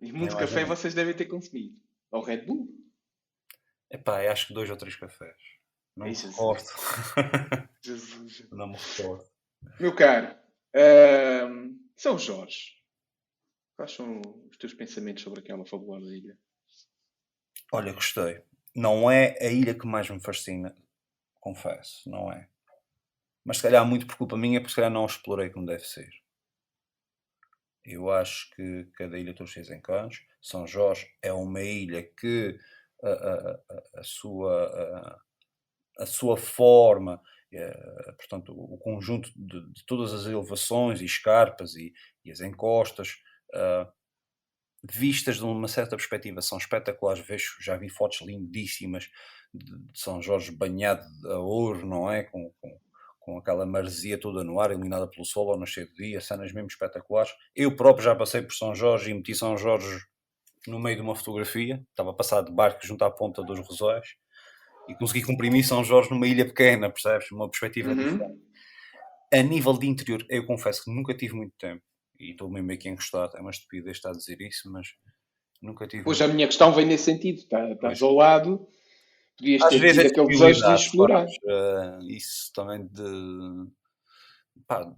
E 0.00 0.12
muito 0.12 0.36
café 0.36 0.64
vocês 0.64 0.94
devem 0.94 1.14
ter 1.14 1.24
consumido. 1.24 1.74
Ou 2.12 2.22
Red 2.22 2.42
Bull. 2.42 2.68
É 3.90 3.98
pá, 3.98 4.20
acho 4.30 4.46
que 4.48 4.54
dois 4.54 4.70
ou 4.70 4.76
três 4.76 4.94
cafés. 4.94 5.61
Não 5.96 6.06
me 6.06 6.14
recordo. 6.14 6.64
Jesus. 7.82 8.46
não 8.50 8.68
me 8.68 8.76
recordo. 8.76 9.24
Meu 9.78 9.94
caro, 9.94 10.34
ahm, 10.74 11.76
São 11.96 12.18
Jorge. 12.18 12.80
Quais 13.76 13.92
são 13.92 14.20
os 14.50 14.56
teus 14.56 14.74
pensamentos 14.74 15.22
sobre 15.22 15.40
aquela 15.40 15.64
fabulosa 15.66 16.14
ilha? 16.14 16.38
Olha, 17.72 17.92
gostei. 17.92 18.42
Não 18.74 19.10
é 19.10 19.36
a 19.40 19.50
ilha 19.50 19.74
que 19.74 19.86
mais 19.86 20.08
me 20.08 20.20
fascina, 20.20 20.76
confesso, 21.40 22.08
não 22.08 22.32
é. 22.32 22.48
Mas 23.44 23.56
se 23.58 23.62
calhar 23.64 23.84
muito 23.84 24.06
por 24.06 24.16
culpa 24.16 24.36
minha, 24.36 24.60
porque 24.60 24.70
se 24.70 24.76
calhar 24.76 24.90
não 24.90 25.02
a 25.02 25.06
explorei 25.06 25.50
como 25.50 25.66
deve 25.66 25.84
ser. 25.84 26.08
Eu 27.84 28.10
acho 28.10 28.50
que 28.54 28.84
cada 28.94 29.18
ilha 29.18 29.34
tem 29.34 29.44
os 29.44 29.52
seus 29.52 29.70
encantos. 29.70 30.24
São 30.40 30.66
Jorge 30.66 31.10
é 31.20 31.32
uma 31.32 31.60
ilha 31.60 32.02
que 32.02 32.56
a, 33.02 33.08
a- 33.08 33.50
a- 33.70 34.00
a 34.00 34.02
sua, 34.04 35.20
a, 36.02 36.06
sua 36.06 36.36
forma, 36.36 37.20
eh, 37.52 38.12
portanto, 38.18 38.52
o 38.52 38.78
conjunto 38.78 39.30
de, 39.36 39.72
de 39.72 39.84
todas 39.86 40.12
as 40.12 40.26
elevações 40.26 41.00
e 41.00 41.04
escarpas 41.04 41.76
e, 41.76 41.92
e 42.24 42.30
as 42.30 42.40
encostas, 42.40 43.16
ah, 43.54 43.90
vistas 44.82 45.36
de 45.36 45.44
uma 45.44 45.68
certa 45.68 45.96
perspectiva, 45.96 46.40
são 46.42 46.58
espetaculares. 46.58 47.24
Vejo, 47.24 47.56
já 47.60 47.76
vi 47.76 47.88
fotos 47.88 48.20
lindíssimas 48.22 49.08
de, 49.54 49.78
de 49.78 50.00
São 50.00 50.20
Jorge 50.20 50.50
banhado 50.50 51.04
a 51.26 51.38
ouro, 51.38 51.86
não 51.86 52.10
é? 52.10 52.24
Com, 52.24 52.52
com, 52.60 52.80
com 53.20 53.38
aquela 53.38 53.64
maresia 53.64 54.18
toda 54.18 54.42
no 54.42 54.58
ar, 54.58 54.72
iluminada 54.72 55.06
pelo 55.06 55.24
sol 55.24 55.50
ao 55.50 55.58
nascer 55.58 55.86
do 55.86 55.94
dia, 55.94 56.20
cenas 56.20 56.52
mesmo 56.52 56.68
espetaculares. 56.68 57.32
Eu 57.54 57.76
próprio 57.76 58.04
já 58.04 58.14
passei 58.16 58.42
por 58.42 58.54
São 58.54 58.74
Jorge 58.74 59.10
e 59.10 59.14
meti 59.14 59.34
São 59.34 59.56
Jorge 59.56 60.04
no 60.66 60.78
meio 60.80 60.96
de 60.96 61.02
uma 61.02 61.14
fotografia. 61.14 61.84
Estava 61.90 62.10
a 62.10 62.14
passar 62.14 62.42
de 62.42 62.52
barco 62.52 62.84
junto 62.84 63.04
à 63.04 63.10
ponta 63.10 63.42
dos 63.42 63.60
Rosóis 63.60 64.16
e 64.88 64.94
consegui 64.94 65.22
comprimir 65.22 65.64
São 65.66 65.82
Jorge 65.84 66.10
numa 66.10 66.26
ilha 66.26 66.44
pequena, 66.44 66.90
percebes? 66.90 67.30
Uma 67.30 67.48
perspectiva 67.48 67.90
Uhum. 67.90 67.96
diferente. 67.96 68.40
A 69.32 69.42
nível 69.42 69.72
de 69.78 69.86
interior, 69.86 70.24
eu 70.28 70.44
confesso 70.44 70.84
que 70.84 70.90
nunca 70.90 71.14
tive 71.14 71.34
muito 71.34 71.54
tempo 71.58 71.82
e 72.18 72.32
estou 72.32 72.50
mesmo 72.50 72.70
aqui 72.72 72.88
encostado. 72.88 73.36
É 73.36 73.40
uma 73.40 73.50
estupidez 73.50 73.96
estar 73.96 74.10
a 74.10 74.14
dizer 74.14 74.40
isso, 74.40 74.70
mas 74.70 74.88
nunca 75.60 75.86
tive. 75.86 76.04
Pois 76.04 76.20
a 76.20 76.28
minha 76.28 76.46
questão 76.46 76.72
vem 76.72 76.84
nesse 76.86 77.04
sentido. 77.04 77.42
Tá, 77.48 77.60
estás 77.70 77.78
Pois. 77.80 78.02
ao 78.02 78.12
lado, 78.14 78.68
podias 79.38 79.62
ter 79.68 79.78
vezes 79.78 80.04
é 80.04 80.06
aquele 80.08 80.26
desejo 80.26 80.66
de 80.66 80.74
explorar. 80.74 81.20
sabes? 81.28 81.34
Eh, 81.46 81.98
isso 82.08 82.52
também 82.54 82.86
de. 82.86 83.70
Pá, 84.66 84.92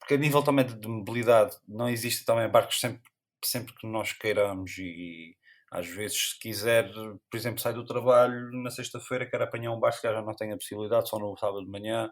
porque 0.00 0.14
a 0.14 0.18
nível 0.18 0.42
também 0.42 0.64
de, 0.66 0.74
de 0.74 0.88
mobilidade, 0.88 1.56
não 1.68 1.88
existe 1.88 2.24
também 2.24 2.48
barcos 2.48 2.80
sempre, 2.80 3.02
sempre 3.44 3.74
que 3.74 3.86
nós 3.86 4.12
queiramos 4.12 4.76
e 4.78 5.36
às 5.70 5.86
vezes 5.86 6.30
se 6.30 6.38
quiser, 6.38 6.90
por 7.30 7.36
exemplo, 7.36 7.60
sai 7.60 7.72
do 7.72 7.84
trabalho 7.84 8.50
na 8.62 8.70
sexta-feira, 8.70 9.28
quer 9.28 9.42
apanhar 9.42 9.72
um 9.72 9.80
barco, 9.80 9.96
se 9.96 10.02
calhar 10.02 10.20
já 10.20 10.26
não 10.26 10.34
tem 10.34 10.52
a 10.52 10.56
possibilidade, 10.56 11.08
só 11.08 11.18
no 11.18 11.36
sábado 11.36 11.64
de 11.64 11.70
manhã 11.70 12.10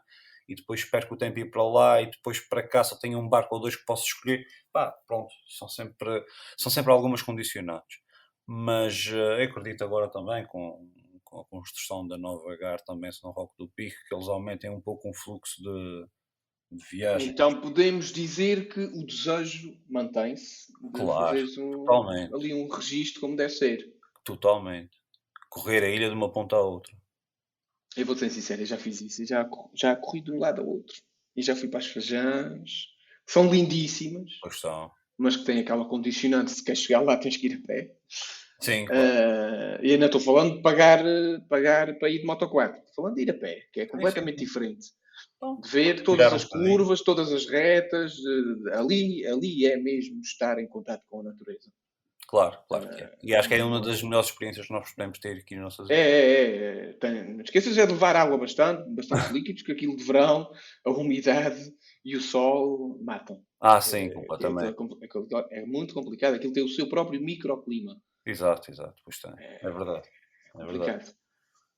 e 0.49 0.55
depois 0.55 0.85
perco 0.85 1.14
o 1.14 1.19
tempo 1.19 1.38
ir 1.38 1.51
para 1.51 1.62
lá 1.62 2.01
e 2.01 2.11
depois 2.11 2.40
para 2.40 2.66
cá 2.66 2.85
só 2.85 2.97
tenho 2.97 3.19
um 3.19 3.29
barco 3.29 3.55
ou 3.55 3.61
dois 3.61 3.77
que 3.77 3.85
posso 3.85 4.05
escolher, 4.05 4.47
pá, 4.73 4.92
pronto, 5.07 5.33
são 5.49 5.69
sempre, 5.69 6.25
são 6.57 6.71
sempre 6.71 6.92
algumas 6.92 7.23
condicionantes. 7.23 7.99
Mas 8.47 9.07
eu 9.07 9.42
acredito 9.45 9.83
agora 9.83 10.09
também 10.09 10.47
com, 10.47 10.88
com 11.25 11.40
a 11.40 11.45
construção 11.47 12.07
da 12.07 12.16
nova 12.16 12.57
GAR 12.57 12.81
também 12.81 13.11
São 13.11 13.33
Roque 13.33 13.55
do 13.59 13.69
Pico, 13.69 13.97
que 14.09 14.14
eles 14.14 14.29
aumentem 14.29 14.71
um 14.71 14.81
pouco 14.81 15.11
o 15.11 15.14
fluxo 15.14 15.61
de, 15.62 16.07
de 16.70 16.85
viagem. 16.90 17.29
Então 17.29 17.61
podemos 17.61 18.12
dizer 18.12 18.68
que 18.68 18.81
o 18.81 19.05
desejo 19.07 19.76
mantém-se. 19.88 20.72
de 20.83 20.90
Claro, 20.92 21.38
um, 21.59 21.72
totalmente. 21.85 22.35
ali 22.35 22.55
um 22.55 22.68
registro 22.68 23.20
como 23.20 23.37
deve 23.37 23.52
ser. 23.52 23.92
Totalmente. 24.24 24.96
Correr 25.48 25.83
a 25.85 25.88
ilha 25.88 26.09
de 26.09 26.14
uma 26.14 26.31
ponta 26.33 26.57
à 26.57 26.61
outra. 26.61 26.92
Eu 27.96 28.05
vou 28.05 28.16
ser 28.16 28.29
sincero, 28.31 28.62
eu 28.62 28.66
já 28.66 28.76
fiz 28.76 29.00
isso. 29.00 29.22
Eu 29.22 29.26
já, 29.26 29.48
já 29.74 29.96
corri 29.96 30.20
de 30.20 30.33
um 30.33 30.38
lado 30.38 30.61
ao 30.61 30.68
outro. 30.68 30.96
E 31.35 31.42
já 31.42 31.55
fui 31.57 31.68
para 31.68 31.79
as 31.79 31.87
Fajãs, 31.87 32.70
que 33.26 33.33
são 33.33 33.50
lindíssimas, 33.50 34.31
Pois 34.42 34.61
são. 34.61 34.90
mas 35.16 35.37
que 35.37 35.44
têm 35.44 35.61
aquela 35.61 35.85
condicionante. 35.88 36.50
Se 36.50 36.64
queres 36.64 36.81
chegar 36.83 37.00
lá, 37.00 37.17
tens 37.17 37.37
que 37.37 37.46
ir 37.46 37.54
a 37.62 37.67
pé. 37.67 37.94
Sim, 38.60 38.87
claro. 38.87 39.00
Ah, 39.02 39.79
e 39.83 39.92
ainda 39.92 40.06
estou 40.06 40.21
falando 40.21 40.56
de 40.56 40.62
pagar, 40.62 41.02
pagar 41.48 41.98
para 41.98 42.10
ir 42.10 42.21
de 42.21 42.27
moto 42.27 42.48
4. 42.48 42.79
Estou 42.81 42.94
falando 43.04 43.14
de 43.17 43.23
ir 43.23 43.31
a 43.31 43.35
pé, 43.35 43.67
que 43.73 43.81
é 43.81 43.87
completamente 43.87 44.38
diferente. 44.38 44.88
Ver 45.71 46.02
todas 46.02 46.33
as 46.33 46.44
curvas, 46.44 47.00
todas 47.02 47.33
as 47.33 47.46
retas. 47.46 48.14
eh, 48.73 48.77
ali, 48.77 49.27
ali 49.27 49.67
é 49.67 49.77
mesmo 49.77 50.21
estar 50.21 50.58
em 50.58 50.67
contato 50.69 51.02
com 51.08 51.21
a 51.21 51.25
natureza. 51.25 51.71
claro, 52.27 52.58
claro 52.69 52.88
que 52.88 53.02
é. 53.02 53.17
E 53.23 53.35
acho 53.35 53.48
que 53.48 53.54
é 53.54 53.64
uma 53.64 53.81
das 53.81 54.02
melhores 54.02 54.29
experiências 54.31 54.67
que 54.67 54.73
nós 54.73 54.90
podemos 54.90 55.19
ter 55.19 55.37
aqui 55.38 55.54
nas 55.54 55.64
nossas 55.64 55.90
É, 55.90 55.94
é, 55.94 56.00
é. 56.00 56.90
é. 56.90 56.92
Tem- 56.94 57.35
não 57.35 57.40
esqueças 57.42 57.79
é 57.79 57.87
de 57.87 57.92
levar 57.92 58.17
água 58.17 58.37
bastante, 58.37 58.88
bastante 58.90 59.33
líquidos, 59.33 59.62
que 59.62 59.73
aquilo 59.73 59.96
de 59.96 60.02
verão, 60.04 60.50
a 60.85 60.90
umidade 60.90 61.73
e 62.04 62.17
o 62.17 62.21
sol 62.21 62.98
matam. 63.02 63.40
Ah, 63.60 63.81
sim, 63.81 64.06
É, 64.06 64.10
completamente. 64.10 64.69
aquilo 64.71 64.98
é 65.00 65.04
aquilo 65.06 65.29
é 65.50 65.67
muito 65.67 65.94
complicado. 65.94 66.35
Aquilo 66.35 66.52
tem 66.52 66.64
o 66.64 66.69
seu 66.69 66.88
próprio 66.88 67.21
microclima. 67.21 67.96
Exato, 68.25 68.71
exato. 68.71 69.00
Pois 69.04 69.19
tem. 69.19 69.33
É 69.38 69.71
verdade. 69.71 70.08
É 70.58 70.64
verdade. 70.67 71.14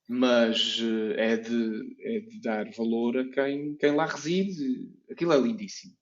Mas 0.09 0.79
eh, 0.81 1.33
é 1.33 1.37
de, 1.37 1.97
é 2.01 2.21
de 2.21 2.41
dar 2.41 2.71
valor 2.71 3.19
a 3.19 3.29
quem, 3.29 3.77
quem 3.77 3.93
lá 3.95 4.07
reside. 4.07 4.91
Aquilo 5.11 5.33
é 5.35 5.39
lindíssimo. 5.41 5.93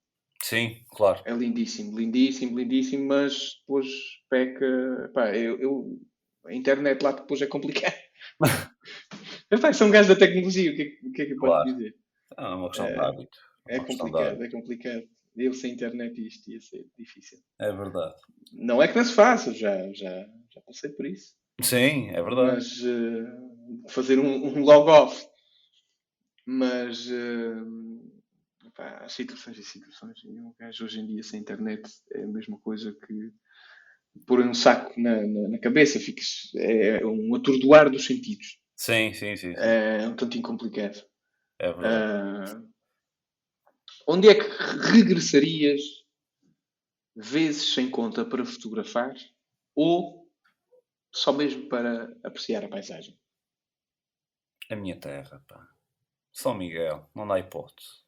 Sim, 0.42 0.76
claro. 0.90 1.22
É 1.24 1.32
lindíssimo, 1.34 1.98
lindíssimo, 1.98 2.56
lindíssimo, 2.58 3.06
mas 3.08 3.56
depois 3.60 3.86
peca. 4.30 5.10
Pá, 5.12 5.34
eu, 5.36 5.58
eu- 5.58 6.00
a 6.46 6.54
internet 6.54 7.02
lá 7.02 7.10
depois 7.10 7.42
é 7.42 7.46
complicado. 7.46 7.94
Epá, 9.50 9.72
sou 9.72 9.88
um 9.88 9.90
gajo 9.90 10.08
da 10.08 10.14
tecnologia, 10.16 10.70
o 10.70 10.76
que 10.76 10.82
é, 10.82 11.08
o 11.08 11.12
que, 11.12 11.22
é 11.22 11.26
que 11.26 11.32
eu 11.32 11.38
posso 11.38 11.52
Claro. 11.64 11.72
dizer? 11.76 11.94
É 12.38 12.42
uma 12.48 12.68
questão 12.68 12.86
de 12.86 12.92
É, 12.92 12.98
hábito. 13.00 13.38
É 13.68 13.78
de 13.80 13.84
complicado, 13.86 14.42
é 14.44 14.50
complicado. 14.50 15.02
Eu 15.36 15.52
sem 15.52 15.72
internet 15.72 16.24
isto 16.26 16.48
ia 16.50 16.60
ser 16.60 16.86
difícil. 16.96 17.38
É 17.60 17.72
verdade. 17.72 18.14
Não 18.52 18.80
é 18.82 18.86
que 18.88 18.96
não 18.96 19.04
se 19.04 19.12
faça, 19.12 19.52
já, 19.52 19.92
já, 19.92 20.26
já 20.54 20.60
passei 20.62 20.90
por 20.90 21.04
isso. 21.06 21.34
Sim, 21.60 22.08
é 22.10 22.22
verdade. 22.22 22.52
mas 22.52 22.80
eh, 22.84 23.45
fazer 23.88 24.18
um, 24.18 24.46
um 24.46 24.62
log 24.62 24.88
off. 24.88 25.26
Mas 26.44 27.10
eh, 27.10 28.70
pá, 28.74 28.98
há 29.02 29.08
situações 29.08 29.58
e 29.58 29.64
situações. 29.64 30.22
E 30.24 30.38
um 30.38 30.54
gajo 30.58 30.84
hoje 30.84 31.00
em 31.00 31.06
dia 31.06 31.22
sem 31.22 31.40
internet 31.40 31.82
é 32.12 32.22
a 32.22 32.28
mesma 32.28 32.58
coisa 32.58 32.92
que 32.92 33.32
pôr 34.26 34.40
um 34.40 34.54
saco 34.54 34.98
na, 35.00 35.26
na, 35.26 35.48
na 35.48 35.58
cabeça, 35.58 35.98
ficas, 35.98 36.50
é 36.56 37.04
um 37.04 37.34
atordoar 37.34 37.90
dos 37.90 38.06
sentidos. 38.06 38.58
Sim, 38.76 39.12
sim, 39.12 39.36
sim. 39.36 39.54
sim. 39.54 39.60
É 39.60 40.06
um 40.08 40.14
tantinho 40.14 40.42
complicado. 40.42 41.04
É 41.58 41.72
verdade. 41.72 42.52
Ah, 42.52 42.62
onde 44.06 44.28
é 44.28 44.34
que 44.34 44.48
regressarias 44.92 45.80
vezes 47.14 47.74
sem 47.74 47.90
conta 47.90 48.24
para 48.24 48.44
fotografar 48.44 49.14
ou 49.74 50.26
só 51.12 51.32
mesmo 51.32 51.68
para 51.68 52.14
apreciar 52.22 52.64
a 52.64 52.68
paisagem? 52.68 53.18
A 54.70 54.76
minha 54.76 54.98
terra, 54.98 55.42
pá. 55.46 55.68
São 56.32 56.54
Miguel, 56.54 57.08
não 57.14 57.26
dá 57.26 57.38
hipótese. 57.38 58.04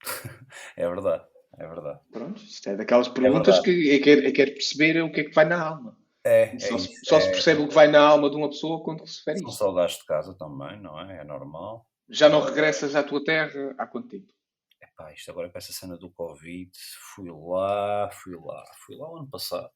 é 0.76 0.88
verdade, 0.88 1.24
é 1.58 1.66
verdade. 1.66 2.00
Pronto, 2.10 2.42
isto 2.42 2.68
é 2.68 2.76
daquelas 2.76 3.08
perguntas 3.08 3.60
que 3.60 3.94
eu 3.94 4.02
quero, 4.02 4.20
eu 4.22 4.32
quero 4.32 4.52
perceber 4.52 5.02
o 5.02 5.12
que 5.12 5.20
é 5.20 5.24
que 5.24 5.34
vai 5.34 5.44
na 5.44 5.60
alma. 5.60 5.98
É, 6.24 6.54
é 6.54 6.58
Só, 6.58 6.78
se, 6.78 6.92
isso, 6.92 7.04
só 7.04 7.20
se 7.20 7.28
é- 7.28 7.30
percebe 7.32 7.62
o 7.62 7.68
que 7.68 7.74
vai 7.74 7.88
na 7.88 8.00
alma 8.00 8.30
de 8.30 8.36
uma 8.36 8.48
pessoa 8.48 8.82
quando 8.82 9.06
se 9.06 9.18
refere 9.18 9.40
São 9.40 9.50
saudades 9.50 9.98
de 9.98 10.04
casa 10.04 10.34
também, 10.34 10.80
não 10.80 11.00
é? 11.00 11.20
É 11.20 11.24
normal. 11.24 11.86
Já 12.08 12.28
não 12.28 12.40
regressas 12.40 12.94
à 12.94 13.02
tua 13.02 13.22
terra 13.22 13.74
há 13.76 13.86
quanto 13.86 14.08
tempo? 14.08 14.32
Epá, 14.80 15.12
isto 15.12 15.30
agora 15.30 15.50
com 15.50 15.58
essa 15.58 15.72
cena 15.72 15.96
do 15.96 16.10
Covid, 16.10 16.70
fui 17.14 17.30
lá, 17.30 18.10
fui 18.12 18.36
lá, 18.36 18.64
fui 18.86 18.96
lá 18.96 19.10
o 19.10 19.16
ano 19.16 19.28
passado. 19.28 19.70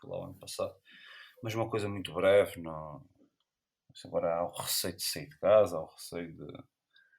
Fui 0.00 0.10
lá 0.10 0.20
o 0.20 0.24
ano 0.24 0.34
passado. 0.34 0.74
Mas 1.42 1.54
uma 1.54 1.68
coisa 1.68 1.88
muito 1.88 2.12
breve, 2.12 2.60
não. 2.60 3.02
Agora 4.06 4.34
há 4.36 4.44
o 4.44 4.50
receio 4.52 4.96
de 4.96 5.02
sair 5.02 5.28
de 5.28 5.38
casa, 5.38 5.76
há 5.76 5.80
o 5.82 5.86
receio 5.92 6.32
de, 6.32 6.46
de 6.46 6.62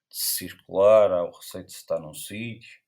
circular, 0.09 1.11
há 1.11 1.23
o 1.25 1.31
receio 1.31 1.65
de 1.65 1.71
estar 1.73 1.99
num 1.99 2.13
sítio. 2.13 2.79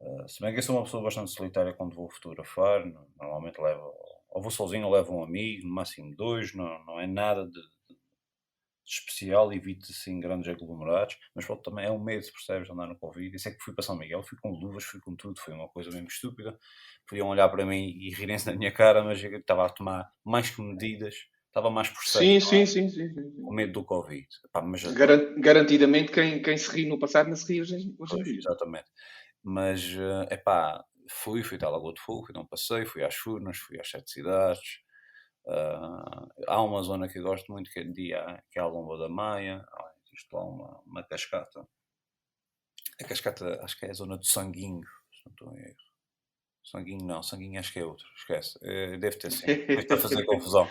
Ah, 0.00 0.28
se 0.28 0.40
bem 0.42 0.52
que 0.52 0.58
eu 0.60 0.62
sou 0.62 0.76
uma 0.76 0.84
pessoa 0.84 1.02
bastante 1.04 1.30
solitária 1.32 1.74
quando 1.74 1.94
vou 1.96 2.10
fotografar, 2.10 2.84
no- 2.86 3.08
normalmente 3.16 3.60
levo, 3.60 3.92
ou 4.30 4.42
vou 4.42 4.50
sozinho 4.50 4.86
ou 4.86 4.92
levo 4.92 5.14
um 5.16 5.24
amigo, 5.24 5.66
no 5.68 5.74
máximo 5.74 6.14
dois, 6.16 6.54
não, 6.54 6.84
não 6.86 7.00
é 7.00 7.06
nada 7.06 7.46
de, 7.46 7.52
de 7.52 8.92
especial, 8.92 9.52
evito 9.52 9.86
assim 9.90 10.20
grandes 10.20 10.46
aglomerados, 10.48 11.16
mas 11.34 11.46
pronto, 11.46 11.62
também 11.62 11.86
é 11.86 11.90
um 11.90 11.98
medo, 12.02 12.26
percebes, 12.30 12.68
andar 12.68 12.86
no 12.86 12.96
Covid. 12.98 13.34
Isso 13.34 13.48
é 13.48 13.52
que 13.52 13.62
fui 13.62 13.72
para 13.74 13.82
São 13.82 13.96
Miguel, 13.96 14.22
fui 14.22 14.38
com 14.38 14.50
luvas, 14.50 14.84
fui 14.84 15.00
com 15.00 15.16
tudo, 15.16 15.40
foi 15.40 15.54
uma 15.54 15.68
coisa 15.68 15.90
mesmo 15.90 16.08
estúpida. 16.08 16.58
Podiam 17.08 17.28
olhar 17.28 17.48
para 17.48 17.64
mim 17.64 17.88
e 17.98 18.10
rirem-se 18.14 18.46
na 18.46 18.52
minha 18.56 18.70
cara, 18.72 19.02
mas 19.02 19.22
eu 19.24 19.38
estava 19.38 19.64
a 19.66 19.70
tomar 19.70 20.10
mais 20.22 20.50
que 20.50 20.60
medidas, 20.60 21.14
estava 21.54 21.70
mais 21.70 21.88
por 21.88 22.02
Sim, 22.02 22.40
certo, 22.40 22.50
sim, 22.50 22.66
sim, 22.66 22.88
sim, 22.88 23.08
sim, 23.14 23.14
sim. 23.30 23.42
com 23.42 23.54
medo 23.54 23.72
do 23.72 23.84
Covid. 23.84 24.26
Epá, 24.44 24.60
mas 24.60 24.82
Garan- 24.82 25.40
garantidamente 25.40 26.10
quem, 26.10 26.42
quem 26.42 26.58
se 26.58 26.68
ri 26.70 26.84
no 26.88 26.98
passado 26.98 27.28
não 27.28 27.36
se 27.36 27.52
ri 27.52 27.60
hoje, 27.60 27.94
Pois, 27.96 28.26
exatamente. 28.26 28.90
Mas, 29.40 29.80
é 30.30 30.36
pá, 30.36 30.84
fui, 31.08 31.44
fui 31.44 31.56
até 31.56 31.66
a 31.66 31.70
Lagoa 31.70 31.94
de 31.94 32.00
Fogo, 32.00 32.26
fui 32.26 32.34
dar 32.34 32.40
um 32.40 32.46
passeio, 32.46 32.86
fui 32.86 33.04
às 33.04 33.14
Furnas, 33.14 33.56
fui 33.58 33.78
às 33.80 33.88
Sete 33.88 34.10
Cidades. 34.10 34.80
Ah, 35.46 36.26
há 36.48 36.62
uma 36.62 36.82
zona 36.82 37.08
que 37.08 37.18
eu 37.18 37.22
gosto 37.22 37.52
muito, 37.52 37.70
que 37.70 37.80
é, 37.80 37.84
de, 37.84 38.08
que 38.50 38.58
é 38.58 38.62
a 38.62 38.66
Lomba 38.66 38.98
da 38.98 39.08
Maia. 39.08 39.64
Ah, 39.72 39.90
existe 40.06 40.32
lá 40.32 40.42
uma, 40.44 40.80
uma 40.84 41.04
cascata. 41.04 41.64
A 43.00 43.04
cascata, 43.04 43.60
acho 43.62 43.78
que 43.78 43.86
é 43.86 43.90
a 43.90 43.94
zona 43.94 44.16
do 44.16 44.24
Sanguinho, 44.24 44.82
se 45.12 45.22
não 45.26 45.32
estou 45.32 45.52
em 45.58 45.62
erro. 45.62 45.76
Sanguinho 46.64 47.04
não, 47.04 47.22
Sanguinho 47.22 47.60
acho 47.60 47.72
que 47.72 47.78
é 47.78 47.84
outro, 47.84 48.06
esquece. 48.16 48.58
Eh, 48.62 48.96
deve 48.96 49.16
ter 49.16 49.30
sim, 49.30 49.44
deve 49.46 49.80
estar 49.80 49.96
a 49.96 49.98
fazer 49.98 50.24
confusão. 50.24 50.66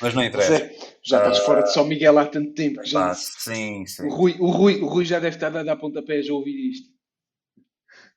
Mas 0.00 0.14
não 0.14 0.24
interessa. 0.24 0.56
Zé, 0.56 0.76
já 1.02 1.18
estás 1.18 1.38
fora 1.40 1.62
de 1.62 1.72
São 1.72 1.84
Miguel 1.84 2.18
há 2.18 2.26
tanto 2.26 2.54
tempo 2.54 2.82
já 2.84 3.10
Ah, 3.10 3.14
sim, 3.14 3.84
sim. 3.86 4.06
o, 4.06 4.08
Rui, 4.08 4.36
o, 4.40 4.50
Rui, 4.50 4.80
o 4.80 4.86
Rui 4.86 5.04
já 5.04 5.20
deve 5.20 5.36
estar 5.36 5.54
a 5.54 5.62
dar 5.62 5.76
pontapés 5.76 6.28
a 6.28 6.32
ouvir 6.32 6.70
isto. 6.70 6.88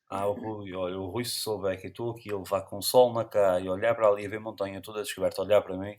Ah, 0.10 0.28
o 0.28 0.34
Rui, 0.34 0.74
olha, 0.74 0.98
o 0.98 1.10
Rui 1.10 1.26
se 1.26 1.40
souber 1.40 1.80
que 1.80 1.88
estou 1.88 2.12
aqui 2.12 2.32
a 2.32 2.38
levar 2.38 2.62
com 2.62 2.78
o 2.78 2.82
sol 2.82 3.14
na 3.14 3.26
cara 3.26 3.60
e 3.60 3.70
olhar 3.70 3.94
para 3.94 4.08
ali 4.08 4.26
a 4.26 4.30
ver 4.30 4.40
montanha 4.40 4.82
toda 4.82 5.04
descoberta, 5.04 5.42
olhar 5.42 5.62
para 5.62 5.78
mim, 5.78 5.96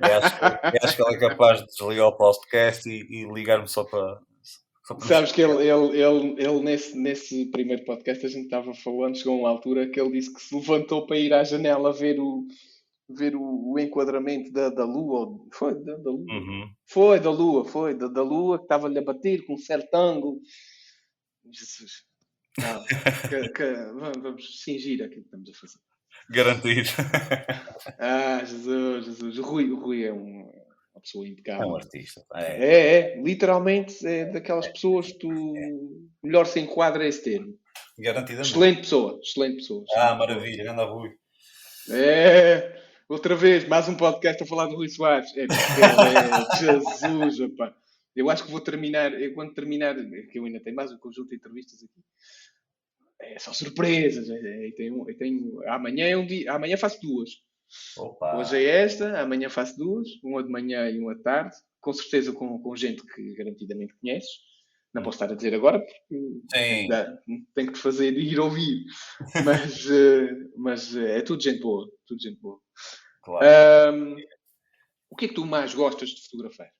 eu 0.00 0.16
acho, 0.16 0.36
eu 0.42 0.80
acho 0.82 0.96
que 0.96 1.02
ele 1.02 1.14
é 1.16 1.28
capaz 1.28 1.60
de 1.60 1.66
desligar 1.66 2.06
o 2.06 2.16
podcast 2.16 2.88
e, 2.88 3.02
e 3.10 3.32
ligar-me 3.32 3.68
só 3.68 3.84
para. 3.84 4.20
Sabes 5.06 5.32
que 5.32 5.42
ele, 5.42 5.62
ele, 5.68 6.00
ele, 6.02 6.34
ele 6.38 6.60
nesse, 6.60 6.96
nesse 6.98 7.46
primeiro 7.46 7.84
podcast 7.84 8.24
a 8.24 8.28
gente 8.28 8.44
estava 8.44 8.72
falando, 8.74 9.16
chegou 9.16 9.38
uma 9.40 9.48
altura 9.50 9.88
que 9.90 10.00
ele 10.00 10.12
disse 10.12 10.32
que 10.32 10.40
se 10.40 10.54
levantou 10.54 11.06
para 11.06 11.18
ir 11.18 11.32
à 11.32 11.44
janela 11.44 11.92
ver 11.92 12.18
o, 12.18 12.46
ver 13.10 13.34
o, 13.36 13.72
o 13.72 13.78
enquadramento 13.78 14.50
da, 14.52 14.70
da 14.70 14.84
lua. 14.84 15.38
Foi 15.52 15.74
da, 15.74 15.96
da 15.96 16.10
lua? 16.10 16.24
Uhum. 16.32 16.70
Foi 16.86 17.20
da 17.20 17.30
lua, 17.30 17.64
foi 17.64 17.94
da, 17.94 18.08
da 18.08 18.22
lua 18.22 18.58
que 18.58 18.64
estava-lhe 18.64 18.98
a 18.98 19.02
bater 19.02 19.44
com 19.44 19.54
um 19.54 19.58
certo 19.58 19.94
ângulo. 19.94 20.40
Jesus. 21.50 22.04
Não, 22.58 22.84
que- 23.28 23.48
que- 23.50 23.74
vamos, 23.94 24.22
vamos 24.22 24.62
fingir 24.64 25.02
aquilo 25.02 25.22
que 25.22 25.28
estamos 25.28 25.48
a 25.50 25.52
fazer. 25.60 25.78
Garantir. 26.30 26.84
Ah, 27.98 28.44
Jesus, 28.44 29.04
Jesus. 29.06 29.38
O 29.38 29.42
Rui, 29.42 29.70
o 29.70 29.78
Rui 29.78 30.04
é 30.04 30.12
um- 30.12 30.37
uma 30.98 31.00
pessoa 31.00 31.26
É 31.26 31.30
impecável. 31.30 31.68
um 31.68 31.76
artista. 31.76 32.24
É. 32.34 32.42
É, 32.42 32.98
é, 33.16 33.22
literalmente 33.22 34.06
é 34.06 34.26
daquelas 34.26 34.66
pessoas 34.68 35.12
que 35.12 35.18
tu 35.18 35.28
melhor 36.22 36.46
se 36.46 36.60
enquadra 36.60 37.06
esse 37.06 37.22
termo. 37.22 37.56
Garantidamente. 37.98 38.50
Excelente 38.50 38.80
pessoa, 38.80 39.18
excelente 39.22 39.56
pessoa. 39.56 39.84
Ah, 39.94 40.14
maravilha, 40.14 40.70
anda 40.72 40.84
Rui. 40.84 41.10
É, 41.90 42.80
outra 43.08 43.34
vez, 43.34 43.66
mais 43.66 43.88
um 43.88 43.96
podcast 43.96 44.42
a 44.42 44.46
falar 44.46 44.66
do 44.66 44.76
Rui 44.76 44.88
Soares. 44.88 45.30
É, 45.36 45.44
é, 45.44 45.46
Jesus, 46.58 47.40
opá. 47.40 47.74
Eu 48.14 48.28
acho 48.28 48.44
que 48.44 48.50
vou 48.50 48.60
terminar, 48.60 49.12
eu, 49.12 49.32
quando 49.34 49.54
terminar, 49.54 49.96
é 49.96 50.22
que 50.22 50.38
eu 50.38 50.44
ainda 50.44 50.60
tenho 50.60 50.74
mais 50.76 50.90
um 50.92 50.98
conjunto 50.98 51.28
de 51.30 51.36
entrevistas 51.36 51.82
aqui. 51.82 52.02
É 53.20 53.38
só 53.38 53.52
surpresas. 53.52 54.28
É, 54.28 54.34
é, 54.34 54.66
eu 54.68 54.74
tenho, 54.74 55.10
eu 55.10 55.16
tenho, 55.16 55.68
amanhã 55.68 56.06
é 56.06 56.16
um 56.16 56.26
dia, 56.26 56.52
amanhã 56.52 56.76
faço 56.76 57.00
duas. 57.00 57.30
Opa. 57.96 58.36
Hoje 58.38 58.56
é 58.56 58.82
esta, 58.84 59.20
amanhã 59.20 59.48
faço 59.50 59.76
duas, 59.76 60.08
uma 60.22 60.42
de 60.42 60.50
manhã 60.50 60.88
e 60.90 60.98
uma 60.98 61.14
de 61.14 61.22
tarde, 61.22 61.54
com 61.80 61.92
certeza 61.92 62.32
com, 62.32 62.60
com 62.62 62.76
gente 62.76 63.02
que 63.06 63.34
garantidamente 63.34 63.94
conheces. 64.00 64.30
Não 64.94 65.02
posso 65.02 65.16
estar 65.22 65.30
a 65.30 65.36
dizer 65.36 65.54
agora 65.54 65.78
porque 65.80 66.88
dá- 66.88 67.14
tenho 67.54 67.68
que 67.68 67.74
te 67.74 67.78
fazer 67.78 68.16
ir 68.16 68.40
ouvir. 68.40 68.84
Mas, 69.44 69.86
eh, 69.90 70.28
mas 70.56 70.96
eh, 70.96 71.18
é 71.18 71.22
tudo 71.22 71.42
gente 71.42 71.60
boa, 71.60 71.86
tudo 72.06 72.20
gente 72.22 72.40
boa. 72.40 72.58
Claro. 73.22 73.46
Ahm, 73.46 74.16
o 75.10 75.14
que 75.16 75.26
é 75.26 75.28
que 75.28 75.34
tu 75.34 75.44
mais 75.44 75.74
gostas 75.74 76.08
de 76.08 76.22
fotografar? 76.24 76.70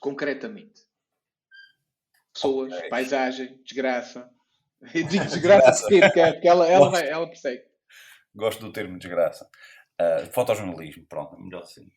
Concretamente. 0.00 0.82
Pessoas, 2.34 2.72
Ok. 2.72 2.88
paisagem, 2.88 3.62
desgraça. 3.62 4.28
Eu 4.94 5.04
digo 5.06 5.24
desgraça 5.24 5.82
porque, 5.82 6.00
porque, 6.00 6.32
porque 6.32 6.48
ela, 6.48 6.66
ela, 6.68 6.90
vai, 6.90 7.08
ela 7.08 7.26
persegue. 7.28 7.62
Gosto 8.34 8.60
do 8.60 8.72
termo 8.72 8.98
desgraça. 8.98 9.48
Ah, 9.98 10.26
fotojornalismo, 10.32 11.06
pronto, 11.06 11.38
melhor 11.38 11.62
assim. 11.62 11.90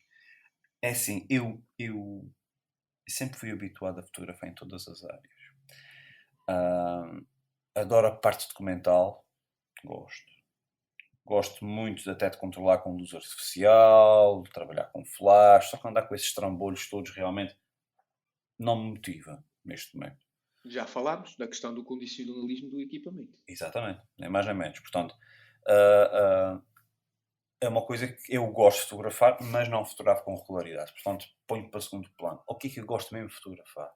É 0.82 0.90
assim, 0.90 1.26
eu, 1.30 1.62
eu 1.78 2.30
sempre 3.08 3.38
fui 3.38 3.50
habituado 3.50 4.00
a 4.00 4.02
fotografar 4.02 4.48
em 4.48 4.54
todas 4.54 4.86
as 4.88 5.04
áreas. 5.04 5.36
Ah, 6.48 7.20
adoro 7.74 8.08
a 8.08 8.16
parte 8.16 8.48
documental, 8.48 9.26
gosto. 9.84 10.36
Gosto 11.24 11.64
muito 11.64 12.08
até 12.08 12.30
de 12.30 12.38
controlar 12.38 12.78
com 12.78 12.96
luz 12.96 13.12
artificial, 13.12 14.42
de 14.42 14.50
trabalhar 14.50 14.84
com 14.92 15.04
flash, 15.04 15.70
só 15.70 15.76
que 15.76 15.88
andar 15.88 16.02
com 16.02 16.14
esses 16.14 16.32
trambolhos 16.32 16.88
todos 16.88 17.10
realmente 17.10 17.56
não 18.58 18.76
me 18.76 18.90
motiva 18.90 19.44
neste 19.64 19.96
momento. 19.96 20.24
Já 20.64 20.86
falámos 20.86 21.36
da 21.36 21.46
questão 21.46 21.74
do 21.74 21.84
condicionalismo 21.84 22.70
do 22.70 22.80
equipamento. 22.80 23.38
Exatamente, 23.46 24.00
nem 24.18 24.28
mais 24.28 24.46
nem 24.46 24.54
menos. 24.54 24.78
Portanto, 24.78 25.16
ah, 25.68 26.60
é 27.60 27.68
uma 27.68 27.84
coisa 27.84 28.06
que 28.06 28.34
eu 28.34 28.46
gosto 28.48 28.82
de 28.82 28.88
fotografar, 28.88 29.38
mas 29.40 29.68
não 29.68 29.84
fotografo 29.84 30.24
com 30.24 30.34
regularidade. 30.34 30.92
Portanto, 30.92 31.26
ponho 31.46 31.70
para 31.70 31.80
segundo 31.80 32.10
plano. 32.16 32.42
O 32.46 32.54
que 32.54 32.68
é 32.68 32.70
que 32.70 32.80
eu 32.80 32.86
gosto 32.86 33.14
mesmo 33.14 33.28
de 33.28 33.34
fotografar? 33.34 33.90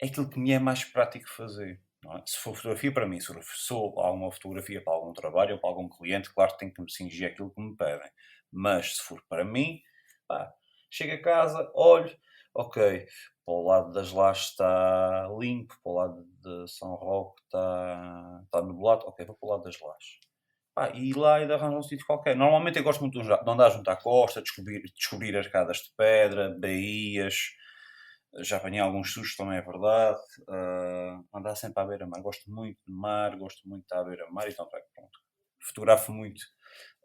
É 0.00 0.06
aquilo 0.06 0.28
que 0.28 0.38
me 0.38 0.52
é 0.52 0.58
mais 0.58 0.84
prático 0.84 1.28
fazer. 1.30 1.80
É? 2.04 2.22
Se 2.26 2.38
for 2.38 2.54
fotografia 2.54 2.92
para 2.92 3.06
mim, 3.06 3.20
se 3.20 3.32
sou 3.56 3.98
alguma 3.98 4.30
fotografia 4.30 4.82
para 4.82 4.92
algum 4.92 5.12
trabalho 5.12 5.54
ou 5.54 5.60
para 5.60 5.70
algum 5.70 5.88
cliente, 5.88 6.32
claro 6.32 6.52
que 6.52 6.58
tenho 6.58 6.72
que 6.72 6.82
me 6.82 6.90
cingir 6.90 7.28
aquilo 7.28 7.50
que 7.50 7.60
me 7.60 7.76
pedem. 7.76 8.10
Mas 8.52 8.96
se 8.96 9.02
for 9.02 9.22
para 9.28 9.44
mim, 9.44 9.82
pá, 10.28 10.54
chego 10.90 11.14
a 11.14 11.22
casa, 11.22 11.70
olho, 11.74 12.16
ok, 12.54 13.06
para 13.44 13.54
o 13.54 13.62
lado 13.62 13.92
das 13.92 14.12
lajes 14.12 14.50
está 14.50 15.28
limpo, 15.38 15.74
para 15.82 15.92
o 15.92 15.94
lado 15.94 16.24
de 16.40 16.68
São 16.68 16.94
Roque 16.94 17.42
está, 17.42 18.40
está 18.44 18.62
nublado, 18.62 19.06
ok, 19.06 19.26
vou 19.26 19.36
para 19.36 19.46
o 19.46 19.50
lado 19.52 19.64
das 19.64 19.80
lajes. 19.80 20.20
Pá, 20.78 20.92
e 20.94 21.12
lá 21.12 21.42
e 21.42 21.46
de 21.46 21.52
arranjar 21.52 21.76
um 21.76 21.82
sítio 21.82 22.06
qualquer. 22.06 22.36
Normalmente 22.36 22.78
eu 22.78 22.84
gosto 22.84 23.00
muito 23.00 23.20
de 23.20 23.50
andar 23.50 23.70
junto 23.70 23.90
à 23.90 23.96
costa, 23.96 24.40
descobrir, 24.40 24.80
descobrir 24.96 25.36
arcadas 25.36 25.78
de 25.78 25.90
pedra, 25.96 26.56
baías, 26.56 27.48
já 28.42 28.58
apanhei 28.58 28.78
alguns 28.78 29.12
sustos, 29.12 29.36
também 29.36 29.58
é 29.58 29.60
verdade. 29.60 30.20
Uh, 30.42 31.36
andar 31.36 31.56
sempre 31.56 31.82
à 31.82 31.84
beira-mar. 31.84 32.22
Gosto 32.22 32.48
muito 32.48 32.78
de 32.86 32.94
mar, 32.94 33.36
gosto 33.36 33.68
muito 33.68 33.80
de 33.80 33.86
estar 33.86 34.02
à 34.02 34.04
beira-mar, 34.04 34.48
então 34.48 34.68
pronto. 34.68 35.18
Fotografo 35.60 36.12
muito 36.12 36.42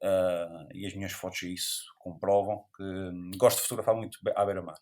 uh, 0.04 0.70
e 0.72 0.86
as 0.86 0.94
minhas 0.94 1.12
fotos 1.12 1.42
isso 1.42 1.86
comprovam 1.98 2.64
que 2.78 3.38
gosto 3.38 3.58
de 3.58 3.64
fotografar 3.64 3.96
muito 3.96 4.20
à 4.36 4.46
beira-mar. 4.46 4.78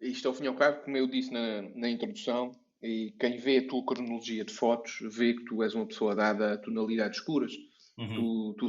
Isto, 0.00 0.26
ao 0.26 0.34
fim 0.34 0.46
e 0.46 0.48
ao 0.48 0.56
cabo, 0.56 0.82
como 0.82 0.96
eu 0.96 1.06
disse 1.06 1.30
na, 1.30 1.62
na 1.76 1.88
introdução, 1.88 2.50
e 2.82 3.14
quem 3.20 3.38
vê 3.38 3.58
a 3.58 3.68
tua 3.68 3.86
cronologia 3.86 4.44
de 4.44 4.52
fotos 4.52 4.98
vê 5.16 5.32
que 5.32 5.44
tu 5.44 5.62
és 5.62 5.74
uma 5.74 5.86
pessoa 5.86 6.14
dada 6.14 6.54
a 6.54 6.58
tonalidades 6.58 7.20
escuras. 7.20 7.52
Uhum. 7.96 8.54
Tu, 8.54 8.68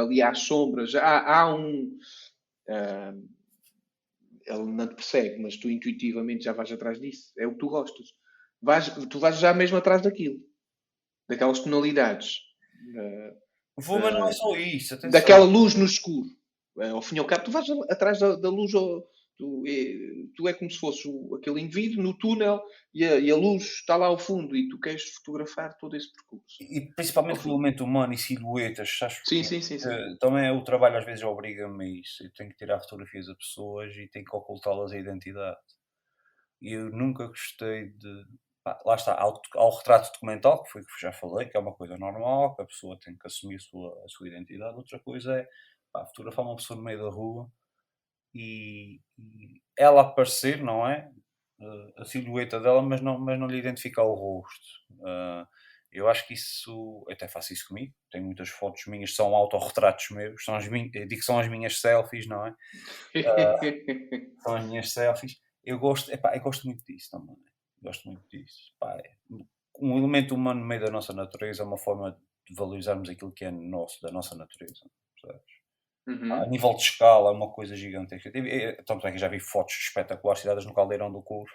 ali 0.00 0.22
às 0.22 0.40
sombras. 0.40 0.94
Há, 0.94 1.40
há 1.40 1.54
um. 1.54 1.98
Uh, 2.68 3.28
ele 4.46 4.64
não 4.64 4.86
te 4.86 4.94
persegue, 4.94 5.42
mas 5.42 5.56
tu 5.56 5.70
intuitivamente 5.70 6.44
já 6.44 6.52
vais 6.52 6.70
atrás 6.72 7.00
disso. 7.00 7.32
É 7.38 7.46
o 7.46 7.52
que 7.52 7.58
tu 7.58 7.68
gostas. 7.68 8.08
Vais, 8.60 8.88
tu 9.08 9.18
vais 9.18 9.38
já 9.38 9.52
mesmo 9.54 9.76
atrás 9.76 10.02
daquilo. 10.02 10.40
Daquelas 11.28 11.60
tonalidades. 11.60 12.38
Vou, 13.76 13.98
mas 13.98 14.14
não 14.14 14.28
é 14.28 14.32
só 14.32 14.56
isso. 14.56 14.94
Atenção. 14.94 15.10
Daquela 15.10 15.44
luz 15.44 15.74
no 15.74 15.84
escuro. 15.84 16.26
Uh, 16.76 16.94
ao 16.94 17.02
fim 17.02 17.16
e 17.16 17.18
ao 17.18 17.26
cabo, 17.26 17.44
tu 17.44 17.50
vais 17.50 17.68
atrás 17.90 18.18
da, 18.18 18.36
da 18.36 18.48
luz 18.48 18.72
Tu 19.38 19.62
é, 19.68 20.26
tu 20.34 20.48
é 20.48 20.52
como 20.52 20.68
se 20.68 20.78
fosse 20.78 21.08
o, 21.08 21.36
aquele 21.36 21.60
indivíduo 21.60 22.02
no 22.02 22.18
túnel 22.18 22.60
e 22.92 23.04
a, 23.04 23.20
e 23.20 23.30
a, 23.30 23.36
luz 23.36 23.62
está 23.62 23.94
lá 23.94 24.06
ao 24.06 24.18
fundo 24.18 24.56
e 24.56 24.68
tu 24.68 24.80
queres 24.80 25.14
fotografar 25.14 25.76
todo 25.78 25.96
esse 25.96 26.12
percurso. 26.12 26.56
E 26.60 26.92
principalmente 26.96 27.46
o 27.46 27.52
elemento 27.52 27.84
humano 27.84 28.12
e 28.12 28.18
silhuetas, 28.18 28.98
sabes? 28.98 29.20
Sim, 29.24 29.44
sim, 29.44 29.60
sim. 29.60 29.78
sim. 29.78 29.88
Uh, 29.88 30.18
também 30.18 30.50
o 30.50 30.64
trabalho 30.64 30.98
às 30.98 31.04
vezes 31.04 31.22
obriga-me 31.22 31.84
a 31.84 32.00
isso. 32.00 32.24
Eu 32.24 32.32
tenho 32.32 32.50
que 32.50 32.56
tirar 32.56 32.80
fotografias 32.80 33.28
a 33.28 33.34
pessoas 33.36 33.94
e 33.94 34.08
tenho 34.08 34.24
que 34.24 34.36
ocultá-las 34.36 34.90
a 34.90 34.98
identidade. 34.98 35.56
E 36.60 36.72
eu 36.72 36.90
nunca 36.90 37.28
gostei 37.28 37.90
de. 37.90 38.24
lá 38.84 38.96
está, 38.96 39.14
ao, 39.20 39.40
ao, 39.54 39.76
retrato 39.76 40.12
documental, 40.14 40.64
que 40.64 40.70
foi 40.70 40.82
o 40.82 40.84
que 40.84 41.00
já 41.00 41.12
falei, 41.12 41.48
que 41.48 41.56
é 41.56 41.60
uma 41.60 41.74
coisa 41.74 41.96
normal, 41.96 42.56
que 42.56 42.62
a 42.62 42.66
pessoa 42.66 42.98
tem 42.98 43.16
que 43.16 43.24
assumir 43.28 43.54
a 43.54 43.60
sua, 43.60 44.04
a 44.04 44.08
sua 44.08 44.26
identidade. 44.26 44.76
Outra 44.76 44.98
coisa 44.98 45.36
é 45.36 45.48
pá, 45.92 46.04
fotografar 46.06 46.44
uma 46.44 46.56
pessoa 46.56 46.76
no 46.76 46.82
meio 46.82 46.98
da 46.98 47.08
rua 47.08 47.48
e, 48.38 49.00
e 49.18 49.60
ela 49.76 50.02
aparecer, 50.02 50.62
não 50.62 50.86
é? 50.86 51.10
Uh, 51.58 52.02
a 52.02 52.04
silhueta 52.04 52.60
dela, 52.60 52.80
mas 52.80 53.00
não, 53.00 53.18
mas 53.18 53.38
não 53.38 53.46
lhe 53.46 53.58
identificar 53.58 54.04
o 54.04 54.14
rosto. 54.14 54.66
Uh, 55.00 55.46
eu 55.90 56.08
acho 56.08 56.26
que 56.26 56.34
isso, 56.34 57.04
até 57.10 57.26
faço 57.26 57.52
isso 57.52 57.66
comigo, 57.66 57.92
tenho 58.10 58.24
muitas 58.24 58.48
fotos 58.50 58.86
minhas, 58.86 59.14
são 59.14 59.34
autorretratos 59.34 60.10
meus, 60.10 60.44
são 60.44 60.54
as 60.54 60.68
minhas, 60.68 60.90
digo 60.92 61.08
que 61.08 61.22
são 61.22 61.38
as 61.38 61.48
minhas 61.48 61.80
selfies, 61.80 62.26
não 62.26 62.46
é? 62.46 62.50
Uh, 62.50 62.52
são 64.42 64.54
as 64.54 64.64
minhas 64.64 64.92
selfies. 64.92 65.40
Eu 65.64 65.78
gosto, 65.78 66.12
epá, 66.12 66.36
eu 66.36 66.42
gosto 66.42 66.66
muito 66.66 66.84
disso 66.84 67.10
também. 67.10 67.36
Gosto 67.82 68.08
muito 68.08 68.28
disso. 68.28 68.72
Epá, 68.76 68.96
é, 68.98 69.14
um 69.80 69.96
elemento 69.98 70.34
humano 70.34 70.60
no 70.60 70.66
meio 70.66 70.80
da 70.80 70.90
nossa 70.90 71.12
natureza 71.12 71.62
é 71.62 71.66
uma 71.66 71.78
forma 71.78 72.18
de 72.46 72.54
valorizarmos 72.54 73.08
aquilo 73.08 73.32
que 73.32 73.44
é 73.44 73.50
nosso, 73.50 74.00
da 74.02 74.10
nossa 74.10 74.34
natureza. 74.36 74.88
Percebes? 75.20 75.57
Uhum. 76.08 76.32
A 76.32 76.46
nível 76.46 76.72
de 76.72 76.82
escala, 76.82 77.28
é 77.28 77.32
uma 77.34 77.50
coisa 77.50 77.76
gigantesca. 77.76 78.32
Tanto 78.86 79.06
é 79.06 79.12
que 79.12 79.18
já 79.18 79.28
vi 79.28 79.38
fotos 79.38 79.74
espetaculares 79.74 80.40
tiradas 80.40 80.64
no 80.64 80.72
caldeirão 80.72 81.12
do 81.12 81.20
Corvo. 81.20 81.52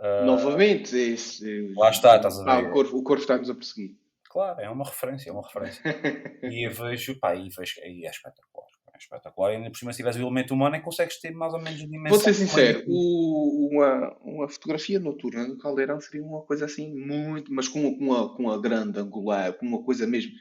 Uh, 0.00 0.24
Novamente, 0.24 0.96
esse, 0.96 1.72
lá 1.76 1.90
está, 1.90 2.16
estás 2.16 2.40
a 2.40 2.44
ver. 2.44 2.50
Ah, 2.50 2.58
o 2.60 2.72
Corvo, 2.72 2.96
o 2.96 3.02
Corvo 3.02 3.20
está-nos 3.20 3.50
a 3.50 3.54
perseguir. 3.54 3.96
Claro, 4.30 4.60
é 4.60 4.70
uma 4.70 4.84
referência, 4.84 5.28
é 5.28 5.32
uma 5.32 5.46
referência. 5.46 5.82
e 6.42 6.66
eu 6.66 6.72
vejo, 6.72 7.18
pá, 7.20 7.36
e 7.36 7.50
vejo, 7.50 7.80
e 7.84 8.06
é 8.06 8.10
espetacular. 8.10 8.66
É 8.94 8.98
espetacular. 8.98 9.52
E 9.52 9.56
ainda 9.56 9.70
por 9.70 9.76
cima, 9.76 9.92
se 9.92 9.98
tiveres 9.98 10.18
o 10.18 10.22
elemento 10.22 10.54
humano, 10.54 10.74
é 10.74 10.78
que 10.78 10.84
consegues 10.84 11.20
ter 11.20 11.30
mais 11.32 11.52
ou 11.52 11.60
menos 11.60 11.78
dimensão. 11.78 12.10
Vou 12.10 12.18
ser 12.18 12.32
sincero, 12.32 12.82
o, 12.88 13.68
uma, 13.70 14.16
uma 14.22 14.48
fotografia 14.48 14.98
noturna 14.98 15.46
do 15.46 15.58
caldeirão 15.58 16.00
seria 16.00 16.24
uma 16.24 16.42
coisa 16.42 16.64
assim 16.64 16.92
muito, 16.94 17.52
mas 17.52 17.68
com, 17.68 17.96
com, 17.96 18.14
a, 18.14 18.34
com 18.34 18.50
a 18.50 18.58
grande 18.58 18.98
angular, 18.98 19.52
com 19.52 19.66
uma 19.66 19.84
coisa 19.84 20.06
mesmo 20.06 20.32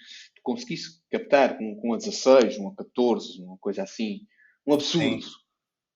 conseguisse 0.43 1.01
captar 1.09 1.57
com, 1.57 1.75
com 1.75 1.93
a 1.93 1.97
16, 1.97 2.57
uma 2.57 2.75
14, 2.75 3.41
uma 3.41 3.57
coisa 3.57 3.83
assim, 3.83 4.19
um 4.67 4.73
absurdo. 4.73 5.21
Sim. 5.21 5.43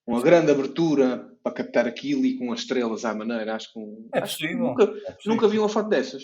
Uma 0.06 0.22
grande 0.22 0.50
abertura 0.50 1.28
para 1.42 1.52
captar 1.52 1.86
aquilo 1.86 2.24
e 2.24 2.38
com 2.38 2.50
as 2.50 2.60
estrelas 2.60 3.04
à 3.04 3.14
maneira. 3.14 3.54
Acho 3.54 3.70
que, 3.72 3.80
é 4.14 4.18
acho 4.20 4.38
que 4.38 4.54
nunca, 4.54 4.84
é 4.84 5.16
nunca 5.26 5.46
vi 5.46 5.58
uma 5.58 5.68
foto 5.68 5.90
dessas. 5.90 6.22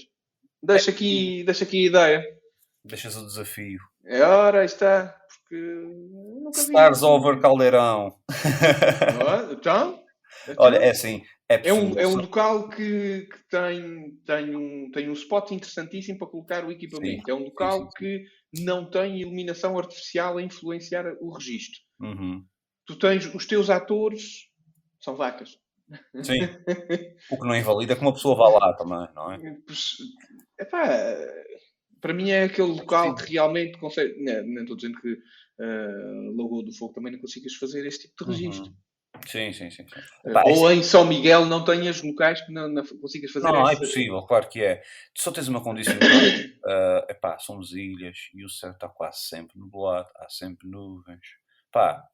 Deixa 0.63 0.91
é 0.91 0.95
aqui, 0.95 1.45
deixa 1.45 1.65
aqui 1.65 1.85
a 1.85 1.89
ideia. 1.89 2.25
Deixas 2.83 3.15
o 3.17 3.27
desafio. 3.27 3.79
É 4.07 4.23
hora, 4.23 4.61
aí 4.61 4.67
está. 4.67 5.15
Porque 5.29 5.57
nunca 5.63 6.59
Stars 6.59 7.01
vi. 7.01 7.07
over 7.07 7.39
Caldeirão. 7.41 8.19
então? 9.53 10.03
Olha, 10.57 10.79
é 10.79 10.91
assim, 10.91 11.23
é, 11.49 11.69
é, 11.69 11.73
um, 11.73 11.99
é 11.99 12.07
um 12.07 12.17
local 12.17 12.71
que, 12.71 13.29
que, 13.31 13.49
tem, 13.51 14.17
tem, 14.25 14.57
um, 14.57 14.91
tem 14.91 15.11
um 15.11 15.13
spot 15.13 15.51
interessantíssimo 15.51 16.19
para 16.19 16.29
colocar 16.29 16.65
o 16.65 16.73
equipamento. 16.73 17.23
Sim, 17.25 17.31
é 17.31 17.35
um 17.35 17.45
local 17.45 17.81
sim, 17.81 17.85
sim, 17.85 17.91
que 17.99 18.63
não 18.65 18.89
tem 18.89 19.21
iluminação 19.21 19.79
artificial 19.79 20.39
a 20.39 20.43
influenciar 20.43 21.05
o 21.21 21.31
registro. 21.31 21.81
Uhum. 22.01 22.45
Tu 22.87 22.99
tens 22.99 23.27
os 23.35 23.47
teus 23.47 23.69
atores, 23.69 24.49
são 25.01 25.17
vacas. 25.17 25.59
Sim. 26.23 26.41
o 27.31 27.39
que 27.39 27.47
não 27.47 27.55
invalida 27.55 27.95
que 27.95 28.03
uma 28.03 28.15
pessoa 28.15 28.37
vá 28.37 28.49
lá 28.49 28.73
também, 28.75 29.07
não 29.15 29.33
é? 29.33 29.59
Epá, 30.59 30.89
para 32.01 32.15
mim 32.15 32.31
é 32.31 32.45
aquele 32.45 32.69
local 32.69 33.15
que 33.15 33.33
realmente 33.33 33.79
consegue. 33.79 34.23
Não, 34.23 34.47
não 34.47 34.63
estou 34.63 34.77
dizendo 34.77 34.99
que 34.99 35.13
uh, 35.13 36.37
Lagoa 36.37 36.65
do 36.65 36.73
Fogo 36.73 36.95
também 36.95 37.13
não 37.13 37.21
consigas 37.21 37.55
fazer 37.55 37.87
este 37.87 38.09
tipo 38.09 38.25
de 38.25 38.31
registro. 38.31 38.67
Uhum. 38.71 38.77
Sim, 39.27 39.53
sim, 39.53 39.71
sim. 39.71 39.87
sim. 39.87 40.01
Epá, 40.25 40.43
Ou 40.47 40.71
em 40.71 40.83
São 40.83 41.05
Miguel 41.07 41.47
não 41.47 41.65
tenhas 41.65 42.03
locais 42.03 42.41
que 42.41 42.53
não, 42.53 42.69
não 42.69 42.85
consigas 42.85 43.31
fazer 43.31 43.47
Não, 43.47 43.63
essa... 43.63 43.73
é 43.73 43.77
possível, 43.77 44.23
claro 44.23 44.49
que 44.49 44.63
é. 44.63 44.77
Tu 45.15 45.23
só 45.23 45.33
tens 45.33 45.49
uma 45.49 45.63
condição. 45.63 45.95
uh, 45.95 47.05
epá, 47.11 47.39
somos 47.39 47.73
ilhas 47.73 48.17
e 48.35 48.45
o 48.45 48.49
céu 48.49 48.73
está 48.73 48.89
quase 48.89 49.21
sempre 49.21 49.59
nublado, 49.59 50.09
há 50.17 50.29
sempre 50.29 50.69
nuvens. 50.69 51.27
Pá, 51.73 52.07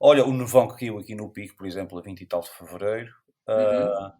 olha 0.00 0.24
o 0.24 0.32
nevão 0.32 0.68
que 0.68 0.80
caiu 0.80 0.98
aqui 0.98 1.14
no 1.14 1.32
pico, 1.32 1.56
por 1.56 1.66
exemplo, 1.66 1.98
a 1.98 2.02
20 2.02 2.20
e 2.20 2.26
tal 2.26 2.40
de 2.40 2.50
fevereiro. 2.50 3.12
Uh, 3.48 4.04
uhum. 4.04 4.12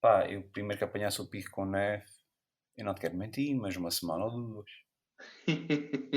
Pá, 0.00 0.26
eu 0.28 0.42
primeiro 0.52 0.78
que 0.78 0.84
apanhasse 0.84 1.20
o 1.20 1.28
pico 1.28 1.50
com 1.50 1.64
neve, 1.64 2.04
eu 2.76 2.84
não 2.84 2.94
te 2.94 3.00
quero 3.00 3.16
mentir, 3.16 3.54
mas 3.54 3.76
uma 3.76 3.90
semana 3.90 4.24
ou 4.24 4.30
duas. 4.30 4.70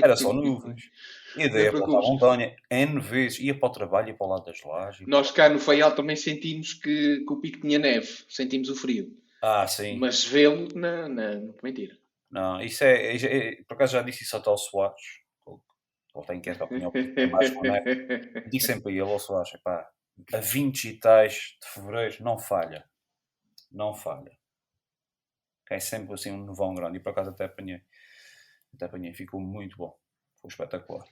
Era 0.02 0.14
só 0.16 0.32
nuvens. 0.32 0.90
E 1.36 1.48
daí 1.48 1.70
para 1.70 1.84
a 1.84 1.86
montanha, 1.86 2.56
N 2.70 3.00
vezes, 3.00 3.40
ia 3.40 3.58
para 3.58 3.68
o 3.68 3.72
trabalho, 3.72 4.08
ia 4.08 4.14
para 4.14 4.26
o 4.26 4.30
lado 4.30 4.44
das 4.44 4.62
lajes. 4.62 5.06
Nós 5.06 5.30
cá 5.30 5.48
no 5.48 5.58
Faial 5.58 5.94
também 5.94 6.16
sentimos 6.16 6.74
que, 6.74 7.24
que 7.26 7.32
o 7.32 7.40
pico 7.40 7.60
tinha 7.60 7.78
neve, 7.78 8.24
sentimos 8.28 8.68
o 8.68 8.76
frio. 8.76 9.16
Ah, 9.42 9.66
sim. 9.66 9.98
Mas 9.98 10.24
vê-lo, 10.24 10.68
não, 10.74 11.08
não, 11.08 11.54
mentira. 11.62 11.96
Não, 12.30 12.60
isso 12.60 12.82
é, 12.82 13.14
é, 13.14 13.16
é, 13.16 13.62
Por 13.62 13.74
acaso 13.74 13.92
já 13.92 14.02
disse 14.02 14.24
isso 14.24 14.36
até 14.36 14.48
ao 14.48 14.58
Soares. 14.58 15.22
Ele 15.46 16.26
tem 16.26 16.40
que 16.40 16.50
a 16.50 16.64
opinião 16.64 16.92
mais 17.30 17.50
com 17.50 17.62
neve. 17.62 18.40
Digo 18.48 18.64
sempre 18.64 18.92
a 18.92 18.92
ele, 18.92 19.00
ao 19.00 19.18
Soares, 19.18 19.50
pá, 19.62 19.88
a 20.32 20.38
20 20.38 20.84
e 20.84 20.98
tais 20.98 21.56
de 21.60 21.68
fevereiro, 21.68 22.22
não 22.22 22.38
falha. 22.38 22.84
Não 23.70 23.94
falha. 23.94 24.32
É 25.70 25.80
sempre 25.80 26.14
assim 26.14 26.30
um 26.30 26.46
nevão 26.46 26.74
grande. 26.74 26.98
E 26.98 27.00
por 27.00 27.10
acaso 27.10 27.30
até 27.30 27.44
apanhei. 27.44 27.80
Até 28.74 28.86
apanhei, 28.86 29.14
ficou 29.14 29.40
muito 29.40 29.76
bom. 29.76 29.96
Foi 30.40 30.48
espetacular. 30.48 31.06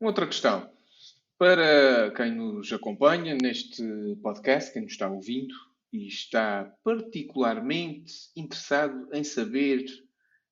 Outra 0.00 0.26
questão. 0.26 0.70
Para 1.38 2.10
quem 2.14 2.34
nos 2.34 2.72
acompanha 2.72 3.34
neste 3.34 3.82
podcast, 4.22 4.72
quem 4.72 4.82
nos 4.82 4.92
está 4.92 5.08
ouvindo 5.08 5.54
e 5.92 6.06
está 6.06 6.72
particularmente 6.84 8.12
interessado 8.36 9.08
em 9.12 9.24
saber 9.24 9.84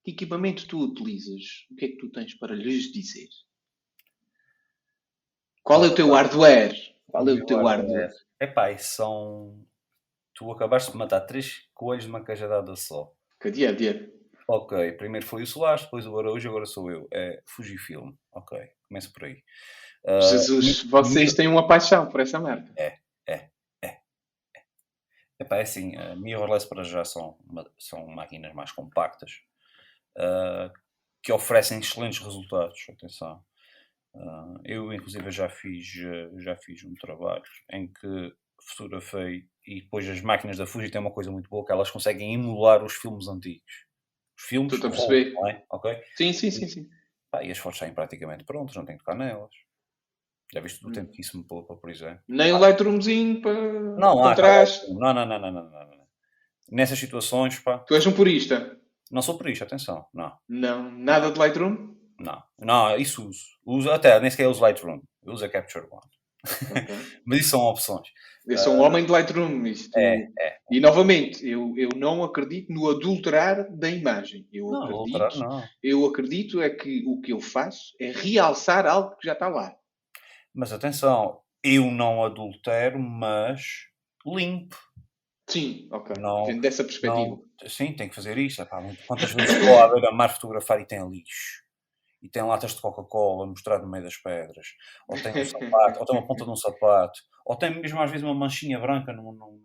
que 0.03 0.12
equipamento 0.12 0.66
tu 0.66 0.80
utilizas, 0.80 1.66
o 1.70 1.76
que 1.76 1.84
é 1.84 1.88
que 1.88 1.99
tu 1.99 2.11
tens 2.11 2.34
para 2.34 2.55
lhes 2.55 2.90
dizer? 2.90 3.28
Qual 5.62 5.84
é 5.84 5.88
o 5.88 5.94
teu 5.94 6.12
hardware? 6.12 6.74
Qual 7.07 7.28
é 7.28 7.32
o 7.32 7.44
teu 7.44 7.62
hardware? 7.66 8.12
Epá, 8.40 8.74
são. 8.78 9.62
Tu 10.34 10.51
acabaste 10.51 10.92
de 10.92 10.96
matar 10.96 11.20
três 11.22 11.68
coelhos 11.74 12.07
numa 12.07 12.24
cajadada 12.24 12.74
só. 12.76 13.12
Cadê 13.38 13.66
a 13.66 13.72
dia? 13.72 14.11
Ok, 14.51 14.92
primeiro 14.92 15.26
foi 15.26 15.42
o 15.42 15.46
Solar, 15.46 15.78
depois 15.78 16.07
o 16.07 16.18
Araújo, 16.18 16.49
agora 16.49 16.64
sou 16.64 16.90
eu. 16.90 17.07
É 17.12 17.42
Fujifilm. 17.44 18.14
Ok, 18.32 18.59
começo 18.88 19.12
por 19.12 19.24
aí. 19.24 19.42
Uh, 20.03 20.22
Jesus, 20.22 20.84
vocês 20.84 21.34
têm 21.34 21.46
uma 21.46 21.68
paixão 21.68 22.09
por 22.09 22.20
essa 22.20 22.40
marca. 22.40 22.72
É, 22.74 22.99
é, 23.26 23.51
é. 23.82 23.99
é. 24.57 24.62
Epá, 25.38 25.59
é 25.59 25.62
assim, 25.62 25.94
a 25.96 26.16
mirrorless 26.16 26.66
para 26.66 26.82
já 26.82 27.05
são, 27.05 27.36
são 27.78 28.07
máquinas 28.07 28.55
mais 28.55 28.72
compactas 28.72 29.32
uh, 30.16 30.72
que 31.22 31.30
oferecem 31.30 31.80
excelentes 31.80 32.20
resultados. 32.20 32.86
Atenção. 32.88 33.44
Uh, 34.14 34.59
eu, 34.64 34.90
inclusive, 34.94 35.30
já 35.30 35.51
fiz, 35.51 35.86
já 36.38 36.57
fiz 36.57 36.84
um 36.84 36.94
trabalho 36.94 37.42
em 37.70 37.86
que 37.86 38.34
fotografei 38.62 39.44
e 39.66 39.82
depois 39.82 40.09
as 40.09 40.22
máquinas 40.22 40.57
da 40.57 40.66
Fuji 40.66 40.90
têm 40.90 41.03
uma 41.03 41.12
coisa 41.12 41.30
muito 41.30 41.51
boa 41.51 41.66
que 41.66 41.72
elas 41.72 41.90
conseguem 41.90 42.32
emular 42.32 42.82
os 42.82 42.94
filmes 42.94 43.28
antigos. 43.28 43.88
Os 44.39 44.45
filmes. 44.45 44.72
Estou 44.72 44.89
a 44.89 44.93
perceber. 44.93 45.34
É? 45.49 45.64
Okay? 45.70 46.03
Sim, 46.16 46.32
sim, 46.32 46.51
sim. 46.51 46.68
sim. 46.68 46.89
Pá, 47.30 47.43
e 47.43 47.51
as 47.51 47.59
fotos 47.59 47.78
saem 47.78 47.93
praticamente 47.93 48.45
prontas, 48.45 48.76
não 48.76 48.84
tem 48.84 48.97
que 48.97 49.05
tocar 49.05 49.16
nelas. 49.16 49.51
Já 50.53 50.61
viste 50.61 50.80
do 50.80 50.89
hum. 50.89 50.93
tempo 50.93 51.12
que 51.12 51.20
isso 51.20 51.36
me 51.36 51.45
poupa, 51.45 51.76
por 51.76 51.91
exemplo? 51.91 52.20
Nem 52.26 52.53
o 52.53 52.59
Lightroomzinho 52.59 53.43
para, 53.43 53.70
não, 53.99 54.22
para 54.22 54.34
trás. 54.34 54.89
Não, 54.89 55.12
não, 55.12 55.26
não, 55.26 55.39
não, 55.39 55.53
não, 55.53 55.70
não, 55.70 56.09
Nessas 56.70 56.99
situações, 56.99 57.59
pá. 57.59 57.78
Tu 57.78 57.95
és 57.95 58.07
um 58.07 58.12
purista? 58.12 58.78
Não 59.11 59.22
sou 59.22 59.36
purista, 59.36 59.64
atenção, 59.64 60.07
não. 60.12 60.36
Não, 60.49 60.91
nada 60.91 61.30
de 61.30 61.39
Lightroom? 61.39 61.97
Não, 62.18 62.43
não, 62.59 62.97
isso 62.97 63.26
uso. 63.26 63.45
uso 63.64 63.91
até, 63.91 64.18
nem 64.20 64.30
sequer 64.30 64.49
uso 64.49 64.61
Lightroom. 64.62 65.01
Eu 65.22 65.32
uso 65.32 65.45
a 65.45 65.49
Capture 65.49 65.86
One. 65.91 66.18
Okay. 66.45 66.97
Mas 67.24 67.41
isso 67.41 67.51
são 67.51 67.61
opções. 67.61 68.09
Eu 68.47 68.57
sou 68.57 68.74
um 68.74 68.78
uh, 68.78 68.82
homem 68.82 69.05
de 69.05 69.12
Lightroom. 69.12 69.66
Isto. 69.66 69.95
É, 69.99 70.26
é. 70.39 70.57
E 70.70 70.80
novamente, 70.80 71.47
eu, 71.47 71.74
eu 71.76 71.91
não 71.97 72.24
acredito 72.24 72.72
no 72.72 72.89
adulterar 72.89 73.70
da 73.70 73.91
imagem. 73.91 74.49
Eu 74.51 74.70
não, 74.70 74.84
acredito, 74.84 75.16
adulterar, 75.22 75.70
eu 75.82 76.07
acredito 76.07 76.62
é 76.62 76.70
que 76.70 77.05
o 77.07 77.20
que 77.20 77.32
eu 77.32 77.41
faço 77.41 77.95
é 78.01 78.11
realçar 78.11 78.86
algo 78.86 79.16
que 79.16 79.26
já 79.26 79.34
está 79.34 79.49
lá. 79.49 79.76
Mas 80.55 80.72
atenção, 80.72 81.41
eu 81.62 81.91
não 81.91 82.24
adultero, 82.24 82.99
mas 82.99 83.86
limpo. 84.26 84.78
Sim, 85.47 85.89
ok. 85.91 86.16
Não, 86.18 86.45
dessa 86.59 86.84
perspectiva. 86.84 87.26
Não, 87.26 87.45
sim, 87.66 87.93
tem 87.93 88.09
que 88.09 88.14
fazer 88.14 88.36
isso. 88.39 88.62
Epá, 88.62 88.82
quantas 89.07 89.32
vezes 89.32 89.57
estou 89.57 89.78
a 89.78 89.89
beira-mar 89.89 90.34
fotografar 90.34 90.80
e 90.80 90.86
tem 90.86 91.07
lixo? 91.09 91.68
E 92.23 92.29
tem 92.29 92.43
latas 92.43 92.75
de 92.75 92.81
Coca-Cola 92.81 93.47
mostrado 93.47 93.85
no 93.85 93.91
meio 93.91 94.05
das 94.05 94.16
pedras. 94.16 94.66
Ou 95.07 95.21
tem 95.21 95.33
um 95.33 95.45
sapato, 95.47 96.01
ou 96.01 96.07
tem 96.07 96.16
uma 96.16 96.27
ponta 96.27 96.45
de 96.45 96.51
um 96.51 96.57
sapato. 96.57 97.21
Ou 97.45 97.57
tem 97.57 97.81
mesmo 97.81 98.01
às 98.01 98.11
vezes 98.11 98.25
uma 98.25 98.35
manchinha 98.35 98.79
branca 98.79 99.12
num, 99.12 99.33
num, 99.33 99.64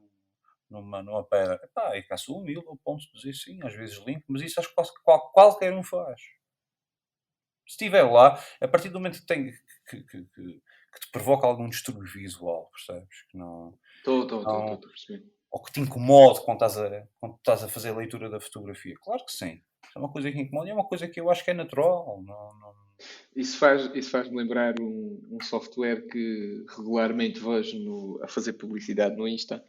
numa, 0.69 1.01
numa 1.01 1.23
pedra. 1.23 1.59
Epá, 1.63 1.97
e 1.97 2.03
cá 2.03 2.17
sou 2.17 2.39
humilde 2.39 2.67
ao 2.67 2.77
ponto 2.77 3.01
de 3.01 3.11
dizer 3.13 3.33
sim, 3.33 3.59
às 3.63 3.73
vezes 3.73 3.97
limpo, 4.05 4.25
mas 4.27 4.41
isso 4.41 4.59
acho 4.59 4.69
que 4.69 5.03
qual, 5.03 5.31
qualquer 5.31 5.73
um 5.73 5.83
faz. 5.83 6.21
Se 7.65 7.75
estiver 7.75 8.03
lá, 8.03 8.39
a 8.61 8.67
partir 8.67 8.89
do 8.89 8.99
momento 8.99 9.19
que, 9.19 9.25
tem, 9.25 9.51
que, 9.89 10.03
que, 10.03 10.25
que 10.25 10.61
que 10.93 10.99
te 10.99 11.11
provoca 11.11 11.47
algum 11.47 11.67
distúrbio 11.67 12.05
visual, 12.05 12.69
percebes? 12.71 13.23
Que 13.29 13.37
não. 13.37 13.77
Estou, 13.97 14.23
estou, 14.23 14.39
estou 14.39 14.73
a 14.73 14.77
perceber. 14.77 15.25
Ou 15.51 15.61
que 15.61 15.71
te 15.71 15.79
incomode 15.79 16.43
quando 16.45 16.63
estás, 16.63 16.77
a, 16.77 17.07
quando 17.19 17.35
estás 17.35 17.63
a 17.63 17.67
fazer 17.67 17.89
a 17.89 17.95
leitura 17.95 18.29
da 18.29 18.39
fotografia. 18.39 18.95
Claro 19.01 19.25
que 19.25 19.31
sim. 19.31 19.61
É 19.95 19.99
uma 19.99 20.11
coisa 20.11 20.31
que 20.31 20.39
incomoda 20.39 20.67
e 20.67 20.71
é 20.71 20.73
uma 20.73 20.87
coisa 20.87 21.07
que 21.07 21.19
eu 21.19 21.29
acho 21.29 21.43
que 21.43 21.51
é 21.51 21.53
natural. 21.53 22.23
Não, 22.25 22.59
não... 22.59 22.73
Isso 23.35 23.57
faz-me 23.57 23.99
isso 23.99 24.09
faz 24.09 24.31
lembrar 24.31 24.75
um, 24.79 25.21
um 25.31 25.41
software 25.41 26.07
que 26.07 26.63
regularmente 26.75 27.39
vejo 27.39 27.79
no, 27.79 28.19
a 28.23 28.27
fazer 28.27 28.53
publicidade 28.53 29.15
no 29.15 29.27
Insta, 29.27 29.63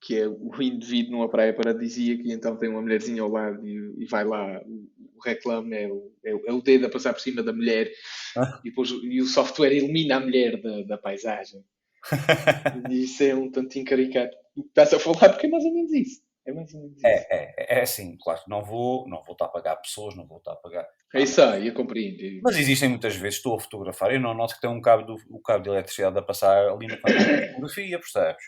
que 0.00 0.16
é 0.18 0.28
o 0.28 0.50
indivíduo 0.60 1.12
numa 1.12 1.28
praia 1.28 1.54
paradisíaca 1.54 2.22
e 2.24 2.32
então 2.32 2.56
tem 2.56 2.68
uma 2.68 2.82
mulherzinha 2.82 3.22
ao 3.22 3.30
lado 3.30 3.66
e, 3.66 4.02
e 4.02 4.06
vai 4.06 4.24
lá, 4.24 4.60
o, 4.64 4.88
o 5.16 5.20
reclame 5.24 5.76
é 5.76 5.88
o, 5.88 6.12
é, 6.24 6.30
é, 6.30 6.52
o 6.52 6.62
dedo 6.62 6.86
a 6.86 6.90
passar 6.90 7.12
por 7.12 7.20
cima 7.20 7.42
da 7.42 7.52
mulher 7.52 7.90
ah. 8.36 8.60
e, 8.64 8.70
depois, 8.70 8.90
e 8.90 9.20
o 9.20 9.26
software 9.26 9.72
elimina 9.72 10.16
a 10.16 10.20
mulher 10.20 10.60
da, 10.60 10.82
da 10.82 10.98
paisagem. 10.98 11.64
e 12.90 13.04
isso 13.04 13.22
é 13.22 13.34
um 13.34 13.50
tanto 13.50 13.78
encaricato. 13.78 14.36
O 14.56 14.62
que 14.62 14.68
estás 14.68 14.92
a 14.94 14.98
falar 14.98 15.28
porque 15.30 15.46
é 15.46 15.50
mais 15.50 15.64
ou 15.64 15.72
menos 15.72 15.92
isso. 15.92 16.22
É 16.46 16.52
mais 16.52 16.72
ou 16.74 16.80
menos 16.80 16.96
isso. 16.96 17.06
É, 17.06 17.26
é, 17.30 17.78
é 17.78 17.82
assim, 17.82 18.16
claro, 18.20 18.40
não 18.48 18.62
vou, 18.62 19.08
não 19.08 19.22
vou 19.22 19.32
estar 19.32 19.46
a 19.46 19.48
pagar 19.48 19.76
pessoas, 19.76 20.14
não 20.14 20.26
vou 20.26 20.38
estar 20.38 20.52
a 20.52 20.56
pagar. 20.56 20.88
É 21.14 21.22
isso 21.22 21.42
aí, 21.42 21.68
eu 21.68 21.74
compreendo. 21.74 22.40
Mas 22.42 22.56
existem 22.56 22.88
muitas 22.88 23.16
vezes, 23.16 23.36
estou 23.36 23.56
a 23.56 23.60
fotografar 23.60 24.12
e 24.14 24.18
não 24.18 24.34
noto 24.34 24.54
que 24.54 24.60
tem 24.60 24.70
um 24.70 24.80
cabo, 24.80 25.04
do, 25.04 25.40
cabo 25.40 25.62
de 25.62 25.68
eletricidade 25.68 26.18
a 26.18 26.22
passar 26.22 26.68
ali 26.68 26.86
na 26.86 26.96
fotografia, 27.52 27.98
percebes? 27.98 28.44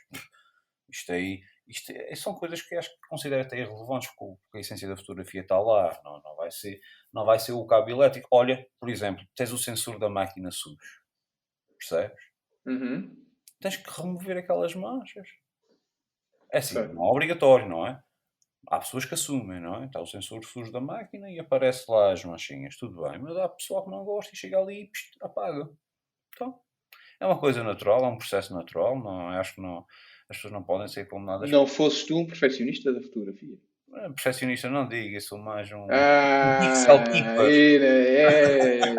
Isto 0.90 1.12
aí, 1.12 1.40
isto 1.66 1.92
é, 1.92 2.14
são 2.14 2.34
coisas 2.34 2.62
que 2.62 2.74
acho 2.74 2.88
que 2.90 3.08
considero 3.08 3.42
até 3.42 3.58
irrelevantes, 3.58 4.10
porque 4.16 4.58
a 4.58 4.60
essência 4.60 4.88
da 4.88 4.96
fotografia 4.96 5.42
está 5.42 5.58
lá, 5.58 5.98
não, 6.04 6.20
não, 6.22 6.36
vai 6.36 6.50
ser, 6.50 6.80
não 7.12 7.24
vai 7.24 7.38
ser 7.38 7.52
o 7.52 7.66
cabo 7.66 7.90
elétrico. 7.90 8.28
Olha, 8.30 8.66
por 8.80 8.88
exemplo, 8.88 9.24
tens 9.34 9.52
o 9.52 9.58
sensor 9.58 9.98
da 9.98 10.08
máquina 10.08 10.50
SUS, 10.50 10.76
percebes? 11.78 12.22
Uhum. 12.66 13.16
Tens 13.60 13.76
que 13.76 13.90
remover 13.90 14.36
aquelas 14.36 14.74
manchas. 14.74 15.28
É 16.52 16.58
assim, 16.58 16.74
não 16.74 17.06
é 17.06 17.10
obrigatório, 17.10 17.68
não 17.68 17.86
é? 17.86 17.98
Há 18.68 18.78
pessoas 18.78 19.04
que 19.04 19.14
assumem, 19.14 19.60
não 19.60 19.82
é? 19.82 19.86
Está 19.86 20.00
o 20.00 20.06
sensor 20.06 20.44
SUS 20.44 20.70
da 20.70 20.80
máquina 20.80 21.30
e 21.30 21.38
aparece 21.38 21.90
lá 21.90 22.12
as 22.12 22.24
manchinhas, 22.24 22.76
tudo 22.76 23.02
bem, 23.02 23.18
mas 23.18 23.36
há 23.36 23.48
pessoal 23.48 23.84
que 23.84 23.90
não 23.90 24.04
gosta 24.04 24.32
e 24.34 24.36
chega 24.36 24.58
ali 24.58 24.82
e 24.82 24.86
pst, 24.88 25.16
apaga. 25.22 25.68
Então, 26.34 26.60
é 27.18 27.26
uma 27.26 27.38
coisa 27.38 27.64
natural, 27.64 28.04
é 28.04 28.08
um 28.08 28.18
processo 28.18 28.54
natural, 28.54 28.98
não, 28.98 29.28
acho 29.30 29.54
que 29.54 29.60
não 29.62 29.84
as 30.28 30.36
pessoas 30.36 30.52
não 30.52 30.62
podem 30.62 30.88
ser 30.88 31.08
condenadas. 31.08 31.50
Não 31.50 31.66
fosses 31.66 32.04
tu 32.06 32.18
um 32.18 32.26
perfeccionista 32.26 32.92
da 32.92 33.02
fotografia? 33.02 33.56
É, 33.94 34.08
perfeccionista 34.08 34.70
não 34.70 34.88
digo, 34.88 35.14
eu 35.14 35.20
sou 35.20 35.38
mais 35.38 35.70
um 35.70 35.86
ah, 35.90 36.60
keeper. 37.12 37.82
É, 37.82 38.78
é. 38.78 38.94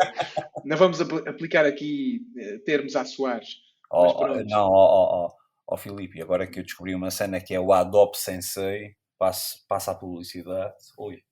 não 0.63 0.77
vamos 0.77 1.01
apl 1.01 1.27
aplicar 1.27 1.65
aqui 1.65 2.21
eh, 2.37 2.59
termos 2.59 2.95
a 2.95 3.03
Soares. 3.03 3.55
Oh, 3.91 4.27
não, 4.45 4.69
ó 4.69 5.25
oh, 5.25 5.25
oh, 5.25 5.42
oh, 5.68 5.78
Filipe, 5.78 6.22
agora 6.22 6.47
que 6.47 6.59
eu 6.59 6.64
descobri 6.64 6.95
uma 6.95 7.11
cena 7.11 7.41
que 7.41 7.53
é 7.53 7.59
o 7.59 7.74
Adobe 7.74 8.18
Sensei, 8.18 8.95
passa, 9.18 9.57
passa 9.68 9.91
a 9.91 9.95
publicidade. 9.95 10.76
Oi, 10.97 11.24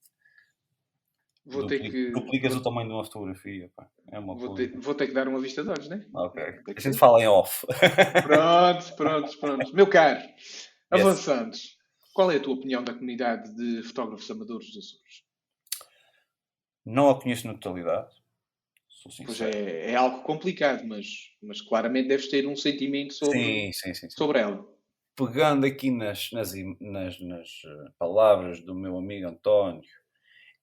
Vou 1.45 1.65
ter 1.65 1.79
que. 1.79 2.11
Duplicas 2.11 2.55
o 2.55 2.61
tamanho 2.61 2.87
de 2.87 2.93
uma 2.93 3.03
fotografia. 3.03 3.69
Pá. 3.75 3.87
É 4.11 4.19
uma 4.19 4.35
vou, 4.35 4.53
ter, 4.53 4.77
vou 4.79 4.93
ter 4.93 5.07
que 5.07 5.13
dar 5.13 5.27
uma 5.27 5.39
vista 5.39 5.63
de 5.63 5.69
olhos, 5.69 5.89
né? 5.89 6.05
Ok. 6.13 6.43
A 6.75 6.79
gente 6.79 6.97
fala 6.97 7.21
em 7.21 7.27
off. 7.27 7.65
Prontos, 8.23 8.91
prontos, 8.91 9.35
prontos. 9.35 9.71
Meu 9.73 9.87
caro, 9.87 10.19
yes. 10.19 10.69
avançando. 10.91 11.57
Qual 12.13 12.31
é 12.31 12.35
a 12.35 12.39
tua 12.39 12.53
opinião 12.53 12.83
da 12.83 12.93
comunidade 12.93 13.55
de 13.55 13.81
fotógrafos 13.83 14.29
amadores 14.29 14.67
dos 14.67 14.77
Açores? 14.77 15.23
Não 16.85 17.09
a 17.09 17.19
conheço 17.19 17.47
na 17.47 17.53
totalidade. 17.53 18.09
Pois 19.25 19.41
é, 19.41 19.91
é 19.91 19.95
algo 19.95 20.21
complicado, 20.23 20.85
mas, 20.85 21.31
mas 21.41 21.61
claramente 21.61 22.07
deves 22.07 22.29
ter 22.29 22.47
um 22.47 22.55
sentimento 22.55 23.13
sobre, 23.13 23.39
sim, 23.39 23.71
sim, 23.73 23.93
sim, 23.93 24.09
sobre 24.09 24.39
ela. 24.39 24.63
Pegando 25.15 25.65
aqui 25.65 25.89
nas, 25.91 26.31
nas, 26.31 26.53
nas, 26.79 27.19
nas 27.19 27.61
eh, 27.65 27.91
palavras 27.97 28.61
do 28.61 28.73
meu 28.73 28.97
amigo 28.97 29.27
António, 29.27 29.83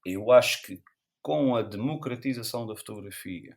eu 0.04 0.30
acho 0.32 0.62
que 0.62 0.82
com 1.20 1.54
a 1.56 1.62
democratização 1.62 2.66
da 2.66 2.74
fotografia, 2.74 3.56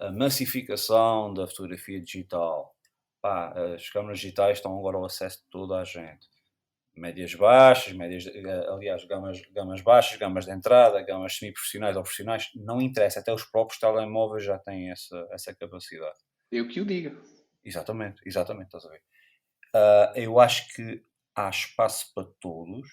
a 0.00 0.12
massificação 0.12 1.32
da 1.32 1.46
fotografia 1.46 2.00
digital, 2.00 2.76
pá, 3.20 3.52
as 3.74 3.88
câmaras 3.88 4.18
digitais 4.20 4.58
estão 4.58 4.76
agora 4.78 4.96
ao 4.96 5.04
acesso 5.04 5.38
de 5.38 5.48
toda 5.50 5.78
a 5.78 5.84
gente. 5.84 6.28
Médias 6.94 7.34
baixas, 7.34 7.92
médias, 7.94 8.26
eh, 8.26 8.66
aliás, 8.68 9.04
gamas, 9.04 9.40
gamas 9.50 9.80
baixas, 9.80 10.18
gamas 10.18 10.44
de 10.44 10.52
entrada, 10.52 11.02
gamas 11.02 11.36
semi-profissionais 11.36 11.96
ou 11.96 12.02
profissionais, 12.02 12.50
não 12.54 12.82
interessa, 12.82 13.20
até 13.20 13.32
os 13.32 13.44
próprios 13.44 13.80
telemóveis 13.80 14.44
já 14.44 14.58
têm 14.58 14.90
essa, 14.90 15.26
essa 15.30 15.54
capacidade. 15.54 16.18
Eu 16.50 16.68
que 16.68 16.80
o 16.80 16.84
diga. 16.84 17.16
Exatamente, 17.64 18.20
exatamente, 18.26 18.66
estás 18.66 18.84
a 18.84 18.88
ver. 18.90 19.02
Uh, 19.74 20.18
eu 20.18 20.38
acho 20.38 20.68
que 20.74 21.02
há 21.34 21.48
espaço 21.48 22.12
para 22.14 22.28
todos, 22.40 22.88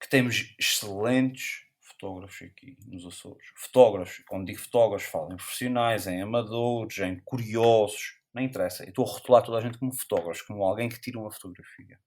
que 0.00 0.08
temos 0.08 0.54
excelentes 0.58 1.66
fotógrafos 1.80 2.42
aqui 2.42 2.76
nos 2.86 3.06
Açores. 3.06 3.46
Fotógrafos, 3.54 4.22
quando 4.28 4.46
digo 4.46 4.58
fotógrafos, 4.58 5.08
falo 5.08 5.32
em 5.32 5.36
profissionais, 5.36 6.06
em 6.06 6.20
amadores, 6.20 6.98
em 6.98 7.20
curiosos, 7.20 8.20
não 8.34 8.42
interessa. 8.42 8.84
Eu 8.84 8.90
estou 8.90 9.04
a 9.04 9.08
rotular 9.08 9.42
toda 9.42 9.58
a 9.58 9.60
gente 9.60 9.78
como 9.78 9.94
fotógrafos, 9.94 10.42
como 10.42 10.62
alguém 10.62 10.88
que 10.88 11.00
tira 11.00 11.18
uma 11.18 11.30
fotografia. 11.30 11.98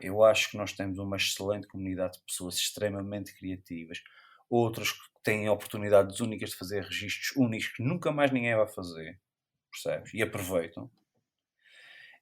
Eu 0.00 0.24
acho 0.24 0.50
que 0.50 0.56
nós 0.56 0.72
temos 0.72 0.98
uma 0.98 1.16
excelente 1.16 1.66
comunidade 1.66 2.18
de 2.18 2.24
pessoas 2.24 2.56
extremamente 2.56 3.34
criativas, 3.34 4.02
outras 4.48 4.92
que 4.92 5.08
têm 5.22 5.48
oportunidades 5.48 6.20
únicas 6.20 6.50
de 6.50 6.56
fazer 6.56 6.82
registros 6.84 7.36
únicos 7.36 7.68
que 7.68 7.82
nunca 7.82 8.10
mais 8.10 8.30
ninguém 8.30 8.56
vai 8.56 8.66
fazer, 8.66 9.20
percebes? 9.70 10.14
E 10.14 10.22
aproveitam. 10.22 10.90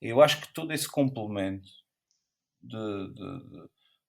Eu 0.00 0.20
acho 0.20 0.40
que 0.40 0.52
todo 0.52 0.72
esse 0.72 0.88
complemento 0.88 1.68
de, 2.62 3.14
de, 3.14 3.50
de 3.50 3.68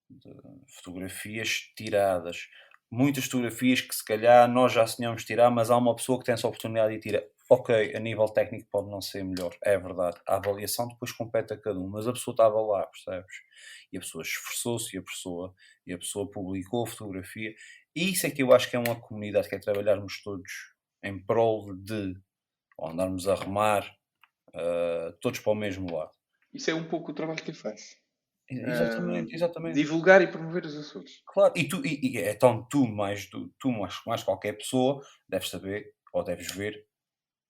de 0.10 0.34
fotografias 0.68 1.72
tiradas. 1.76 2.50
Muitas 2.90 3.26
fotografias 3.26 3.82
que 3.82 3.96
se 3.96 4.04
calhar 4.04 4.50
nós 4.50 4.74
já 4.74 4.86
sonhamos 4.88 5.24
tirar, 5.24 5.52
mas 5.52 5.70
há 5.70 5.78
uma 5.78 5.96
pessoa 5.96 6.18
que 6.18 6.26
tem 6.26 6.34
essa 6.34 6.48
oportunidade 6.48 6.94
e 6.94 7.00
tira. 7.00 7.28
Ok, 7.52 7.96
a 7.96 8.00
nível 8.00 8.28
técnico 8.28 8.70
pode 8.72 8.92
não 8.92 9.02
ser 9.02 9.24
melhor, 9.24 9.58
é 9.64 9.76
verdade. 9.76 10.22
A 10.28 10.36
avaliação 10.36 10.88
depois 10.88 11.12
compete 11.12 11.52
a 11.52 11.58
cada 11.58 11.80
um, 11.80 11.90
mas 11.90 12.08
a 12.08 12.14
pessoa 12.14 12.34
estava 12.34 12.62
lá, 12.62 12.86
percebes? 12.86 13.36
E 13.92 13.98
a 13.98 14.00
pessoa 14.00 14.22
esforçou-se 14.22 14.96
e 14.96 15.00
a 15.00 15.02
pessoa, 15.02 15.56
e 15.88 15.92
a 15.92 15.98
pessoa 15.98 16.30
publicou 16.30 16.84
a 16.84 16.88
fotografia. 16.88 17.56
E 17.96 18.12
isso 18.12 18.28
é 18.28 18.30
que 18.30 18.44
eu 18.44 18.54
acho 18.54 18.70
que 18.70 18.76
é 18.76 18.80
uma 18.80 18.96
comunidade, 18.96 19.50
que 19.50 19.56
é 19.56 19.60
trabalharmos 19.60 20.22
todos 20.22 20.52
em 21.04 21.18
prol 21.18 21.74
de 21.76 22.16
ou 22.78 22.90
andarmos 22.90 23.28
a 23.28 23.36
remar 23.36 23.84
uh, 24.50 25.12
todos 25.20 25.40
para 25.40 25.52
o 25.52 25.56
mesmo 25.56 25.92
lado. 25.92 26.12
Isso 26.54 26.70
é 26.70 26.74
um 26.76 26.88
pouco 26.88 27.12
o 27.12 27.16
trabalho 27.16 27.44
que 27.44 27.52
eu 27.52 27.56
faço. 27.56 27.98
Exatamente, 28.50 29.36
exatamente. 29.36 29.76
Divulgar 29.76 30.22
e 30.22 30.28
promover 30.28 30.66
os 30.66 30.76
Açores. 30.76 31.22
Claro, 31.26 31.54
e 31.56 31.68
tu, 31.68 31.86
e, 31.86 32.00
e, 32.02 32.18
então 32.18 32.68
tu, 32.70 32.88
mais, 32.88 33.28
tu, 33.28 33.54
tu 33.60 33.72
mais, 33.72 34.00
mais 34.06 34.24
qualquer 34.24 34.54
pessoa, 34.54 35.04
deves 35.28 35.50
saber 35.50 35.94
ou 36.12 36.24
deves 36.24 36.52
ver 36.56 36.89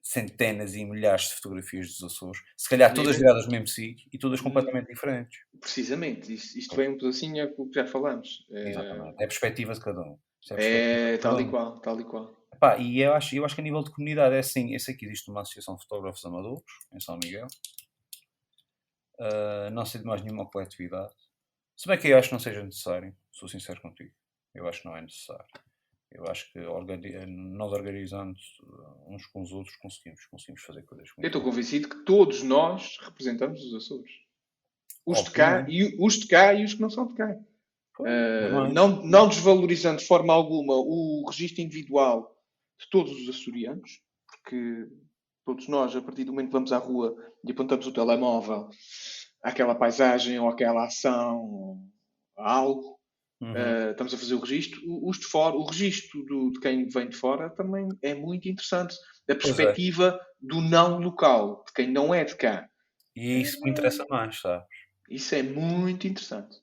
centenas 0.01 0.75
e 0.75 0.85
milhares 0.85 1.29
de 1.29 1.35
fotografias 1.35 1.87
dos 1.87 2.03
Açores, 2.03 2.41
se 2.57 2.69
calhar 2.69 2.93
todas 2.93 3.17
viradas 3.17 3.45
no 3.45 3.51
mesmo 3.51 3.67
sítio 3.67 4.07
e 4.11 4.17
todas 4.17 4.41
completamente 4.41 4.87
diferentes. 4.87 5.39
Precisamente, 5.59 6.33
isto, 6.33 6.57
isto 6.57 6.75
vem 6.75 6.89
um 6.89 6.97
pedacinho 6.97 7.41
é 7.41 7.53
o 7.57 7.67
que 7.67 7.75
já 7.75 7.85
falamos. 7.85 8.45
Exatamente, 8.49 9.21
é 9.21 9.25
a 9.25 9.27
perspectiva 9.27 9.73
de 9.73 9.79
cada 9.79 10.01
um. 10.01 10.17
É, 10.51 11.13
é 11.13 11.17
tal 11.17 11.39
e 11.39 11.49
qual, 11.49 11.79
tal 11.79 11.99
e 11.99 12.03
qual. 12.03 12.39
Epá, 12.53 12.77
e 12.77 13.01
eu 13.01 13.13
acho, 13.13 13.35
eu 13.35 13.45
acho 13.45 13.55
que 13.55 13.61
a 13.61 13.63
nível 13.63 13.83
de 13.83 13.91
comunidade 13.91 14.35
é 14.35 14.39
assim, 14.39 14.73
esse 14.73 14.91
aqui 14.91 15.05
existe 15.05 15.29
uma 15.29 15.41
associação 15.41 15.75
de 15.75 15.83
fotógrafos 15.83 16.25
amadores, 16.25 16.63
em 16.93 16.99
São 16.99 17.17
Miguel, 17.21 17.47
uh, 19.19 19.69
não 19.71 19.85
sei 19.85 20.01
de 20.01 20.07
mais 20.07 20.21
nenhuma 20.21 20.49
coletividade, 20.49 21.13
se 21.75 21.87
bem 21.87 21.97
que 21.97 22.09
eu 22.09 22.17
acho 22.17 22.29
que 22.29 22.33
não 22.33 22.39
seja 22.39 22.63
necessário, 22.63 23.15
sou 23.31 23.47
sincero 23.47 23.81
contigo, 23.81 24.13
eu 24.53 24.67
acho 24.67 24.81
que 24.81 24.87
não 24.87 24.97
é 24.97 25.01
necessário. 25.01 25.45
Eu 26.11 26.25
acho 26.27 26.51
que 26.51 26.59
nós 27.27 27.71
organizando 27.71 28.35
uns 29.07 29.25
com 29.27 29.41
os 29.41 29.51
outros 29.51 29.75
conseguimos, 29.75 30.25
conseguimos 30.25 30.61
fazer 30.61 30.83
coisas. 30.83 31.09
Eu 31.17 31.27
estou 31.27 31.41
convencido 31.41 31.87
que 31.87 32.03
todos 32.03 32.41
nós 32.41 32.97
representamos 33.01 33.63
os 33.63 33.73
Açores. 33.75 34.11
Os 35.05 35.23
de, 35.23 35.31
cá, 35.31 35.65
e, 35.67 35.95
os 35.99 36.19
de 36.19 36.27
cá 36.27 36.53
e 36.53 36.63
os 36.63 36.73
que 36.73 36.81
não 36.81 36.89
são 36.89 37.07
de 37.07 37.13
cá. 37.13 37.35
Uh, 37.99 38.71
não, 38.71 39.03
não 39.03 39.27
desvalorizando 39.27 39.99
de 39.99 40.07
forma 40.07 40.33
alguma 40.33 40.73
o 40.75 41.25
registro 41.27 41.61
individual 41.61 42.35
de 42.79 42.89
todos 42.89 43.11
os 43.11 43.27
açorianos, 43.27 44.01
porque 44.27 44.87
todos 45.45 45.67
nós, 45.67 45.95
a 45.95 46.01
partir 46.01 46.23
do 46.23 46.31
momento 46.31 46.47
que 46.47 46.53
vamos 46.53 46.71
à 46.71 46.77
rua 46.77 47.15
e 47.43 47.51
apontamos 47.51 47.87
o 47.87 47.91
telemóvel 47.91 48.69
àquela 49.43 49.75
paisagem 49.75 50.39
ou 50.39 50.47
àquela 50.47 50.85
ação, 50.85 51.81
a 52.37 52.53
algo, 52.53 52.98
Uhum. 53.41 53.53
Uh, 53.53 53.91
estamos 53.91 54.13
a 54.13 54.17
fazer 54.17 54.35
o 54.35 54.39
registro. 54.39 54.81
Os 54.85 55.17
de 55.17 55.25
fora, 55.25 55.55
o 55.55 55.65
registro 55.65 56.23
do, 56.25 56.51
de 56.51 56.59
quem 56.59 56.87
vem 56.89 57.09
de 57.09 57.15
fora 57.15 57.49
também 57.49 57.87
é 58.01 58.13
muito 58.13 58.49
interessante. 58.49 58.95
Da 59.27 59.33
é. 59.33 59.37
perspectiva 59.37 60.19
é. 60.21 60.25
do 60.41 60.61
não 60.61 60.99
local, 60.99 61.63
de 61.67 61.73
quem 61.73 61.89
não 61.89 62.13
é 62.13 62.23
de 62.23 62.35
cá. 62.35 62.67
E 63.15 63.41
isso 63.41 63.59
me 63.61 63.71
interessa 63.71 64.05
mais, 64.09 64.39
sabes? 64.39 64.67
Isso 65.09 65.35
é 65.35 65.43
muito 65.43 66.07
interessante. 66.07 66.57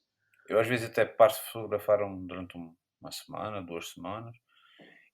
Eu 0.48 0.60
às 0.60 0.66
vezes 0.66 0.86
até 0.86 1.04
passo 1.04 1.42
de 1.44 1.50
fotografar 1.50 1.98
durante 2.26 2.56
uma 2.56 3.10
semana, 3.10 3.60
duas 3.60 3.90
semanas, 3.90 4.34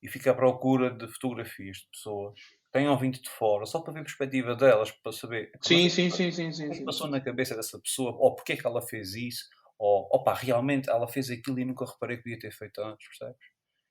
e 0.03 0.09
fico 0.09 0.29
à 0.29 0.35
procura 0.35 0.91
de 0.91 1.07
fotografias 1.09 1.79
de 1.79 1.89
pessoas 1.91 2.39
que 2.39 2.73
tenham 2.73 2.97
vindo 2.99 3.21
de 3.21 3.31
fora, 3.31 3.65
só 3.65 3.81
para 3.81 3.95
ver 3.95 4.01
a 4.01 4.05
perspectiva 4.05 4.55
delas, 4.55 4.91
para 4.91 5.13
saber 5.13 5.53
sim, 5.63 5.89
sim, 5.89 6.11
sim, 6.11 6.31
sim, 6.31 6.53
sim, 6.53 6.69
o 6.69 6.71
que 6.73 6.85
passou 6.85 7.09
na 7.09 7.21
cabeça 7.21 7.55
dessa 7.55 7.79
pessoa, 7.79 8.13
ou 8.19 8.35
porque 8.35 8.53
é 8.53 8.57
que 8.57 8.67
ela 8.67 8.83
fez 8.83 9.15
isso, 9.15 9.45
ou 9.83 10.09
opa, 10.13 10.33
realmente 10.33 10.89
ela 10.89 11.09
fez 11.09 11.29
aquilo 11.29 11.59
e 11.59 11.65
nunca 11.65 11.85
reparei 11.85 12.17
que 12.17 12.23
podia 12.23 12.39
ter 12.39 12.53
feito 12.53 12.81
antes, 12.81 13.09
percebes? 13.09 13.45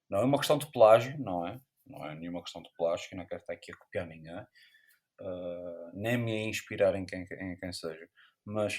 Não 0.10 0.20
é 0.20 0.24
uma 0.24 0.38
questão 0.38 0.58
de 0.58 0.72
plágio, 0.72 1.20
não 1.20 1.46
é? 1.46 1.60
Não 1.86 2.06
é 2.06 2.16
nenhuma 2.16 2.42
questão 2.42 2.62
de 2.62 2.70
plágio, 2.78 3.10
que 3.10 3.16
não 3.16 3.26
quero 3.26 3.42
estar 3.42 3.52
aqui 3.52 3.74
a 3.74 3.76
copiar 3.76 4.08
ninguém, 4.08 4.40
uh, 4.40 5.92
nem 5.94 6.18
me 6.18 6.32
a 6.32 6.48
inspirar 6.48 6.96
em 6.96 7.06
quem, 7.06 7.24
em 7.24 7.58
quem 7.58 7.74
seja, 7.74 8.08
mas 8.46 8.78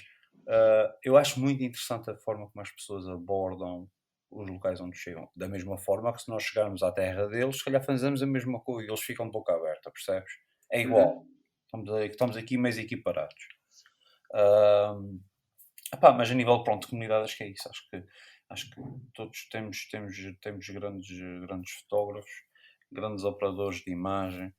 uh, 0.49 0.91
eu 1.05 1.19
acho 1.19 1.39
muito 1.39 1.63
interessante 1.63 2.11
a 2.11 2.17
forma 2.17 2.49
como 2.51 2.63
as 2.63 2.71
pessoas 2.71 3.07
abordam 3.07 3.87
os 4.31 4.51
locais 4.51 4.81
onde 4.81 4.97
chegam. 4.97 5.29
Da 5.37 5.47
mesma 5.47 5.77
forma 5.77 6.15
que 6.15 6.23
se 6.23 6.31
nós 6.31 6.43
chegarmos 6.43 6.83
à 6.83 6.91
terra 6.91 7.27
deles, 7.29 7.59
se 7.59 7.65
calhar 7.65 7.85
fazemos 7.85 8.23
a 8.23 8.27
mesma 8.27 8.59
coisa 8.61 8.89
e 8.89 8.91
eles 8.91 9.03
ficam 9.03 9.27
de 9.27 9.33
boca 9.33 9.53
aberta, 9.53 9.91
percebes? 9.91 10.33
É 10.73 10.81
igual. 10.81 11.19
Uhum. 11.19 11.27
Estamos, 11.67 12.11
estamos 12.11 12.37
aqui 12.39 12.57
meio 12.57 12.81
equiparados. 12.81 13.45
Uh, 14.35 15.21
Epá, 15.95 16.13
mas 16.13 16.31
a 16.31 16.35
nível 16.35 16.65
pronto, 16.65 16.83
de 16.83 16.89
comunidade, 16.89 17.25
acho 17.25 17.37
que 17.37 17.45
é 17.45 17.49
isso. 17.49 17.69
Acho 17.69 17.91
que, 17.91 18.05
acho 18.49 18.71
que 18.71 18.83
todos 19.15 19.49
temos, 19.51 19.87
temos, 19.89 20.17
temos 20.41 20.69
grandes, 20.71 21.19
grandes 21.47 21.73
fotógrafos, 21.73 22.31
grandes 22.91 23.25
operadores 23.25 23.81
de 23.81 23.93
imagem, 23.93 24.53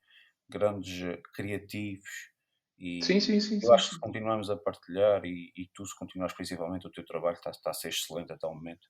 grandes 0.47 1.19
criativos. 1.33 2.31
E 2.77 3.03
sim, 3.03 3.19
sim, 3.19 3.39
sim. 3.39 3.55
Eu 3.55 3.61
sim, 3.61 3.73
acho 3.73 3.89
que 3.89 3.95
se 3.95 4.01
continuarmos 4.01 4.49
a 4.49 4.57
partilhar 4.57 5.25
e, 5.25 5.51
e 5.55 5.67
tu, 5.73 5.85
se 5.85 5.97
continuares 5.97 6.35
principalmente 6.35 6.85
o 6.85 6.91
teu 6.91 7.05
trabalho, 7.05 7.35
está, 7.35 7.49
está 7.49 7.71
a 7.71 7.73
ser 7.73 7.89
excelente 7.89 8.31
até 8.31 8.45
o 8.45 8.53
momento. 8.53 8.87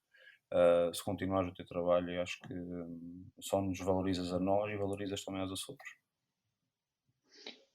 Uh, 0.52 0.94
se 0.94 1.04
continuares 1.04 1.50
o 1.50 1.54
teu 1.54 1.66
trabalho, 1.66 2.12
eu 2.12 2.22
acho 2.22 2.40
que 2.42 2.54
um, 2.54 3.26
só 3.40 3.62
nos 3.62 3.80
valorizas 3.80 4.34
a 4.34 4.40
nós 4.40 4.72
e 4.72 4.78
valorizas 4.78 5.24
também 5.24 5.42
aos 5.42 5.70
outros. 5.70 5.90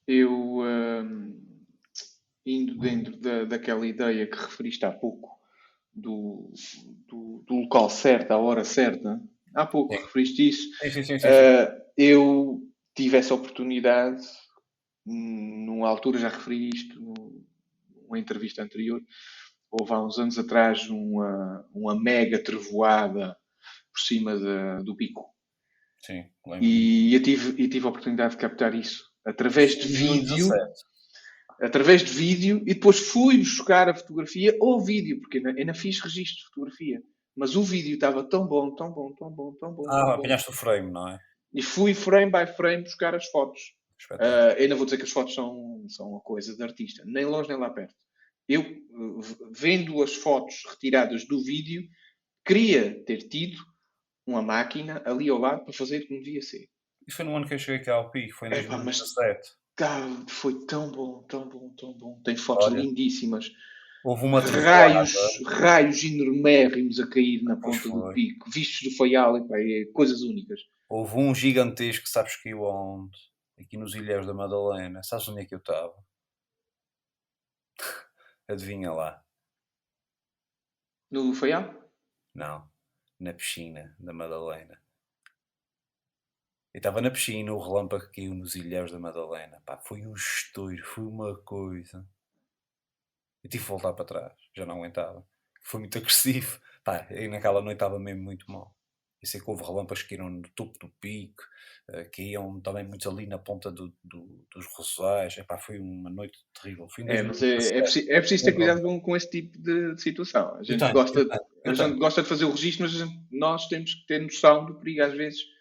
Eu. 0.07 0.31
Um 0.31 1.58
indo 2.49 2.79
dentro 2.79 3.17
da, 3.19 3.45
daquela 3.45 3.87
ideia 3.87 4.27
que 4.27 4.37
referiste 4.37 4.85
há 4.87 4.91
pouco, 4.91 5.39
do, 5.95 6.51
do, 7.07 7.45
do, 7.47 7.55
local 7.57 7.91
certo, 7.91 8.33
à 8.33 8.39
hora 8.39 8.65
certa, 8.65 9.21
há 9.55 9.67
pouco 9.67 9.95
sim. 9.95 10.01
referiste 10.01 10.49
isso, 10.49 10.69
sim, 10.91 11.03
sim, 11.03 11.17
uh, 11.17 11.83
eu 11.97 12.61
tive 12.95 13.19
essa 13.19 13.35
oportunidade, 13.35 14.23
numa 15.05 15.89
altura 15.89 16.19
já 16.19 16.29
referi 16.29 16.71
isto, 16.71 16.99
numa 18.03 18.19
entrevista 18.19 18.63
anterior, 18.63 19.01
houve 19.71 19.93
há 19.93 20.03
uns 20.03 20.19
anos 20.19 20.39
atrás 20.39 20.89
uma, 20.89 21.69
uma 21.75 22.01
mega 22.01 22.43
trevoada 22.43 23.37
por 23.93 24.01
cima 24.01 24.39
de, 24.39 24.85
do 24.85 24.97
pico. 24.97 25.27
Sim, 25.99 26.25
e 26.61 27.13
eu 27.13 27.23
tive, 27.23 27.63
eu 27.63 27.69
tive 27.69 27.85
a 27.87 27.91
oportunidade 27.91 28.33
de 28.33 28.39
captar 28.39 28.75
isso 28.75 29.05
através 29.27 29.77
de 29.77 29.89
vídeo 29.89 30.49
através 31.61 32.03
de 32.03 32.13
vídeo 32.13 32.63
e 32.67 32.75
depois 32.75 32.99
fui 32.99 33.39
buscar 33.39 33.89
a 33.89 33.95
fotografia 33.95 34.57
ou 34.61 34.81
vídeo, 34.81 35.21
porque 35.21 35.39
ainda, 35.39 35.51
ainda 35.51 35.75
fiz 35.75 36.01
registro 36.01 36.37
de 36.37 36.45
fotografia. 36.47 37.03
Mas 37.37 37.55
o 37.57 37.63
vídeo 37.63 37.95
estava 37.95 38.25
tão 38.25 38.47
bom, 38.47 38.75
tão 38.75 38.91
bom, 38.93 39.13
tão 39.15 39.31
bom, 39.31 39.53
tão 39.55 39.73
bom. 39.73 39.85
Ah, 39.89 40.15
apanhaste 40.15 40.51
o 40.51 40.53
frame, 40.53 40.91
não 40.91 41.09
é? 41.09 41.19
E 41.53 41.63
fui 41.63 41.95
frame 41.95 42.31
by 42.31 42.47
frame 42.57 42.83
buscar 42.83 43.15
as 43.15 43.27
fotos. 43.27 43.61
Uh, 44.13 44.59
ainda 44.59 44.77
vou 44.77 44.85
dizer 44.85 44.97
que 44.97 45.05
as 45.05 45.11
fotos 45.11 45.35
são, 45.35 45.85
são 45.89 46.11
uma 46.11 46.21
coisa 46.21 46.57
de 46.57 46.63
artista, 46.63 47.03
nem 47.05 47.25
longe 47.25 47.49
nem 47.49 47.59
lá 47.59 47.71
perto. 47.71 47.95
Eu, 48.49 48.65
vendo 49.53 50.03
as 50.03 50.15
fotos 50.15 50.63
retiradas 50.69 51.27
do 51.27 51.43
vídeo, 51.43 51.83
queria 52.45 53.05
ter 53.05 53.29
tido 53.29 53.59
uma 54.27 54.41
máquina 54.41 55.03
ali 55.05 55.29
ao 55.29 55.39
lado 55.39 55.65
para 55.65 55.73
fazer 55.73 56.07
como 56.07 56.23
devia 56.23 56.43
ser. 56.43 56.67
Isso 57.07 57.17
foi 57.17 57.25
no 57.25 57.37
ano 57.37 57.47
que 57.47 57.55
eu 57.55 57.59
cheguei 57.59 57.81
aqui 57.81 57.91
ao 57.91 58.11
PI, 58.11 58.31
foi 58.31 58.49
em 58.49 58.51
2017. 58.53 59.41
Cara, 59.79 60.09
foi 60.27 60.67
tão 60.67 60.91
bom, 60.91 61.23
tão 61.23 61.49
bom, 61.49 61.73
tão 61.79 61.93
bom. 61.93 62.21
Tem 62.25 62.37
fotos 62.37 62.67
Olha, 62.67 62.81
lindíssimas. 62.81 63.49
Houve 64.03 64.25
uma 64.25 64.41
raios, 64.41 65.15
raios 65.47 66.03
enormérrimos 66.03 66.99
a 66.99 67.09
cair 67.09 67.45
na 67.45 67.55
ponta 67.57 67.89
do 67.89 68.13
pico, 68.13 68.51
vistos 68.51 68.91
do 68.91 68.97
faial, 68.97 69.39
e, 69.39 69.83
é 69.83 69.93
coisas 69.93 70.23
únicas. 70.23 70.61
Houve 70.89 71.19
um 71.19 71.33
gigantesco, 71.33 72.09
sabes 72.09 72.35
que 72.43 72.49
eu 72.49 72.63
onde? 72.63 73.17
Aqui 73.57 73.77
nos 73.77 73.95
Ilhéus 73.95 74.27
da 74.27 74.35
Madalena. 74.35 75.01
Sabes 75.05 75.29
onde 75.29 75.43
é 75.43 75.45
que 75.45 75.55
eu 75.55 75.59
estava? 75.59 75.95
Adivinha 78.49 78.91
lá. 78.93 79.23
No 81.09 81.33
faial? 81.33 81.73
Não, 82.35 82.69
na 83.21 83.33
piscina 83.33 83.95
da 83.97 84.13
Madalena. 84.13 84.77
Eu 86.75 86.79
estava 86.79 87.01
na 87.01 87.11
piscina, 87.11 87.53
o 87.53 87.59
relâmpago 87.59 88.11
caiu 88.15 88.35
nos 88.35 88.55
ilhéus 88.55 88.93
da 88.93 88.99
Madalena. 88.99 89.61
Pá, 89.65 89.79
foi 89.79 90.05
um 90.07 90.15
estouro, 90.15 90.85
foi 90.85 91.05
uma 91.05 91.37
coisa. 91.39 92.07
Eu 93.43 93.51
tive 93.51 93.65
que 93.65 93.71
voltar 93.71 93.93
para 93.95 94.05
trás, 94.05 94.33
já 94.55 94.67
não 94.67 94.77
aguentava. 94.77 95.27
Foi 95.63 95.81
muito 95.81 95.97
agressivo. 95.99 96.61
Pá, 96.85 97.07
e 97.11 97.27
naquela 97.29 97.63
noite 97.63 97.77
estava 97.77 97.99
mesmo 97.99 98.23
muito 98.23 98.51
mal. 98.51 98.75
Eu 99.21 99.27
sei 99.27 99.41
que 99.41 99.51
houve 99.51 99.65
relâmpagos 99.65 100.03
que 100.03 100.11
caíram 100.11 100.31
no 100.31 100.49
topo 100.51 100.79
do 100.79 100.89
pico, 101.01 101.43
uh, 101.91 102.09
caíam 102.15 102.61
também 102.61 102.85
muitos 102.85 103.07
ali 103.07 103.27
na 103.27 103.39
ponta 103.39 103.71
do, 103.71 103.93
do, 104.05 104.47
dos 104.55 104.67
rosais. 104.77 105.37
Epá, 105.39 105.59
foi 105.59 105.81
uma 105.81 106.09
noite 106.09 106.39
terrível. 106.55 106.87
é, 107.07 107.23
mas 107.23 107.43
é, 107.43 107.57
é, 107.57 107.83
preciso, 107.83 108.11
é 108.11 108.21
preciso 108.21 108.45
ter 108.45 108.53
cuidado 108.53 108.83
com, 108.83 109.01
com 109.01 109.17
esse 109.17 109.29
tipo 109.29 109.59
de, 109.59 109.95
de 109.95 110.01
situação. 110.01 110.55
A 110.55 110.63
gente, 110.63 110.79
tenho, 110.79 110.93
gosta, 110.93 111.27
a 111.65 111.75
gente 111.75 111.99
gosta 111.99 112.23
de 112.23 112.29
fazer 112.29 112.45
o 112.45 112.51
registro, 112.53 112.85
mas 112.85 112.93
gente, 112.93 113.21
nós 113.33 113.67
temos 113.67 113.95
que 113.95 114.07
ter 114.07 114.21
noção 114.21 114.67
do 114.67 114.79
perigo 114.79 115.03
às 115.03 115.15
vezes 115.15 115.58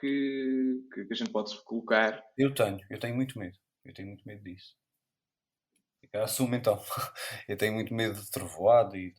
que, 0.00 0.82
que, 0.92 1.12
a 1.12 1.14
gente 1.14 1.30
pode 1.30 1.56
colocar. 1.64 2.24
Eu 2.36 2.54
tenho, 2.54 2.78
eu 2.88 2.98
tenho 2.98 3.14
muito 3.14 3.38
medo. 3.38 3.56
Eu 3.84 3.94
tenho 3.94 4.08
muito 4.08 4.26
medo 4.26 4.42
disso. 4.42 4.76
Eu 6.12 6.22
assumo 6.22 6.54
então. 6.54 6.80
eu 7.48 7.56
tenho 7.56 7.74
muito 7.74 7.94
medo 7.94 8.20
de 8.20 8.30
trovoado 8.30 8.96
e 8.96 9.14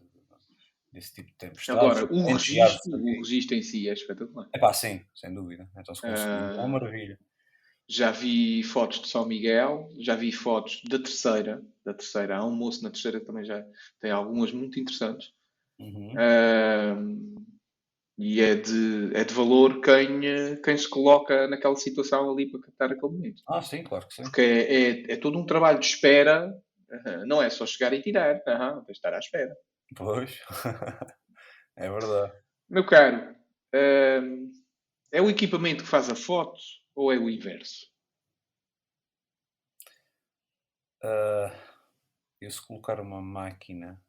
desse 0.92 1.14
tipo 1.14 1.30
de 1.30 1.38
tempestade. 1.38 1.80
Agora, 1.80 2.06
o 2.06 2.26
registro, 2.26 2.98
o 2.98 3.04
registro 3.04 3.56
em 3.56 3.62
si 3.62 3.88
é 3.88 3.94
espetacular. 3.94 4.50
É 4.54 4.60
pá, 4.60 4.74
sim, 4.74 5.02
sem 5.16 5.34
dúvida. 5.34 5.70
Então 5.78 5.96
se 5.96 6.02
conseguir, 6.02 6.30
uh, 6.30 6.56
é 6.56 6.60
uma 6.60 6.68
maravilha. 6.68 7.20
Já 7.88 8.12
vi 8.12 8.64
fotos 8.64 9.02
de 9.02 9.08
São 9.08 9.26
Miguel, 9.26 9.90
já 10.00 10.16
vi 10.16 10.32
fotos 10.32 10.82
da 10.84 10.98
terceira, 10.98 11.62
da 11.84 11.94
terceira. 11.94 12.38
Há 12.38 12.46
um 12.46 12.56
moço 12.56 12.84
na 12.84 12.90
terceira 12.90 13.20
que 13.20 13.26
também 13.26 13.44
já 13.44 13.66
tem 14.00 14.12
algumas 14.12 14.52
muito 14.52 14.80
interessantes. 14.80 15.34
Uhum. 15.80 16.14
Uh, 16.14 17.46
E 18.24 18.40
é 18.40 18.54
de, 18.54 19.10
é 19.16 19.24
de 19.24 19.34
valor 19.34 19.82
quem, 19.82 20.28
eh, 20.28 20.56
quem 20.58 20.78
se 20.78 20.88
coloca 20.88 21.48
naquela 21.48 21.76
situação 21.76 22.32
ali 22.32 22.52
para 22.52 22.62
captar 22.62 22.92
aquele 22.92 23.14
momento. 23.14 23.42
Ah, 23.48 23.64
sim, 23.64 23.84
claro 23.84 24.08
que 24.08 24.14
sim. 24.14 24.22
Porque 24.22 24.42
é, 24.42 24.74
é, 24.74 25.14
é 25.14 25.18
todo 25.18 25.40
um 25.40 25.46
trabalho 25.46 25.80
de 25.80 25.88
espera, 25.88 26.56
não 27.26 27.42
é 27.42 27.50
só 27.50 27.66
chegar 27.66 27.92
e 27.94 28.02
tirar, 28.02 28.36
uhum, 28.46 28.84
de 28.84 28.92
estar 28.92 29.12
à 29.12 29.18
espera. 29.18 29.58
Pois, 29.96 30.40
é 31.76 31.90
verdade. 31.90 32.34
Meu 32.70 32.86
caro, 32.86 33.36
hum, 33.74 34.52
é 35.12 35.20
o 35.20 35.28
equipamento 35.28 35.84
que 35.84 35.90
faz 35.90 36.08
a 36.08 36.16
foto 36.16 36.60
ou 36.94 37.12
é 37.12 37.18
o 37.18 37.28
inverso? 37.28 37.88
Uh, 41.04 41.52
eu 42.40 42.52
se 42.52 42.62
colocar 42.68 43.00
uma 43.00 43.20
máquina 43.20 44.00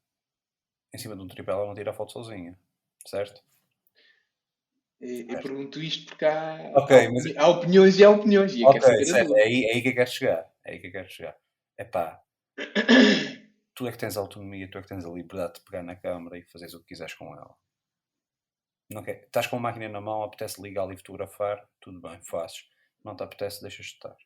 em 0.92 0.98
cima 0.98 1.16
de 1.16 1.22
um 1.22 1.26
tripé, 1.26 1.52
ela 1.52 1.66
não 1.66 1.74
tira 1.74 1.92
a 1.92 1.94
foto 1.94 2.12
sozinha, 2.12 2.58
certo? 3.06 3.42
Eu, 5.02 5.42
pergunto 5.42 5.82
isto 5.82 6.06
porque 6.06 6.24
há, 6.24 6.72
okay, 6.76 7.06
há, 7.06 7.10
mas... 7.10 7.36
há 7.36 7.48
opiniões 7.48 7.98
e 7.98 8.04
há 8.04 8.10
opiniões. 8.10 8.54
E 8.54 8.64
ok, 8.64 9.04
certo, 9.04 9.36
é, 9.36 9.42
aí, 9.42 9.64
é 9.64 9.74
aí 9.74 9.82
que 9.82 9.88
eu 9.88 9.94
quero 9.94 10.10
chegar. 10.10 10.48
É 10.64 10.72
aí 10.72 10.78
que 10.78 10.86
eu 10.86 10.92
quero 10.92 11.10
chegar. 11.10 11.36
É 11.76 11.84
pá, 11.84 12.22
tu 13.74 13.88
é 13.88 13.90
que 13.90 13.98
tens 13.98 14.16
a 14.16 14.20
autonomia, 14.20 14.70
tu 14.70 14.78
é 14.78 14.82
que 14.82 14.86
tens 14.86 15.04
a 15.04 15.10
liberdade 15.10 15.54
de 15.54 15.64
pegar 15.64 15.82
na 15.82 15.96
câmera 15.96 16.38
e 16.38 16.44
fazeres 16.44 16.74
o 16.74 16.80
que 16.80 16.86
quiseres 16.86 17.14
com 17.14 17.34
ela. 17.34 17.52
Não 18.88 19.02
quer. 19.02 19.24
Estás 19.24 19.48
com 19.48 19.56
a 19.56 19.60
máquina 19.60 19.88
na 19.88 20.00
mão, 20.00 20.22
apetece 20.22 20.62
ligar 20.62 20.88
e 20.92 20.96
fotografar, 20.96 21.68
tudo 21.80 22.00
bem, 22.00 22.22
fazes. 22.22 22.64
Não 23.04 23.16
te 23.16 23.24
apetece, 23.24 23.60
deixas 23.60 23.86
de 23.86 23.92
estar. 23.94 24.16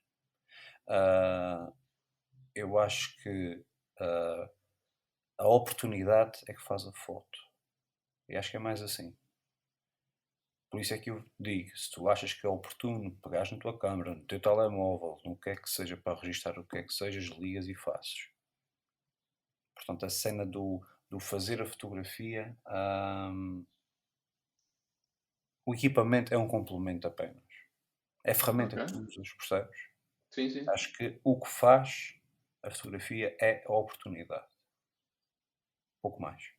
Uh, 0.88 1.72
eu 2.54 2.78
acho 2.78 3.16
que 3.22 3.64
uh, 4.00 4.50
a 5.38 5.48
oportunidade 5.48 6.40
é 6.46 6.52
que 6.52 6.62
faz 6.62 6.86
a 6.86 6.92
foto. 6.92 7.38
E 8.28 8.36
acho 8.36 8.50
que 8.50 8.58
é 8.58 8.60
mais 8.60 8.82
assim. 8.82 9.16
Por 10.70 10.80
isso 10.80 10.94
é 10.94 10.98
que 10.98 11.10
eu 11.10 11.24
digo, 11.38 11.76
se 11.76 11.90
tu 11.90 12.08
achas 12.08 12.32
que 12.32 12.46
é 12.46 12.48
oportuno, 12.48 13.16
pegares 13.22 13.52
na 13.52 13.58
tua 13.58 13.78
câmera, 13.78 14.14
no 14.14 14.24
teu 14.26 14.40
telemóvel, 14.40 15.18
no 15.24 15.36
que 15.36 15.50
é 15.50 15.56
que 15.56 15.70
seja 15.70 15.96
para 15.96 16.18
registrar 16.18 16.58
o 16.58 16.64
que 16.64 16.78
é 16.78 16.82
que 16.82 16.92
seja, 16.92 17.34
ligas 17.36 17.68
e 17.68 17.74
fazes. 17.74 18.28
Portanto, 19.74 20.06
a 20.06 20.10
cena 20.10 20.44
do, 20.44 20.84
do 21.08 21.20
fazer 21.20 21.62
a 21.62 21.66
fotografia, 21.66 22.56
hum, 22.66 23.64
o 25.64 25.74
equipamento 25.74 26.34
é 26.34 26.38
um 26.38 26.48
complemento 26.48 27.06
apenas. 27.06 27.42
É 28.24 28.32
a 28.32 28.34
ferramenta 28.34 28.74
okay. 28.74 28.86
que 28.86 28.92
tu 28.92 28.98
usas, 29.00 29.32
percebes? 29.34 29.78
Sim, 30.32 30.50
sim. 30.50 30.68
Acho 30.68 30.92
que 30.92 31.20
o 31.22 31.40
que 31.40 31.48
faz 31.48 32.20
a 32.62 32.70
fotografia 32.70 33.36
é 33.40 33.64
a 33.64 33.72
oportunidade. 33.72 34.46
Pouco 36.02 36.20
mais. 36.20 36.55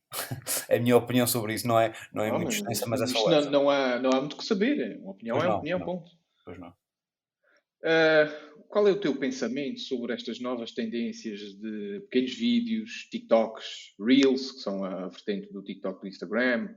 É 0.68 0.76
a 0.76 0.80
minha 0.80 0.96
opinião 0.96 1.26
sobre 1.26 1.54
isso, 1.54 1.66
não 1.66 1.78
é, 1.78 1.92
não 2.12 2.24
é 2.24 2.30
não, 2.30 2.38
muito 2.38 2.52
extensa, 2.52 2.86
mas 2.86 3.00
é 3.02 3.06
só 3.06 3.30
não, 3.30 3.50
não, 3.50 3.70
há, 3.70 3.98
não 3.98 4.10
há 4.10 4.20
muito 4.20 4.36
que 4.36 4.44
saber. 4.44 4.98
Uma 5.00 5.12
opinião 5.12 5.36
pois 5.36 5.44
é 5.44 5.48
uma 5.48 5.58
opinião, 5.58 5.80
ponto. 5.80 6.10
Pois 6.44 6.58
não. 6.58 6.68
Uh, 6.68 8.64
qual 8.68 8.86
é 8.86 8.90
o 8.90 9.00
teu 9.00 9.16
pensamento 9.16 9.80
sobre 9.80 10.12
estas 10.12 10.40
novas 10.40 10.72
tendências 10.72 11.40
de 11.54 12.00
pequenos 12.10 12.34
vídeos, 12.34 13.08
TikToks, 13.10 13.94
Reels, 13.98 14.52
que 14.52 14.60
são 14.60 14.84
a 14.84 15.08
vertente 15.08 15.52
do 15.52 15.62
TikTok 15.62 16.00
do 16.00 16.08
Instagram? 16.08 16.74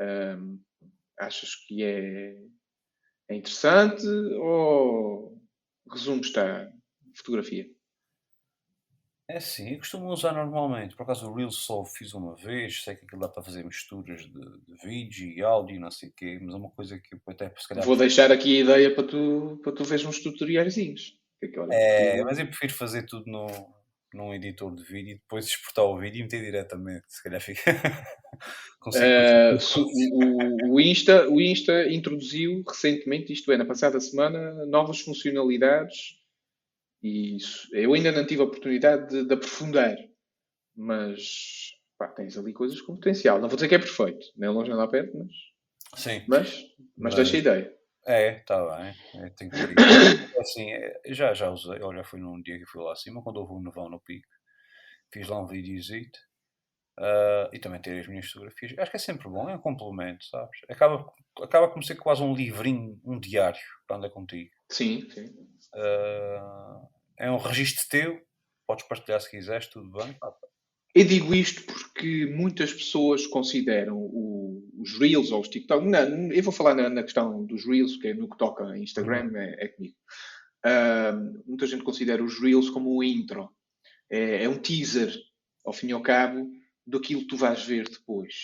Um, 0.00 0.60
achas 1.18 1.56
que 1.66 1.82
é, 1.82 2.36
é 3.28 3.34
interessante 3.34 4.06
ou 4.06 5.40
resumes-te 5.90 6.38
à 6.38 6.70
fotografia? 7.16 7.66
É 9.30 9.40
sim, 9.40 9.72
eu 9.72 9.78
costumo 9.78 10.08
usar 10.08 10.32
normalmente. 10.32 10.96
Por 10.96 11.02
acaso 11.02 11.30
o 11.30 11.34
Reels 11.34 11.56
só 11.56 11.84
fiz 11.84 12.14
uma 12.14 12.34
vez, 12.34 12.82
sei 12.82 12.96
que 12.96 13.04
aquilo 13.04 13.20
dá 13.20 13.28
para 13.28 13.42
fazer 13.42 13.62
misturas 13.62 14.22
de, 14.22 14.30
de 14.30 14.74
vídeo 14.82 15.28
e 15.28 15.42
áudio 15.42 15.76
e 15.76 15.78
não 15.78 15.90
sei 15.90 16.08
o 16.08 16.12
quê, 16.12 16.38
mas 16.40 16.54
é 16.54 16.56
uma 16.56 16.70
coisa 16.70 16.98
que 16.98 17.14
eu 17.14 17.20
até 17.26 17.52
se 17.58 17.68
calhar. 17.68 17.84
Vou 17.84 17.94
deixar 17.94 18.32
aqui 18.32 18.56
a 18.56 18.60
ideia 18.62 18.94
para 18.94 19.04
tu, 19.04 19.60
para 19.62 19.72
tu 19.72 19.84
veres 19.84 20.06
uns 20.06 20.20
tutoriaizinhos. 20.20 21.18
É, 21.70 22.18
é, 22.18 22.24
mas 22.24 22.38
eu 22.38 22.46
prefiro 22.46 22.72
fazer 22.72 23.02
tudo 23.02 23.30
no, 23.30 23.46
num 24.14 24.32
editor 24.32 24.74
de 24.74 24.82
vídeo 24.82 25.10
e 25.10 25.18
depois 25.18 25.44
exportar 25.44 25.84
o 25.84 25.98
vídeo 25.98 26.20
e 26.20 26.22
meter 26.22 26.40
diretamente. 26.40 27.04
Se 27.08 27.22
calhar 27.22 27.40
fica. 27.42 27.70
uh, 28.86 29.58
o, 30.70 30.74
o, 30.74 30.80
Insta, 30.80 31.28
o 31.28 31.38
Insta 31.38 31.86
introduziu 31.92 32.64
recentemente, 32.66 33.30
isto 33.30 33.52
é, 33.52 33.58
na 33.58 33.66
passada 33.66 34.00
semana, 34.00 34.64
novas 34.64 35.00
funcionalidades 35.00 36.17
e 37.02 37.36
isso, 37.36 37.68
eu 37.74 37.94
ainda 37.94 38.12
não 38.12 38.26
tive 38.26 38.42
a 38.42 38.44
oportunidade 38.44 39.08
de, 39.08 39.26
de 39.26 39.34
aprofundar, 39.34 39.96
mas 40.76 41.72
pá, 41.98 42.08
tens 42.08 42.36
ali 42.36 42.52
coisas 42.52 42.80
com 42.80 42.94
potencial. 42.94 43.40
Não 43.40 43.48
vou 43.48 43.56
dizer 43.56 43.68
que 43.68 43.74
é 43.74 43.78
perfeito, 43.78 44.26
nem 44.36 44.50
longe 44.50 44.68
nem 44.68 44.78
lá 44.78 44.88
perto, 44.88 45.16
mas. 45.16 45.32
Sim. 46.00 46.22
Mas, 46.26 46.52
mas, 46.96 47.14
mas 47.14 47.14
deixa 47.14 47.36
a 47.36 47.40
ideia. 47.40 47.78
É, 48.06 48.38
está 48.38 48.76
bem. 48.76 48.94
É, 49.22 49.30
tenho 49.30 49.50
que 49.50 50.38
assim, 50.40 50.72
é, 50.72 51.00
já, 51.08 51.34
já 51.34 51.50
usei. 51.50 51.80
Olha, 51.82 52.04
fui 52.04 52.20
num 52.20 52.40
dia 52.40 52.58
que 52.58 52.66
fui 52.66 52.82
lá 52.82 52.92
acima, 52.92 53.22
quando 53.22 53.36
houve 53.36 53.52
um 53.52 53.62
nevão 53.62 53.90
no 53.90 54.00
pico. 54.00 54.26
Fiz 55.12 55.28
lá 55.28 55.42
um 55.42 55.46
videozito. 55.46 56.18
Uh, 56.98 57.46
e 57.52 57.60
também 57.60 57.80
ter 57.80 58.00
as 58.00 58.08
minhas 58.08 58.26
fotografias. 58.26 58.76
Acho 58.76 58.90
que 58.90 58.96
é 58.96 59.00
sempre 59.00 59.28
bom, 59.28 59.48
é 59.48 59.54
um 59.54 59.60
complemento, 59.60 60.24
sabes? 60.24 60.58
Acaba, 60.68 61.06
acaba 61.40 61.68
como 61.68 61.84
ser 61.84 61.94
quase 61.94 62.22
um 62.22 62.34
livrinho, 62.34 63.00
um 63.04 63.20
diário 63.20 63.60
para 63.86 63.98
andar 63.98 64.10
contigo. 64.10 64.50
Sim, 64.70 65.08
sim. 65.10 65.26
Uh, 65.74 66.88
é 67.16 67.30
um 67.30 67.36
registro 67.38 67.88
teu, 67.88 68.20
podes 68.66 68.86
partilhar 68.86 69.20
se 69.20 69.30
quiseres, 69.30 69.66
tudo 69.66 69.90
bem. 69.90 70.16
Eu 70.94 71.04
digo 71.04 71.34
isto 71.34 71.62
porque 71.64 72.26
muitas 72.26 72.72
pessoas 72.72 73.26
consideram 73.26 73.96
o, 73.96 74.68
os 74.78 74.98
Reels 74.98 75.30
ou 75.30 75.40
os 75.40 75.48
TikTok. 75.48 75.86
Não, 75.86 76.32
eu 76.32 76.42
vou 76.42 76.52
falar 76.52 76.74
na, 76.74 76.88
na, 76.88 77.02
questão 77.02 77.44
dos 77.44 77.64
Reels, 77.66 77.96
que 77.96 78.08
é 78.08 78.14
no 78.14 78.28
que 78.28 78.38
toca 78.38 78.76
Instagram, 78.76 79.28
uhum. 79.30 79.36
é, 79.36 79.64
é 79.64 79.68
comigo. 79.68 79.96
Uh, 80.64 81.42
muita 81.46 81.66
gente 81.66 81.84
considera 81.84 82.22
os 82.22 82.40
Reels 82.40 82.70
como 82.70 82.96
um 82.96 83.02
intro. 83.02 83.50
É, 84.10 84.44
é, 84.44 84.48
um 84.48 84.58
teaser, 84.58 85.14
ao 85.64 85.72
fim 85.72 85.88
e 85.88 85.92
ao 85.92 86.02
cabo, 86.02 86.50
daquilo 86.86 87.20
que 87.20 87.28
tu 87.28 87.36
vais 87.36 87.62
ver 87.64 87.88
depois. 87.88 88.34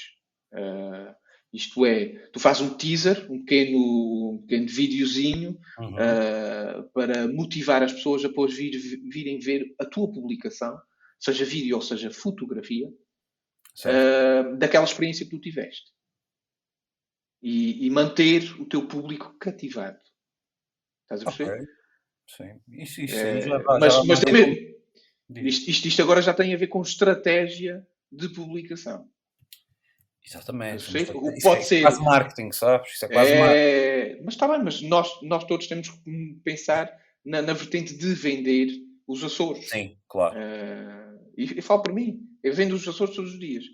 Uh, 0.52 1.14
isto 1.54 1.86
é, 1.86 2.06
tu 2.32 2.40
fazes 2.40 2.62
um 2.62 2.76
teaser, 2.76 3.30
um 3.30 3.38
pequeno, 3.38 4.32
um 4.32 4.38
pequeno 4.38 4.66
videozinho 4.66 5.56
uhum. 5.78 5.94
uh, 5.94 6.90
para 6.92 7.28
motivar 7.28 7.80
as 7.80 7.92
pessoas 7.92 8.24
a 8.24 8.28
depois 8.28 8.52
vir, 8.56 8.72
virem 9.08 9.38
ver 9.38 9.72
a 9.78 9.84
tua 9.84 10.12
publicação, 10.12 10.76
seja 11.20 11.44
vídeo 11.44 11.76
ou 11.76 11.82
seja 11.82 12.10
fotografia, 12.10 12.88
uh, 12.88 14.56
daquela 14.56 14.84
experiência 14.84 15.24
que 15.24 15.30
tu 15.30 15.40
tiveste. 15.40 15.92
E, 17.40 17.86
e, 17.86 17.90
manter 17.90 18.60
o 18.60 18.64
teu 18.64 18.88
público 18.88 19.36
cativado. 19.38 20.00
Estás 21.02 21.22
a 21.22 21.24
perceber? 21.26 21.52
Okay. 21.52 21.66
Sim, 22.26 22.60
isso, 22.68 23.00
isso 23.02 23.16
é, 23.16 23.40
já, 23.42 23.62
mas, 23.78 23.94
já 23.94 24.04
mas 24.04 24.20
também, 24.20 24.74
isto, 25.36 25.70
isto, 25.70 25.86
isto 25.86 26.02
agora 26.02 26.22
já 26.22 26.32
tem 26.32 26.52
a 26.52 26.56
ver 26.56 26.68
com 26.68 26.80
estratégia 26.80 27.86
de 28.10 28.30
publicação. 28.30 29.08
Exatamente. 30.26 30.90
Sei, 30.90 31.02
é 31.02 31.40
pode 31.42 31.60
é 31.60 31.62
ser. 31.62 31.82
quase 31.82 32.02
marketing, 32.02 32.52
sabes? 32.52 32.94
Isso 32.94 33.04
é 33.04 33.08
quase 33.08 33.32
é... 33.32 33.40
marketing. 33.40 34.24
Mas 34.24 34.34
está 34.34 34.48
bem, 34.48 34.62
mas 34.62 34.80
nós, 34.82 35.08
nós 35.22 35.44
todos 35.44 35.66
temos 35.66 35.90
que 35.90 36.40
pensar 36.42 36.90
na, 37.24 37.42
na 37.42 37.52
vertente 37.52 37.94
de 37.94 38.14
vender 38.14 38.68
os 39.06 39.22
Açores. 39.22 39.68
Sim, 39.68 39.96
claro. 40.08 40.36
Uh, 40.36 41.30
e, 41.36 41.58
e 41.58 41.62
falo 41.62 41.82
por 41.82 41.92
mim, 41.92 42.20
eu 42.42 42.54
vendo 42.54 42.74
os 42.74 42.88
Açores 42.88 43.14
todos 43.14 43.34
os 43.34 43.38
dias. 43.38 43.64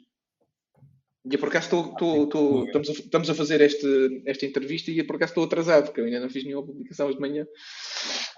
E 1.31 1.37
por 1.37 1.49
acaso 1.49 1.67
estou, 1.67 1.93
estou, 1.93 2.25
estou, 2.25 2.65
estamos, 2.65 2.89
a, 2.89 2.93
estamos 2.93 3.31
a 3.31 3.35
fazer 3.35 3.61
este, 3.61 4.23
esta 4.25 4.47
entrevista 4.47 4.91
e 4.91 5.05
por 5.05 5.17
acaso 5.17 5.33
estou 5.33 5.45
atrasado, 5.45 5.85
porque 5.85 6.01
eu 6.01 6.07
ainda 6.07 6.19
não 6.19 6.31
fiz 6.31 6.45
nenhuma 6.45 6.67
publicação 6.67 7.07
hoje 7.07 7.17
de 7.17 7.21
manhã. 7.21 7.47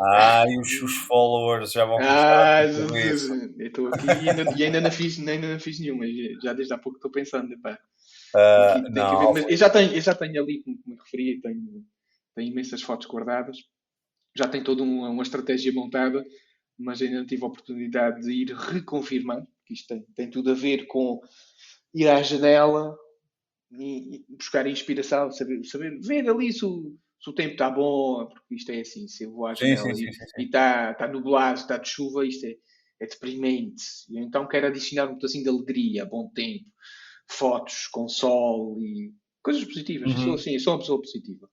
Ah, 0.00 0.44
e 0.48 0.58
os, 0.58 0.82
os 0.82 0.96
followers 1.06 1.70
já 1.70 1.84
vão 1.84 1.96
começar. 1.96 2.58
Ah, 2.58 2.64
eu 2.64 3.66
estou 3.66 3.86
aqui 3.86 4.06
e 4.06 4.28
ainda, 4.28 4.44
e 4.56 4.64
ainda, 4.64 4.80
não 4.80 4.90
fiz, 4.90 5.16
ainda 5.20 5.52
não 5.52 5.60
fiz 5.60 5.78
nenhuma. 5.78 6.04
Já 6.42 6.52
desde 6.52 6.74
há 6.74 6.78
pouco 6.78 6.98
estou 6.98 7.10
pensando, 7.10 7.52
epá, 7.52 7.78
Uh, 8.34 8.90
não, 8.90 9.36
eu, 9.36 9.56
já 9.56 9.68
tenho, 9.68 9.92
eu 9.92 10.00
já 10.00 10.14
tenho 10.14 10.42
ali, 10.42 10.62
como, 10.62 10.78
como 10.82 10.96
referi, 10.96 11.40
tenho, 11.40 11.84
tenho 12.34 12.50
imensas 12.50 12.80
fotos 12.80 13.06
guardadas, 13.06 13.58
já 14.34 14.48
tenho 14.48 14.64
toda 14.64 14.82
uma, 14.82 15.10
uma, 15.10 15.22
estratégia 15.22 15.72
montada, 15.72 16.24
mas 16.78 17.02
ainda 17.02 17.18
não 17.18 17.26
tive 17.26 17.44
a 17.44 17.48
oportunidade 17.48 18.22
de 18.22 18.32
ir 18.32 18.54
reconfirmar, 18.54 19.46
que 19.66 19.74
isto 19.74 19.88
tem, 19.88 20.06
tem 20.16 20.30
tudo 20.30 20.50
a 20.50 20.54
ver 20.54 20.86
com 20.86 21.20
ir 21.94 22.08
à 22.08 22.22
janela 22.22 22.96
e, 23.70 24.16
e 24.16 24.24
buscar 24.34 24.66
inspiração, 24.66 25.30
saber, 25.30 25.62
saber 25.64 26.00
ver 26.00 26.26
ali 26.26 26.50
se 26.50 26.64
o, 26.64 26.96
se 27.20 27.28
o 27.28 27.34
tempo 27.34 27.52
está 27.52 27.70
bom, 27.70 28.26
porque 28.28 28.54
isto 28.54 28.72
é 28.72 28.80
assim, 28.80 29.06
se 29.08 29.24
eu 29.24 29.32
vou 29.32 29.46
à 29.46 29.52
janela 29.52 29.94
sim, 29.94 29.94
sim, 29.94 30.12
sim, 30.12 30.24
e 30.38 30.44
está 30.44 30.94
tá 30.94 31.06
nublado, 31.06 31.60
está 31.60 31.76
de 31.76 31.88
chuva, 31.90 32.26
isto 32.26 32.46
é, 32.46 32.56
é 32.98 33.06
deprimente. 33.06 33.84
Então 34.10 34.48
quero 34.48 34.68
adicionar 34.68 35.10
um 35.10 35.16
pedacinho 35.16 35.44
de 35.44 35.50
alegria, 35.50 36.06
bom 36.06 36.30
tempo 36.30 36.64
fotos 37.32 37.86
com 37.88 38.08
sol 38.08 38.78
e 38.80 39.12
coisas 39.42 39.64
positivas. 39.64 40.12
Uhum. 40.12 40.24
Sou 40.24 40.34
assim, 40.34 40.58
sou 40.58 40.74
uma 40.74 40.78
pessoa 40.80 41.00
positiva, 41.00 41.48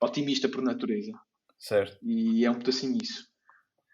otimista 0.00 0.48
por 0.48 0.62
natureza. 0.62 1.12
Certo. 1.58 1.98
E 2.02 2.44
é 2.44 2.50
um 2.50 2.58
pedacinho 2.58 2.98
isso. 3.02 3.28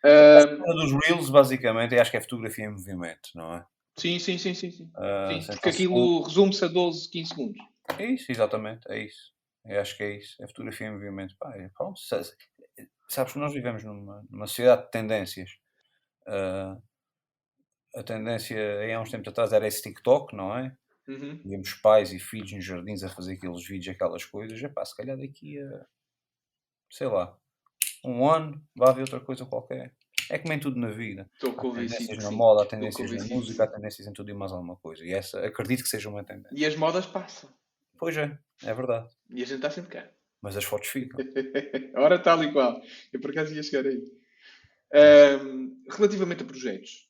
Um 0.05 0.75
dos 0.75 1.07
Reels, 1.07 1.31
basicamente, 1.31 1.99
acho 1.99 2.11
que 2.11 2.19
é 2.19 2.21
fotografia 2.21 2.67
em 2.67 2.73
movimento, 2.73 3.31
não 3.35 3.55
é? 3.55 3.67
Sim, 3.97 4.19
sim, 4.19 4.37
sim, 4.37 4.55
sim. 4.55 4.71
sim. 4.71 4.91
Uh, 4.97 5.41
sim 5.41 5.53
porque 5.53 5.69
aquilo 5.71 6.23
resume-se 6.23 6.65
a 6.65 6.69
12, 6.69 7.11
15 7.11 7.29
segundos. 7.29 7.59
É 7.99 8.05
isso, 8.07 8.31
exatamente, 8.31 8.91
é 8.91 9.05
isso. 9.05 9.33
Eu 9.65 9.81
acho 9.81 9.97
que 9.97 10.03
é 10.03 10.19
isso. 10.19 10.43
É 10.43 10.47
fotografia 10.47 10.89
em 10.89 10.93
movimento. 10.93 11.35
Pá, 11.39 11.55
é, 11.57 11.71
pronto, 11.75 11.99
sabes 13.09 13.33
que 13.33 13.39
nós 13.39 13.53
vivemos 13.53 13.83
numa, 13.83 14.23
numa 14.29 14.47
sociedade 14.47 14.85
de 14.85 14.91
tendências. 14.91 15.51
Uh, 16.27 16.83
a 17.95 18.03
tendência, 18.03 18.59
há 18.95 19.01
uns 19.01 19.11
tempos 19.11 19.29
atrás, 19.29 19.53
era 19.53 19.67
esse 19.67 19.83
TikTok, 19.83 20.35
não 20.35 20.57
é? 20.57 20.77
Uhum. 21.07 21.41
Víamos 21.45 21.75
pais 21.75 22.13
e 22.13 22.19
filhos 22.19 22.53
nos 22.53 22.65
jardins 22.65 23.03
a 23.03 23.09
fazer 23.09 23.35
aqueles 23.35 23.67
vídeos, 23.67 23.95
aquelas 23.95 24.25
coisas. 24.25 24.63
É 24.63 24.69
pá, 24.69 24.85
se 24.85 24.97
calhar 24.97 25.17
daqui 25.17 25.59
a, 25.61 25.87
sei 26.91 27.07
lá, 27.07 27.37
um 28.05 28.29
ano, 28.29 28.61
vai 28.75 28.89
haver 28.91 29.03
outra 29.03 29.21
coisa 29.21 29.45
qualquer. 29.45 29.95
É 30.31 30.39
como 30.39 30.55
em 30.55 30.59
tudo 30.61 30.79
na 30.81 30.89
vida. 30.91 31.31
Estou 31.35 31.51
Há 31.51 31.55
convencido. 31.55 31.99
tendências 31.99 32.19
que 32.19 32.25
na 32.25 32.31
moda, 32.31 32.63
há 32.63 32.67
tendências 32.67 33.11
na 33.11 33.35
música, 33.35 33.65
há 33.65 33.67
tendências 33.67 34.07
em 34.07 34.13
tudo 34.13 34.31
e 34.31 34.35
mais 34.35 34.53
alguma 34.53 34.77
coisa. 34.77 35.05
E 35.05 35.13
essa, 35.13 35.45
acredito 35.45 35.83
que 35.83 35.89
seja 35.89 36.09
uma 36.09 36.25
tendência. 36.25 36.57
E 36.57 36.65
as 36.65 36.75
modas 36.77 37.05
passam. 37.05 37.51
Pois 37.99 38.17
é, 38.17 38.39
é 38.63 38.73
verdade. 38.75 39.09
E 39.29 39.43
a 39.43 39.47
gente 39.47 39.57
está 39.57 39.71
sempre 39.71 39.91
cá. 39.91 40.11
Mas 40.41 40.57
as 40.57 40.65
fotos 40.65 40.89
ficam. 40.89 41.19
Ora, 41.97 42.19
tal 42.19 42.43
e 42.43 42.53
qual. 42.53 42.81
Eu 43.13 43.21
por 43.21 43.31
acaso 43.31 43.55
ia 43.55 43.63
chegar 43.63 43.87
aí. 43.87 44.03
Ahm, 44.95 45.83
relativamente 45.91 46.43
a 46.43 46.47
projetos, 46.47 47.09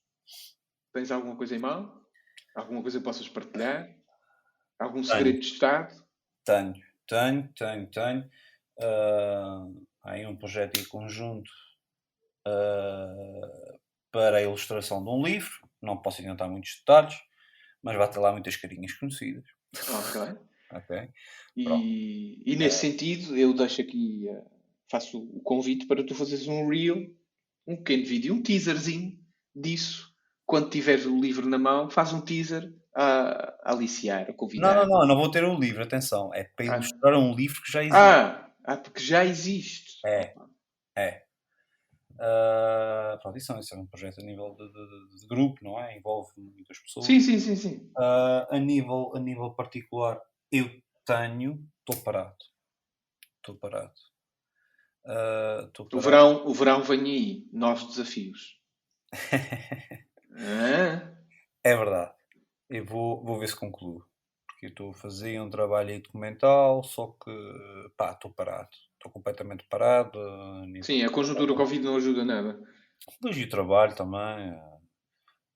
tens 0.93 1.11
alguma 1.11 1.37
coisa 1.37 1.55
em 1.55 1.59
mão? 1.59 2.04
Alguma 2.55 2.83
coisa 2.83 2.99
que 2.99 3.05
possas 3.05 3.29
partilhar? 3.29 3.95
Algum 4.79 5.03
segredo 5.03 5.41
de 5.41 5.47
Estado? 5.47 5.95
Tenho, 6.45 6.75
tenho, 7.07 7.49
tenho, 7.55 7.87
tenho. 7.91 8.31
Ah, 8.81 9.69
há 10.03 10.13
aí 10.13 10.27
um 10.27 10.37
projeto 10.37 10.79
em 10.79 10.85
conjunto 10.85 11.51
ah, 12.47 13.79
para 14.13 14.39
a 14.39 14.43
ilustração 14.43 15.03
de 15.03 15.11
um 15.11 15.23
livro. 15.23 15.53
Não 15.83 15.97
posso 15.97 16.21
adiantar 16.21 16.49
muitos 16.49 16.77
detalhes, 16.79 17.15
mas 17.83 17.97
vai 17.97 18.11
ter 18.11 18.21
lá 18.21 18.33
muitas 18.33 18.57
carinhas 18.57 18.93
conhecidas. 18.95 19.45
Ok. 19.89 20.39
Ok? 20.71 21.09
E, 21.57 22.43
e 22.45 22.57
nesse 22.57 22.79
sentido, 22.79 23.37
eu 23.37 23.55
deixo 23.55 23.81
aqui, 23.81 24.29
eh, 24.29 24.45
faço 24.91 25.19
o 25.19 25.41
convite 25.41 25.87
para 25.87 26.05
tu 26.05 26.15
fazeres 26.15 26.49
um 26.49 26.69
reel, 26.69 27.15
um 27.67 27.77
pequeno 27.77 28.05
vídeo, 28.05 28.35
um 28.35 28.43
teaserzinho 28.43 29.19
disso. 29.55 30.04
Quando 30.47 30.71
tiveres 30.71 31.07
o 31.07 31.19
livro 31.21 31.49
na 31.49 31.59
mão, 31.59 31.89
faz 31.91 32.13
um 32.13 32.21
teaser 32.21 32.73
a, 32.95 33.55
a 33.65 33.73
aliciar, 33.73 34.29
a 34.29 34.33
convidar. 34.33 34.75
Não, 34.75 34.87
não, 34.87 34.99
não, 35.01 35.07
não 35.09 35.17
vou 35.17 35.31
ter 35.31 35.43
o 35.45 35.59
livro, 35.59 35.83
atenção. 35.83 36.33
É 36.35 36.45
para 36.45 36.73
Ah. 36.73 36.77
ilustrar 36.77 37.15
um 37.19 37.35
livro 37.35 37.63
que 37.63 37.73
já 37.73 37.81
existe. 37.83 37.97
Ah, 37.99 38.51
ah, 38.65 38.77
porque 38.77 39.01
já 39.01 39.25
existe. 39.25 39.99
É. 40.07 40.35
É. 40.97 41.25
Ah, 42.21 43.19
pronto, 43.21 43.37
isso, 43.39 43.53
é- 43.53 43.59
isso 43.61 43.75
é 43.75 43.79
um 43.79 43.87
projeto 43.87 44.21
a 44.21 44.25
nível 44.25 44.55
de, 44.55 44.69
de- 44.69 45.21
de- 45.21 45.27
grupo, 45.27 45.65
não 45.65 45.81
é? 45.83 45.97
Envolve 45.97 46.33
muitas 46.37 46.79
pessoas. 46.79 47.07
Sim, 47.07 47.19
sim, 47.21 47.41
sim, 47.41 47.57
sim. 47.57 47.91
Ah, 47.97 48.47
a, 48.51 48.59
nível, 48.59 49.13
a 49.17 49.19
nível 49.21 49.51
particular, 49.51 50.21
eu 50.53 50.71
tenho. 51.05 51.67
Estou 51.81 52.03
parado. 52.05 52.37
Estou 53.39 53.57
parado. 53.57 53.93
Estou 55.67 55.87
O 55.93 56.01
verão, 56.01 56.47
o 56.47 56.55
verão 56.55 56.83
vem 56.83 57.01
aí, 57.03 57.47
novos 57.53 57.89
desafios. 57.89 58.59
Ah, 60.37 61.15
É 61.63 61.75
verdade. 61.77 62.15
Eu 62.69 62.85
vou, 62.85 63.25
vou 63.25 63.39
ver 63.39 63.49
se 63.49 63.57
concluo. 63.57 64.05
Porque 64.47 64.67
eu 64.67 64.71
estou 64.71 64.91
a 64.91 64.95
fazer 64.95 65.41
um 65.41 65.51
trabalho 65.51 65.91
aí 65.91 66.01
documental, 66.01 66.83
só 66.85 67.09
que, 67.23 67.31
pá, 67.97 68.13
estou 68.13 68.33
parado. 68.33 68.71
Estou 68.95 69.13
completamente 69.13 69.65
parado. 69.69 70.19
sim, 70.81 71.03
a 71.03 71.11
conjuntura 71.11 71.53
Covid 71.55 71.85
não 71.85 71.97
ajuda 71.97 72.25
nada. 72.25 72.61
Depois 73.11 73.37
o 73.39 73.49
trabalho 73.49 73.95
também. 73.95 74.51
eh, 74.51 74.79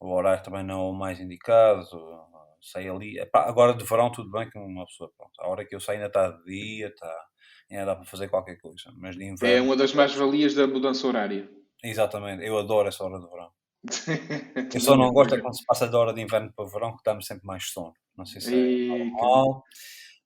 O 0.00 0.08
horário 0.14 0.42
também 0.44 0.64
não 0.64 0.80
é 0.88 0.90
o 0.90 0.94
mais 0.94 1.20
indicado. 1.20 1.82
eh, 1.82 2.28
Sei 2.62 2.88
ali. 2.88 3.18
epá, 3.20 3.48
agora 3.48 3.74
de 3.74 3.84
verão 3.84 4.10
tudo 4.12 4.30
bem 4.32 4.50
que 4.50 4.58
uma 4.58 4.86
pessoa, 4.86 5.12
pronto, 5.16 5.32
a 5.40 5.48
hora 5.48 5.64
que 5.66 5.74
eu 5.76 5.80
saio 5.80 5.98
ainda 5.98 6.08
está 6.08 6.30
de 6.32 6.44
dia, 6.44 6.88
está, 6.88 7.26
ainda 7.70 7.86
dá 7.86 7.96
para 7.96 8.04
fazer 8.06 8.28
qualquer 8.28 8.58
coisa. 8.60 8.92
Mas 8.98 9.16
de 9.16 9.24
É 9.42 9.54
inverno, 9.54 9.60
uma 9.60 9.74
das 9.74 9.92
mais-valias 9.92 10.54
da 10.54 10.64
mudança 10.64 11.04
horária. 11.08 11.50
exatamente, 11.82 12.44
eu 12.44 12.58
adoro 12.58 12.88
essa 12.88 13.04
hora 13.04 13.18
de 13.18 13.26
verão. 13.28 13.52
Eu 14.74 14.80
só 14.80 14.96
não 14.96 15.12
gosto 15.12 15.34
é 15.34 15.38
quando 15.40 15.56
se 15.56 15.64
passa 15.64 15.86
da 15.86 15.98
hora 15.98 16.12
de 16.12 16.20
inverno 16.20 16.52
para 16.54 16.68
verão, 16.68 16.96
que 16.96 17.02
dá-me 17.04 17.24
sempre 17.24 17.46
mais 17.46 17.70
sono. 17.70 17.92
Não 18.16 18.24
sei 18.26 18.40
se 18.40 18.54
é 18.54 19.04
normal, 19.10 19.62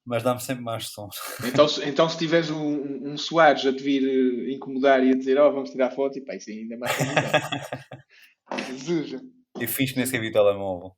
mas 0.05 0.23
dá-me 0.23 0.41
sempre 0.41 0.65
mais 0.65 0.89
sono. 0.89 1.11
Então, 1.45 1.69
se- 1.69 1.87
então 1.89 2.09
se 2.09 2.17
tiveres 2.19 2.51
um, 2.51 3.11
um, 3.13 3.17
Soares 3.19 3.65
a 3.67 3.73
te 3.73 3.83
vir 3.83 4.03
eh, 4.03 4.53
incomodar 4.55 5.05
e 5.05 5.11
a 5.11 5.15
dizer, 5.17 5.39
oh, 5.39 5.53
vamos 5.53 5.71
tirar 5.71 5.91
foto, 5.91 6.19
e 6.19 6.23
pá, 6.25 6.35
isso 6.35 6.51
ainda 6.51 6.75
é 6.75 6.79
mais. 6.79 6.93
Jesus. 8.69 9.21
Eu 9.61 9.69
fiz 9.69 9.91
que 9.93 9.97
nem 9.99 10.07
sei 10.07 10.27
o 10.27 10.33
telemóvel. 10.33 10.93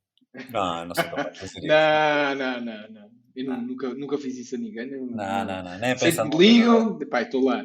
Não, 0.50 0.86
não 0.86 0.94
sou 0.94 1.04
capaz 1.04 1.32
de 1.34 1.38
fazer 1.40 1.58
isso. 1.58 1.66
Não, 1.68 2.34
não, 2.34 2.60
não, 2.60 2.90
não. 2.90 3.10
Eu 3.36 3.44
nu- 3.46 3.62
nunca, 3.66 3.94
nunca 3.94 4.18
fiz 4.18 4.38
isso 4.38 4.54
a 4.54 4.58
ninguém. 4.58 4.90
Não, 4.90 5.06
Não, 5.06 5.44
não, 5.44 5.62
não, 5.64 5.78
nem 5.78 5.96
Sempre 5.98 6.28
me 6.28 6.36
ligam, 6.38 6.98
pá, 7.10 7.22
estou 7.22 7.44
lá. 7.44 7.64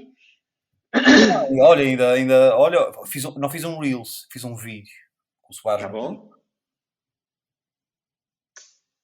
E 1.52 1.62
Olha, 1.62 1.84
ainda, 1.84 2.12
ainda, 2.14 2.58
olha, 2.58 2.80
fiz 3.06 3.24
um- 3.26 3.36
não 3.38 3.50
fiz 3.50 3.64
um 3.64 3.78
Reels, 3.80 4.28
fiz 4.32 4.44
um 4.44 4.56
vídeo 4.56 4.92
com 5.42 5.54
o 5.54 5.56
Soares. 5.56 5.84
Tá 5.86 5.90
bom? 5.92 6.32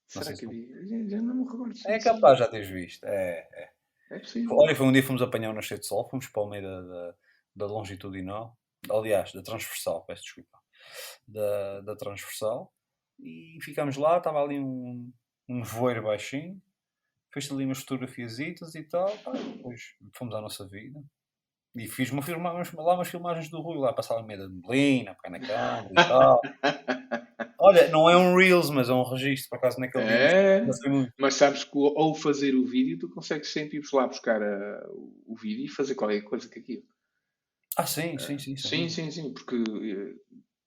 Será 0.07 0.25
sei 0.25 0.33
que 0.35 0.39
se- 0.39 0.47
vi? 0.47 0.87
Já- 0.87 1.09
Já 1.17 1.21
não 1.21 1.35
me 1.35 1.43
recordo. 1.43 1.75
se- 1.75 1.87
É 1.89 1.99
capaz 1.99 2.39
já 2.39 2.47
teres 2.47 2.69
visto. 2.69 3.03
É, 3.05 3.47
é. 3.53 3.71
É 4.11 4.19
possível. 4.19 4.55
Olha, 4.57 4.75
foi 4.75 4.85
um 4.85 4.91
dia 4.91 5.01
que 5.01 5.07
fomos 5.07 5.21
apanhar 5.21 5.49
o 5.49 5.53
nascer 5.53 5.79
de 5.79 5.85
sol, 5.85 6.07
fomos 6.09 6.27
para 6.27 6.41
o 6.43 6.49
meio 6.49 6.63
da, 6.63 6.81
da, 6.81 7.15
da 7.55 7.65
longitudinal, 7.65 8.57
aliás, 8.89 9.31
da 9.33 9.41
transversal, 9.41 10.05
peço 10.05 10.23
desculpa, 10.23 10.59
da, 11.27 11.81
da 11.81 11.95
transversal, 11.95 12.71
e 13.19 13.57
ficámos 13.61 13.97
lá, 13.97 14.17
estava 14.17 14.41
ali 14.43 14.59
um, 14.59 15.11
um 15.49 15.63
voeiro 15.63 16.03
baixinho, 16.03 16.61
fez 17.33 17.51
ali 17.51 17.65
umas 17.65 17.79
fotografiasitas 17.79 18.75
e 18.75 18.83
tal, 18.83 19.09
pá, 19.19 19.35
e 19.35 19.43
depois 19.57 19.95
fomos 20.13 20.35
à 20.35 20.41
nossa 20.41 20.67
vida. 20.67 21.03
E 21.75 21.87
fiz, 21.87 22.09
uma, 22.09 22.21
lá 22.77 22.93
umas 22.95 23.07
filmagens 23.09 23.49
do 23.49 23.59
Rui, 23.61 23.77
lá 23.77 23.91
passar 23.91 24.15
ali 24.17 24.25
meio 24.27 24.39
da 24.39 24.47
neblina, 24.47 25.15
pegar 25.15 25.37
na 25.37 25.45
câmera 25.45 25.89
e 25.91 25.95
tal. 25.95 26.39
Olha, 27.59 27.87
não 27.89 28.09
é 28.09 28.17
um 28.17 28.35
Reels, 28.35 28.69
mas 28.69 28.89
é 28.89 28.93
um 28.93 29.03
registro, 29.03 29.49
por 29.49 29.57
acaso 29.57 29.79
naquele. 29.79 30.03
É, 30.03 30.61
muito. 30.61 31.13
mas 31.19 31.35
sabes 31.35 31.63
que 31.63 31.77
ao 31.77 32.13
fazer 32.13 32.55
o 32.55 32.65
vídeo, 32.65 32.97
tu 32.99 33.09
consegues 33.09 33.49
sempre 33.51 33.77
ir 33.77 33.83
lá 33.93 34.07
buscar 34.07 34.41
a- 34.41 34.87
o- 34.89 35.35
vídeo 35.35 35.65
e 35.65 35.69
fazer 35.69 35.95
qualquer 35.95 36.21
coisa 36.21 36.49
com 36.49 36.59
aquilo. 36.59 36.83
Ah, 37.77 37.85
sim, 37.85 38.17
sim, 38.17 38.37
sim. 38.39 38.55
Sim, 38.55 38.89
sim, 38.89 39.11
sim, 39.11 39.33
porque 39.33 39.55
eh, 39.55 40.13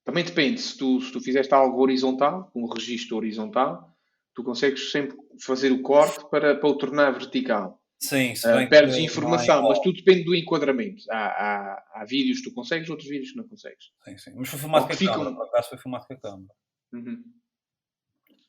também 0.03 0.23
depende, 0.23 0.61
se 0.61 0.77
tu, 0.77 1.01
se 1.01 1.11
tu 1.11 1.19
fizeste 1.21 1.53
algo 1.53 1.81
horizontal, 1.81 2.49
com 2.51 2.63
um 2.63 2.67
registro 2.73 3.17
horizontal, 3.17 3.95
tu 4.35 4.43
consegues 4.43 4.91
sempre 4.91 5.17
fazer 5.41 5.71
o 5.71 5.81
corte 5.81 6.23
para, 6.29 6.55
para 6.55 6.69
o 6.69 6.77
tornar 6.77 7.11
vertical. 7.11 7.78
Sim, 8.01 8.33
se 8.33 8.47
que 8.47 8.67
perdes 8.67 8.95
informação, 8.97 9.61
mas 9.63 9.79
tudo 9.79 9.97
depende 9.97 10.23
do 10.23 10.33
enquadramento. 10.33 11.03
Há, 11.11 11.17
há, 11.17 12.01
há 12.01 12.05
vídeos 12.05 12.39
que 12.39 12.49
tu 12.49 12.55
consegues, 12.55 12.89
outros 12.89 13.09
vídeos 13.09 13.31
que 13.31 13.37
não 13.37 13.47
consegues. 13.47 13.91
Sim, 14.05 14.17
sim. 14.17 14.31
Mas 14.35 14.47
foi 14.49 14.59
filmado 14.59 14.87
com 14.87 14.93
a 14.93 14.95
ficam- 14.95 15.13
câmera, 15.15 15.35
por 15.35 15.47
acaso 15.47 15.69
foi 15.69 15.77
filmado 15.77 16.07
com 16.07 16.13
a 16.13 16.17
câmera. 16.17 16.53
Uhum. 16.93 17.23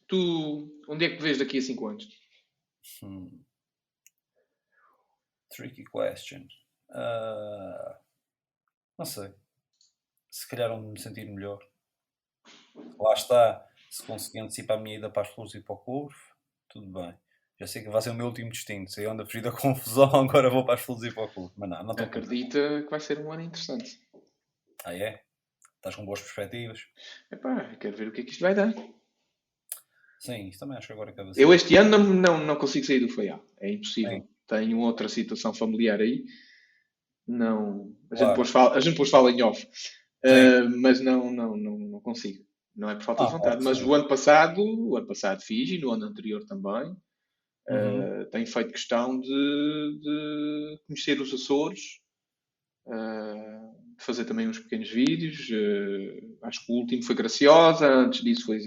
Tu, 0.06 0.82
onde 0.88 1.04
é 1.04 1.08
que 1.10 1.16
te 1.16 1.22
vês 1.22 1.38
daqui 1.38 1.58
a 1.58 1.62
5 1.62 1.86
anos? 1.88 2.08
Hmm. 3.02 3.40
Tricky 5.50 5.84
question. 5.84 6.46
Ah, 6.90 8.00
não 8.96 9.04
sei. 9.04 9.32
Se 10.30 10.48
calhar 10.48 10.70
onde 10.70 10.86
me 10.92 10.98
sentir 11.00 11.24
melhor. 11.26 11.58
Lá 12.98 13.14
está. 13.14 13.66
Se 13.90 14.04
conseguir 14.04 14.38
antecipar 14.40 14.78
a 14.78 14.80
minha 14.80 14.96
ida 14.98 15.10
para 15.10 15.22
as 15.22 15.28
flores 15.34 15.54
e 15.54 15.60
para 15.60 15.74
o 15.74 15.78
Corvo, 15.78 16.16
tudo 16.68 16.86
bem. 16.86 17.12
Já 17.60 17.66
sei 17.66 17.82
que 17.82 17.90
vai 17.90 18.00
ser 18.00 18.10
o 18.10 18.14
meu 18.14 18.26
último 18.26 18.48
destino. 18.50 18.88
Sei 18.88 19.06
onde 19.06 19.22
a 19.22 19.26
fugir 19.26 19.42
da 19.42 19.52
confusão, 19.52 20.08
agora 20.14 20.48
vou 20.48 20.64
para 20.64 20.74
as 20.74 20.80
flores 20.80 21.04
e 21.04 21.14
para 21.14 21.24
o 21.24 21.28
Corvo. 21.28 21.52
Mas 21.56 21.68
não, 21.68 21.82
não 21.84 21.90
estou 21.90 22.06
Acredita 22.06 22.82
que 22.82 22.90
vai 22.90 23.00
ser 23.00 23.18
um 23.18 23.30
ano 23.30 23.42
interessante. 23.42 24.00
Ah, 24.84 24.96
é? 24.96 25.22
Estás 25.76 25.94
com 25.94 26.04
boas 26.06 26.20
perspectivas? 26.20 26.80
Epá, 27.30 27.74
quero 27.78 27.96
ver 27.96 28.08
o 28.08 28.12
que 28.12 28.22
é 28.22 28.24
que 28.24 28.30
isto 28.30 28.40
vai 28.40 28.54
dar. 28.54 28.74
Sim, 30.18 30.48
isso 30.48 30.58
também 30.58 30.76
acho 30.76 30.86
que 30.86 30.92
agora 30.92 31.10
acaba 31.10 31.32
Eu 31.36 31.52
este 31.54 31.76
ano 31.76 31.90
não, 31.98 32.04
não, 32.04 32.44
não 32.44 32.56
consigo 32.56 32.86
sair 32.86 33.00
do 33.00 33.08
Faial. 33.08 33.42
É 33.58 33.70
impossível. 33.70 34.10
Sim. 34.10 34.28
Tenho 34.46 34.78
outra 34.78 35.08
situação 35.08 35.54
familiar 35.54 36.00
aí. 36.00 36.24
Não. 37.26 37.94
A 38.10 38.14
gente 38.14 38.18
Claro. 38.18 38.28
depois 38.32 38.50
fala, 38.50 38.74
a 38.74 38.80
gente 38.80 38.92
depois 38.92 39.10
fala 39.10 39.30
em 39.30 39.42
off. 39.42 39.66
Uh, 40.24 40.76
mas 40.80 41.00
não, 41.00 41.32
não, 41.32 41.56
não, 41.56 41.78
não 41.78 42.00
consigo. 42.00 42.44
Não 42.76 42.90
é 42.90 42.94
por 42.94 43.04
falta 43.04 43.22
de 43.24 43.28
Ah, 43.28 43.32
vontade. 43.32 43.54
pode 43.56 43.64
Mas 43.64 43.82
o 43.82 43.94
ano 43.94 44.08
passado, 44.08 44.62
o 44.62 44.96
ano 44.96 45.06
passado 45.06 45.42
fiz 45.42 45.70
e 45.70 45.78
no 45.78 45.90
ano 45.90 46.06
anterior 46.06 46.44
também. 46.44 46.94
Uhum. 47.68 48.22
Uh, 48.22 48.30
tenho 48.30 48.46
feito 48.46 48.72
questão 48.72 49.20
de, 49.20 49.98
de 50.00 50.80
conhecer 50.86 51.20
os 51.20 51.32
Açores, 51.32 52.00
uh, 52.86 53.94
fazer 53.98 54.24
também 54.24 54.48
uns 54.48 54.58
pequenos 54.58 54.90
vídeos. 54.90 55.48
uh, 55.50 56.46
acho 56.46 56.64
que 56.64 56.72
o 56.72 56.76
último 56.76 57.02
foi 57.02 57.14
Graciosa, 57.14 57.86
antes 57.86 58.22
disso 58.22 58.46
foi, 58.46 58.58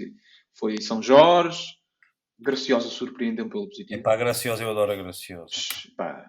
foi 0.54 0.80
São 0.80 1.02
Jorge. 1.02 1.74
Graciosa 2.38 2.88
surpreendeu-me 2.88 3.50
pelo 3.50 3.68
positivo. 3.68 4.00
Epá, 4.00 4.16
Graciosa, 4.16 4.62
eu 4.62 4.70
adoro 4.70 4.92
a 4.92 4.96
Graciosa. 4.96 5.54
Pá, 5.96 6.28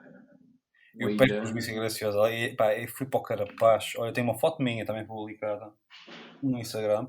Eu 0.98 1.16
peço 1.18 1.42
por 1.42 1.54
bici 1.54 1.74
graciosa. 1.74 2.32
E, 2.32 2.56
pá, 2.56 2.78
eu 2.78 2.88
fui 2.88 3.06
para 3.08 3.20
o 3.20 3.24
Carapaz. 3.24 3.94
Olha, 3.98 4.14
tem 4.14 4.24
uma 4.24 4.38
foto 4.38 4.62
minha 4.62 4.86
também 4.86 5.06
publicada 5.06 5.72
no 6.42 6.60
Instagram, 6.60 7.08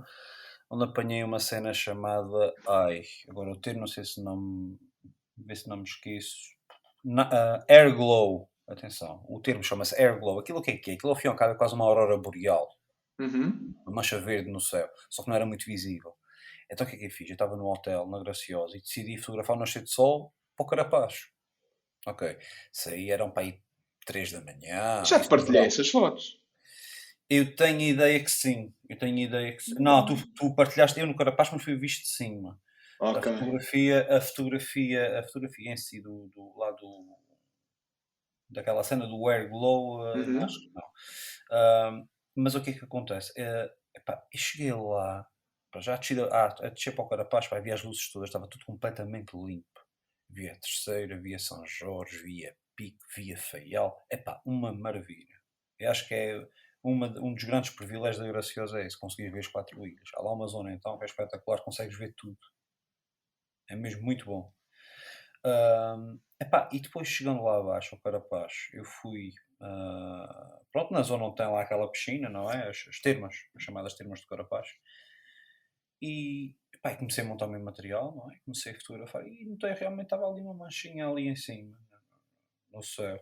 onde 0.70 0.84
apanhei 0.84 1.22
uma 1.22 1.38
cena 1.38 1.74
chamada. 1.74 2.54
Ai, 2.66 3.02
agora 3.28 3.50
o 3.50 3.60
termo, 3.60 3.80
não 3.80 3.86
sei 3.86 4.04
se 4.04 4.22
não 4.22 4.36
me 4.36 4.78
ver 5.36 5.56
se 5.56 5.68
não 5.68 5.76
me 5.76 5.84
esqueço. 5.84 6.54
Na, 7.04 7.28
uh, 7.28 7.64
Air 7.68 7.94
Glow, 7.94 8.50
atenção, 8.68 9.24
o 9.28 9.40
termo 9.40 9.62
chama-se 9.62 9.94
Air 10.00 10.18
Glow. 10.18 10.38
Aquilo 10.38 10.62
que 10.62 10.70
é 10.70 10.76
que 10.76 10.90
é? 10.90 10.94
Aquilo 10.94 11.10
ao 11.10 11.16
fim 11.16 11.28
e 11.28 11.30
ao 11.30 11.36
cabo 11.36 11.52
é 11.54 11.56
quase 11.56 11.74
uma 11.74 11.84
aurora 11.84 12.16
boreal. 12.16 12.68
Uhum. 13.18 13.74
Uma 13.86 13.96
mancha 13.96 14.20
verde 14.20 14.50
no 14.50 14.60
céu, 14.60 14.88
só 15.08 15.22
que 15.22 15.28
não 15.28 15.36
era 15.36 15.46
muito 15.46 15.64
visível. 15.64 16.12
Então 16.70 16.86
o 16.86 16.90
que 16.90 16.96
é 16.96 16.98
que 16.98 17.06
eu 17.06 17.10
fiz? 17.10 17.28
Eu 17.28 17.34
estava 17.34 17.56
no 17.56 17.70
hotel, 17.70 18.06
na 18.06 18.18
Graciosa, 18.18 18.76
e 18.76 18.80
decidi 18.80 19.16
fotografar 19.16 19.56
o 19.56 19.58
nascer 19.58 19.82
de 19.82 19.90
sol 19.90 20.32
para 20.56 20.64
o 20.64 20.68
Carapacho. 20.68 21.30
Ok. 22.06 22.36
Saí, 22.72 23.10
eram 23.10 23.30
para 23.30 23.44
aí 23.44 23.60
3 24.04 24.32
da 24.32 24.40
manhã. 24.40 25.04
Já 25.04 25.20
te 25.20 25.28
partilhei 25.28 25.62
essas 25.62 25.90
fotos. 25.90 26.40
Eu 27.28 27.56
tenho 27.56 27.80
ideia 27.80 28.22
que 28.22 28.30
sim. 28.30 28.72
Eu 28.88 28.96
tenho 28.98 29.18
ideia 29.18 29.56
que 29.56 29.62
sim. 29.62 29.74
Não, 29.78 30.06
tu, 30.06 30.16
tu 30.34 30.54
partilhaste 30.54 30.98
eu 30.98 31.06
no 31.06 31.16
Carapacho, 31.16 31.54
mas 31.54 31.64
fui 31.64 31.76
visto 31.76 32.02
de 32.02 32.08
cima. 32.08 32.60
Ok. 33.00 33.18
A 33.18 33.22
fotografia, 33.38 34.16
a 34.16 34.20
fotografia, 34.20 35.18
a 35.20 35.22
fotografia 35.22 35.72
em 35.72 35.76
si 35.76 36.00
do, 36.00 36.30
do 36.34 36.58
lado 36.58 36.86
daquela 38.48 38.82
cena 38.84 39.06
do 39.06 39.28
Air 39.28 39.48
Glow, 39.48 40.00
uh, 40.00 40.16
Uhum. 40.16 40.44
acho 40.44 40.60
que 40.60 40.70
não. 40.74 40.82
Mas 42.34 42.54
o 42.54 42.62
que 42.62 42.70
é 42.70 42.72
que 42.74 42.84
acontece? 42.84 43.32
Eh, 43.36 43.70
epá, 43.94 44.22
eu 44.32 44.38
cheguei 44.38 44.72
lá, 44.72 45.26
pá, 45.72 45.80
já 45.80 45.94
a 45.94 45.96
descer, 45.96 46.20
a, 46.32 46.46
a 46.46 46.68
descer 46.70 46.94
para 46.94 47.04
o 47.04 47.08
Carapaz, 47.08 47.48
pá, 47.48 47.58
via 47.60 47.74
as 47.74 47.82
luzes 47.82 48.10
todas, 48.12 48.28
estava 48.28 48.48
tudo 48.48 48.64
completamente 48.66 49.34
limpo. 49.36 49.66
Via 50.30 50.52
Terceira, 50.60 51.20
via 51.20 51.38
São 51.38 51.64
Jorge, 51.66 52.18
via 52.18 52.54
Pico, 52.76 52.98
via 53.16 53.38
Faial. 53.38 54.04
Epá, 54.12 54.40
uma 54.44 54.72
maravilha. 54.72 55.36
Eu 55.78 55.90
acho 55.90 56.06
que 56.08 56.14
é 56.14 56.46
uma, 56.82 57.08
um 57.20 57.34
dos 57.34 57.44
grandes 57.44 57.70
privilégios 57.70 58.18
da 58.24 58.30
Graciosa 58.30 58.80
é 58.80 58.86
esse, 58.86 58.98
conseguir 58.98 59.30
ver 59.30 59.40
as 59.40 59.48
quatro 59.48 59.86
ilhas. 59.86 60.08
Há 60.14 60.22
lá 60.22 60.32
uma 60.34 60.46
zona 60.48 60.72
então 60.72 60.98
que 60.98 61.04
é 61.04 61.06
espetacular, 61.06 61.62
consegues 61.62 61.96
ver 61.98 62.12
tudo. 62.16 62.38
É 63.68 63.76
mesmo 63.76 64.02
muito 64.02 64.24
bom. 64.26 64.52
Epá, 66.40 66.68
e 66.72 66.80
depois 66.80 67.08
chegando 67.08 67.42
lá 67.42 67.58
abaixo, 67.58 67.94
ao 67.94 68.00
Carapaz, 68.00 68.68
eu 68.72 68.84
fui. 68.84 69.32
ah, 69.60 70.60
pronto, 70.70 70.92
na 70.92 71.02
zona 71.02 71.24
onde 71.24 71.36
tem 71.36 71.46
lá 71.46 71.62
aquela 71.62 71.90
piscina, 71.90 72.28
não 72.28 72.50
é? 72.50 72.68
As, 72.68 72.84
as 72.88 73.00
termas, 73.00 73.34
as 73.56 73.62
chamadas 73.62 73.94
termas 73.94 74.20
do 74.20 74.26
Carapaz. 74.26 74.68
E, 76.00 76.54
epá, 76.74 76.94
comecei 76.96 77.24
a 77.24 77.26
montar 77.26 77.46
o 77.46 77.50
meu 77.50 77.60
material, 77.60 78.14
não 78.14 78.30
é? 78.30 78.36
Comecei 78.44 78.72
a 78.72 78.74
fotografar 78.74 79.26
e 79.26 79.44
notei 79.46 79.72
realmente 79.72 80.06
estava 80.06 80.26
ali 80.28 80.42
uma 80.42 80.52
manchinha 80.54 81.08
ali 81.08 81.26
em 81.28 81.36
cima, 81.36 81.74
no 82.72 82.82
céu. 82.82 83.18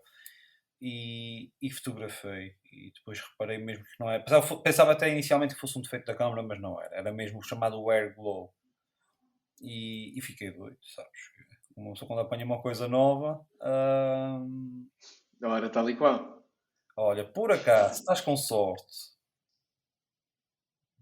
E, 0.82 1.50
e 1.62 1.70
fotografei. 1.70 2.56
E 2.72 2.90
depois 2.92 3.20
reparei 3.20 3.58
mesmo 3.58 3.84
que 3.84 4.00
não 4.00 4.10
era. 4.10 4.22
Pensava, 4.24 4.56
pensava 4.62 4.92
até 4.92 5.08
inicialmente 5.10 5.54
que 5.54 5.60
fosse 5.60 5.78
um 5.78 5.82
defeito 5.82 6.06
da 6.06 6.14
câmera, 6.16 6.42
mas 6.42 6.60
não 6.60 6.80
era. 6.82 6.96
Era 6.96 7.12
mesmo 7.12 7.38
o 7.38 7.42
chamado 7.42 7.88
air 7.90 8.14
glow. 8.14 8.52
E, 9.64 10.16
e 10.18 10.20
fiquei 10.20 10.50
doido, 10.50 10.78
sabes? 10.82 11.20
Uma 11.76 11.92
pessoa 11.92 12.08
quando 12.08 12.20
apanha 12.20 12.44
uma 12.44 12.60
coisa 12.62 12.86
nova. 12.88 13.44
hum, 13.62 14.88
Ora, 15.42 15.70
tal 15.70 15.88
e 15.90 15.96
qual. 15.96 16.44
olha, 16.96 17.24
por 17.24 17.52
acaso, 17.52 18.00
estás 18.00 18.20
com 18.20 18.36
sorte 18.36 19.14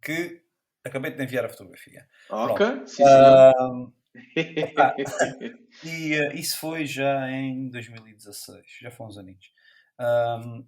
que 0.01 0.43
acabei 0.85 1.13
de 1.13 1.23
enviar 1.23 1.45
a 1.45 1.49
fotografia. 1.49 2.07
Ok, 2.31 2.61
sim, 2.87 3.05
senhor. 3.05 3.39
Hum, 3.61 3.93
e 5.85 6.15
eh, 6.15 6.35
isso 6.35 6.59
foi 6.59 6.87
já 6.87 7.31
em 7.31 7.71
2016, 7.71 8.67
já 8.81 8.91
foi 8.91 9.07
uns 9.07 9.19
aninhos. 9.19 9.53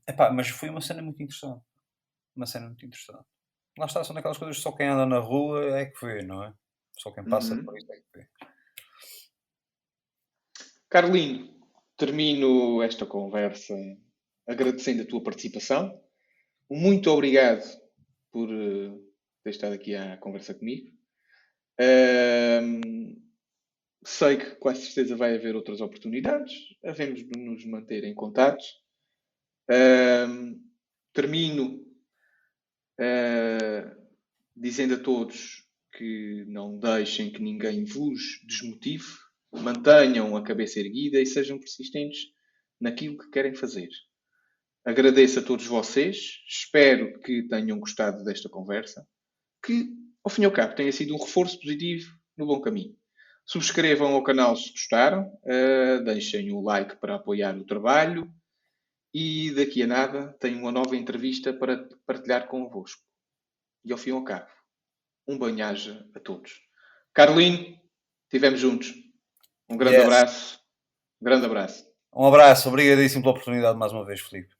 Epá, 0.07 0.30
mas 0.30 0.49
foi 0.49 0.68
uma 0.68 0.80
cena 0.80 1.03
muito 1.03 1.22
interessante. 1.22 1.62
Uma 2.36 2.47
cena 2.47 2.66
muito 2.66 2.84
interessante. 2.86 3.24
Lá 3.78 3.86
está, 3.86 4.05
são 4.05 4.14
daquelas 4.14 4.38
coisas 4.38 4.57
que 4.57 4.62
só 4.62 4.72
quem 4.72 4.88
anda 4.88 5.07
na 5.07 5.18
rua 5.18 5.78
é 5.78 5.86
que 5.86 6.07
vê, 6.07 6.22
não 6.24 6.42
é? 6.45 6.55
Só 6.99 7.11
quem 7.11 7.24
passa 7.24 7.55
Uhum. 7.55 7.64
por 7.64 7.76
isso 7.76 7.92
é 7.92 7.97
que 7.97 8.05
vê. 8.14 8.26
Carlino, 10.88 11.53
termino 11.97 12.82
esta 12.82 13.05
conversa 13.05 13.74
agradecendo 14.47 15.03
a 15.03 15.07
tua 15.07 15.22
participação. 15.22 16.01
Muito 16.70 17.11
obrigado 17.11 17.64
por 18.30 18.49
eh, 18.51 18.92
ter 19.42 19.51
estado 19.51 19.72
aqui 19.74 19.95
à 19.95 20.16
conversa 20.18 20.55
comigo. 20.55 20.92
Ahm, 21.80 23.16
sei 24.05 24.36
que 24.36 24.57
com 24.57 24.74
certeza 24.74 25.16
vai 25.16 25.34
haver 25.34 25.57
outras 25.57 25.80
oportunidades. 25.80 26.53
Havemos 26.84 27.24
de 27.26 27.38
nos 27.38 27.64
manter 27.66 28.05
em 28.05 28.14
contato. 28.14 28.64
Ahm, 29.68 30.61
termino 31.12 31.84
ah, 33.01 33.97
dizendo 34.55 34.95
a 34.95 34.99
todos 34.99 35.64
que 35.97 36.45
não 36.49 36.78
deixem 36.78 37.30
que 37.30 37.40
ninguém 37.40 37.84
vos 37.84 38.20
desmotive, 38.47 39.07
mantenham 39.53 40.36
a 40.36 40.42
cabeça 40.42 40.80
erguida 40.80 41.20
e 41.20 41.26
sejam 41.26 41.59
persistentes 41.59 42.26
naquilo 42.80 43.18
que 43.18 43.30
querem 43.30 43.55
fazer. 43.55 43.88
Agradeço 44.84 45.38
a 45.38 45.42
todos 45.42 45.66
vocês, 45.66 46.42
espero 46.47 47.18
que 47.20 47.45
tenham 47.49 47.78
gostado 47.78 48.22
desta 48.22 48.49
conversa, 48.49 49.07
que, 49.64 49.88
ao 50.22 50.30
fim 50.30 50.42
e 50.42 50.45
ao 50.45 50.53
cabo, 50.53 50.74
tenha 50.74 50.92
sido 50.92 51.14
um 51.14 51.18
reforço 51.18 51.59
positivo 51.59 52.12
no 52.36 52.47
bom 52.47 52.61
caminho. 52.61 52.95
Subscrevam 53.47 54.14
o 54.14 54.22
canal 54.22 54.57
se 54.57 54.70
gostaram, 54.70 55.30
ah, 55.47 56.03
deixem 56.05 56.53
o 56.53 56.61
like 56.61 56.97
para 56.97 57.14
apoiar 57.14 57.57
o 57.57 57.64
trabalho 57.64 58.30
e 59.12 59.53
daqui 59.53 59.82
a 59.82 59.86
nada 59.86 60.36
tenho 60.40 60.59
uma 60.59 60.72
nova 60.72 60.97
entrevista 60.97 61.53
para 61.53 61.88
partilhar 62.07 62.49
convosco. 62.49 63.03
E 63.84 63.92
ao 63.92 63.99
fim 63.99 64.11
e 64.11 64.12
ao 64.12 64.24
cabo, 64.24 64.49
um 65.27 65.39
banhaja 65.39 66.07
a 66.14 66.20
todos. 66.20 66.61
Carlino, 67.12 67.79
estivemos 68.25 68.61
juntos. 68.61 68.93
Um 69.68 69.77
grande 69.77 69.97
Yes. 69.97 70.05
abraço. 70.05 70.61
Um 71.20 71.25
grande 71.25 71.47
abraço. 71.47 71.87
Um 72.12 72.27
abraço, 72.27 72.68
obrigadíssimo 72.68 73.22
pela 73.22 73.33
oportunidade 73.33 73.79
mais 73.79 73.93
uma 73.93 74.05
vez, 74.05 74.20
Felipe. 74.20 74.55